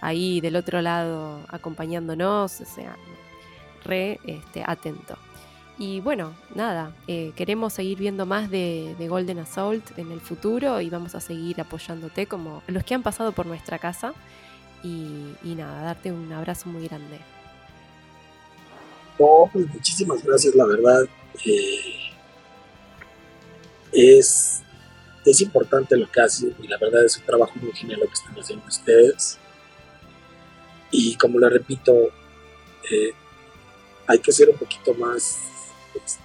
ahí 0.00 0.40
del 0.40 0.54
otro 0.54 0.82
lado 0.82 1.40
acompañándonos, 1.48 2.60
o 2.60 2.64
sea, 2.64 2.94
re 3.82 4.20
este, 4.26 4.62
atento. 4.64 5.18
Y 5.80 5.98
bueno, 5.98 6.34
nada, 6.54 6.92
eh, 7.08 7.32
queremos 7.34 7.72
seguir 7.72 7.98
viendo 7.98 8.24
más 8.24 8.50
de, 8.50 8.94
Golden 9.08 9.40
Assault 9.40 9.98
en 9.98 10.12
el 10.12 10.20
futuro 10.20 10.80
y 10.80 10.90
vamos 10.90 11.16
a 11.16 11.20
seguir 11.20 11.60
apoyándote 11.60 12.26
como 12.26 12.62
los 12.68 12.84
que 12.84 12.94
han 12.94 13.02
pasado 13.02 13.32
por 13.32 13.46
nuestra 13.46 13.80
casa. 13.80 14.12
Y, 14.82 15.54
nada, 15.54 15.82
darte 15.82 16.10
un 16.12 16.32
abrazo 16.32 16.68
muy 16.68 16.86
grande. 16.88 17.18
No, 19.18 19.50
pues 19.52 19.66
muchísimas 19.68 20.22
gracias, 20.24 20.54
la 20.54 20.64
verdad. 20.64 21.02
Eh, 21.44 22.10
es, 23.92 24.62
es 25.24 25.40
importante 25.40 25.96
lo 25.96 26.10
que 26.10 26.20
hacen 26.20 26.54
y 26.62 26.68
la 26.68 26.78
verdad 26.78 27.04
es 27.04 27.18
un 27.18 27.24
trabajo 27.24 27.52
muy 27.60 27.72
genial 27.72 28.00
lo 28.00 28.06
que 28.06 28.14
están 28.14 28.34
haciendo 28.34 28.66
ustedes. 28.66 29.38
Y 30.90 31.16
como 31.16 31.38
le 31.38 31.50
repito, 31.50 31.92
eh, 32.90 33.12
hay 34.06 34.18
que 34.18 34.32
ser 34.32 34.48
un 34.48 34.56
poquito 34.56 34.94
más 34.94 35.38
este, 35.94 36.22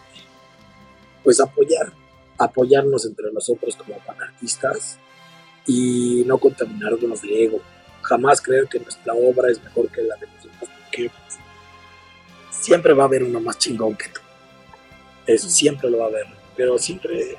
pues 1.24 1.39
apoyar, 1.39 1.91
apoyarnos 2.38 3.06
entre 3.06 3.32
nosotros 3.32 3.76
como 3.76 3.97
panartistas 3.99 4.97
y 5.68 6.24
no 6.26 6.38
contaminarnos 6.38 7.22
de 7.22 7.43
ego. 7.43 7.62
Jamás 8.10 8.41
creer 8.41 8.68
que 8.68 8.80
nuestra 8.80 9.14
obra 9.14 9.51
es 9.51 9.64
mejor 9.64 9.89
que 9.89 10.03
la 10.03 10.16
de 10.16 10.28
los 10.28 10.43
demás, 10.43 10.70
porque 10.89 11.12
siempre 12.51 12.93
va 12.93 13.03
a 13.03 13.08
haber 13.08 13.24
uno 13.24 13.39
más 13.39 13.58
chingón 13.58 13.95
que 13.95 14.10
tú. 14.10 14.22
Eso 15.28 15.49
siempre 15.49 15.89
lo 15.89 15.99
va 15.99 16.06
a 16.06 16.08
haber, 16.08 16.26
pero 16.56 16.78
siempre 16.78 17.36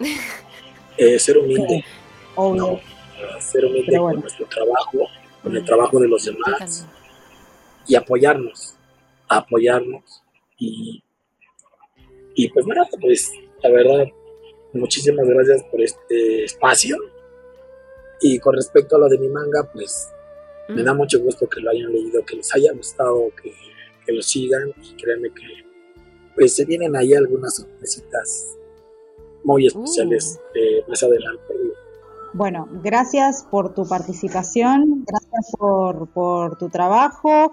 eh, 0.97 1.19
ser 1.19 1.39
humilde. 1.39 1.85
ser 3.41 3.65
humilde 3.65 3.97
con 3.97 4.21
nuestro 4.21 4.47
trabajo, 4.47 5.09
con 5.43 5.57
el 5.57 5.65
trabajo 5.65 5.99
de 6.01 6.09
los 6.09 6.25
demás 6.25 6.87
y 7.87 7.95
apoyarnos, 7.95 8.75
apoyarnos 9.29 10.23
y 10.59 11.03
y 12.39 12.51
pues 12.51 12.67
nada, 12.67 12.87
pues 13.01 13.33
la 13.63 13.71
verdad, 13.71 14.07
muchísimas 14.75 15.27
gracias 15.27 15.65
por 15.71 15.81
este 15.81 16.45
espacio. 16.45 16.99
Y 18.21 18.39
con 18.39 18.55
respecto 18.55 18.97
a 18.97 18.99
lo 18.99 19.09
de 19.09 19.19
mi 19.19 19.29
manga, 19.29 19.69
pues 19.73 20.11
me 20.69 20.83
da 20.83 20.95
mucho 20.95 21.21
gusto 21.21 21.49
que 21.49 21.61
lo 21.61 21.71
hayan 21.71 21.93
leído, 21.93 22.25
que 22.25 22.37
les 22.37 22.55
haya 22.55 22.73
gustado, 22.73 23.31
que, 23.43 23.53
lo 24.13 24.23
sigan 24.23 24.69
y 24.69 24.95
créanme 25.03 25.31
que 25.31 25.65
pues 26.37 26.55
se 26.55 26.65
vienen 26.65 26.95
ahí 26.95 27.13
algunas 27.13 27.57
sorpresitas 27.57 28.57
muy 29.43 29.67
especiales 29.67 30.39
uh. 30.55 30.89
más 30.89 31.03
adelante. 31.03 31.43
Bueno, 32.33 32.69
gracias 32.85 33.45
por 33.51 33.75
tu 33.75 33.89
participación, 33.89 35.05
gracias 35.05 35.53
por, 35.59 36.09
por 36.13 36.57
tu 36.57 36.69
trabajo. 36.69 37.51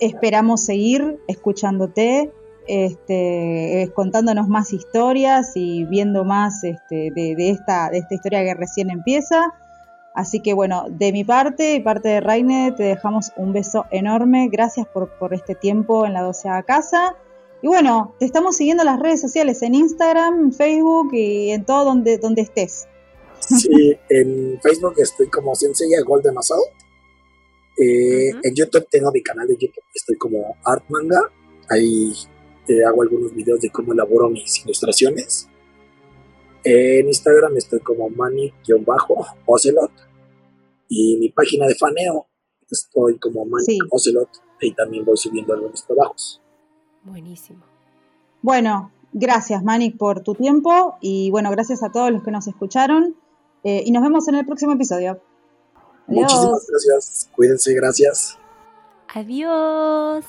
Esperamos 0.00 0.62
seguir 0.62 1.18
escuchándote 1.28 2.30
este, 2.66 3.92
contándonos 3.94 4.48
más 4.48 4.72
historias 4.72 5.52
y 5.54 5.84
viendo 5.84 6.24
más 6.24 6.64
este, 6.64 7.10
de, 7.14 7.50
esta, 7.50 7.90
de 7.90 7.98
esta 7.98 8.14
historia 8.14 8.42
que 8.42 8.54
recién 8.54 8.90
empieza. 8.90 9.54
Así 10.16 10.40
que 10.40 10.54
bueno, 10.54 10.86
de 10.88 11.12
mi 11.12 11.24
parte 11.24 11.74
y 11.74 11.80
parte 11.80 12.08
de 12.08 12.20
Raine, 12.20 12.72
te 12.74 12.84
dejamos 12.84 13.32
un 13.36 13.52
beso 13.52 13.84
enorme. 13.90 14.48
Gracias 14.50 14.86
por, 14.88 15.10
por 15.18 15.34
este 15.34 15.54
tiempo 15.54 16.06
en 16.06 16.14
la 16.14 16.22
doceava 16.22 16.62
casa. 16.62 17.16
Y 17.62 17.68
bueno, 17.68 18.14
te 18.18 18.24
estamos 18.24 18.56
siguiendo 18.56 18.82
en 18.82 18.86
las 18.86 18.98
redes 18.98 19.20
sociales, 19.20 19.60
en 19.62 19.74
Instagram, 19.74 20.52
Facebook 20.52 21.10
y 21.12 21.50
en 21.50 21.66
todo 21.66 21.84
donde, 21.84 22.16
donde 22.16 22.42
estés. 22.42 22.88
Sí, 23.40 23.96
en 24.08 24.58
Facebook 24.62 24.94
estoy 24.96 25.28
como 25.28 25.54
Senseiya 25.54 25.98
Golden 26.06 26.38
Assault. 26.38 26.70
Eh, 27.78 28.30
En 28.42 28.54
YouTube 28.54 28.86
tengo 28.90 29.12
mi 29.12 29.22
canal 29.22 29.46
de 29.46 29.54
YouTube, 29.54 29.84
estoy 29.94 30.16
como 30.16 30.56
Art 30.64 30.84
Manga. 30.88 31.30
Ahí 31.68 32.12
hago 32.86 33.02
algunos 33.02 33.34
videos 33.34 33.60
de 33.60 33.68
cómo 33.68 33.92
elaboro 33.92 34.30
mis 34.30 34.64
ilustraciones. 34.64 35.46
En 36.64 37.06
Instagram 37.06 37.56
estoy 37.58 37.80
como 37.80 38.08
Mani-Ocelot 38.08 40.05
y 40.88 41.16
mi 41.18 41.30
página 41.30 41.66
de 41.66 41.74
faneo 41.74 42.26
estoy 42.70 43.18
como 43.18 43.44
Mani 43.44 43.78
Ocelot 43.90 44.28
y 44.60 44.72
también 44.74 45.04
voy 45.04 45.16
subiendo 45.16 45.54
algunos 45.54 45.84
trabajos. 45.86 46.40
Buenísimo. 47.04 47.62
Bueno, 48.42 48.90
gracias 49.12 49.62
Manic 49.62 49.96
por 49.96 50.20
tu 50.20 50.34
tiempo 50.34 50.96
y 51.00 51.30
bueno, 51.30 51.50
gracias 51.50 51.82
a 51.82 51.90
todos 51.90 52.10
los 52.10 52.22
que 52.22 52.30
nos 52.30 52.46
escucharon 52.46 53.16
eh, 53.64 53.82
y 53.84 53.90
nos 53.90 54.02
vemos 54.02 54.28
en 54.28 54.36
el 54.36 54.46
próximo 54.46 54.72
episodio. 54.72 55.20
Muchísimas 56.06 56.66
gracias. 56.68 57.30
Cuídense, 57.34 57.74
gracias. 57.74 58.38
Adiós. 59.14 60.24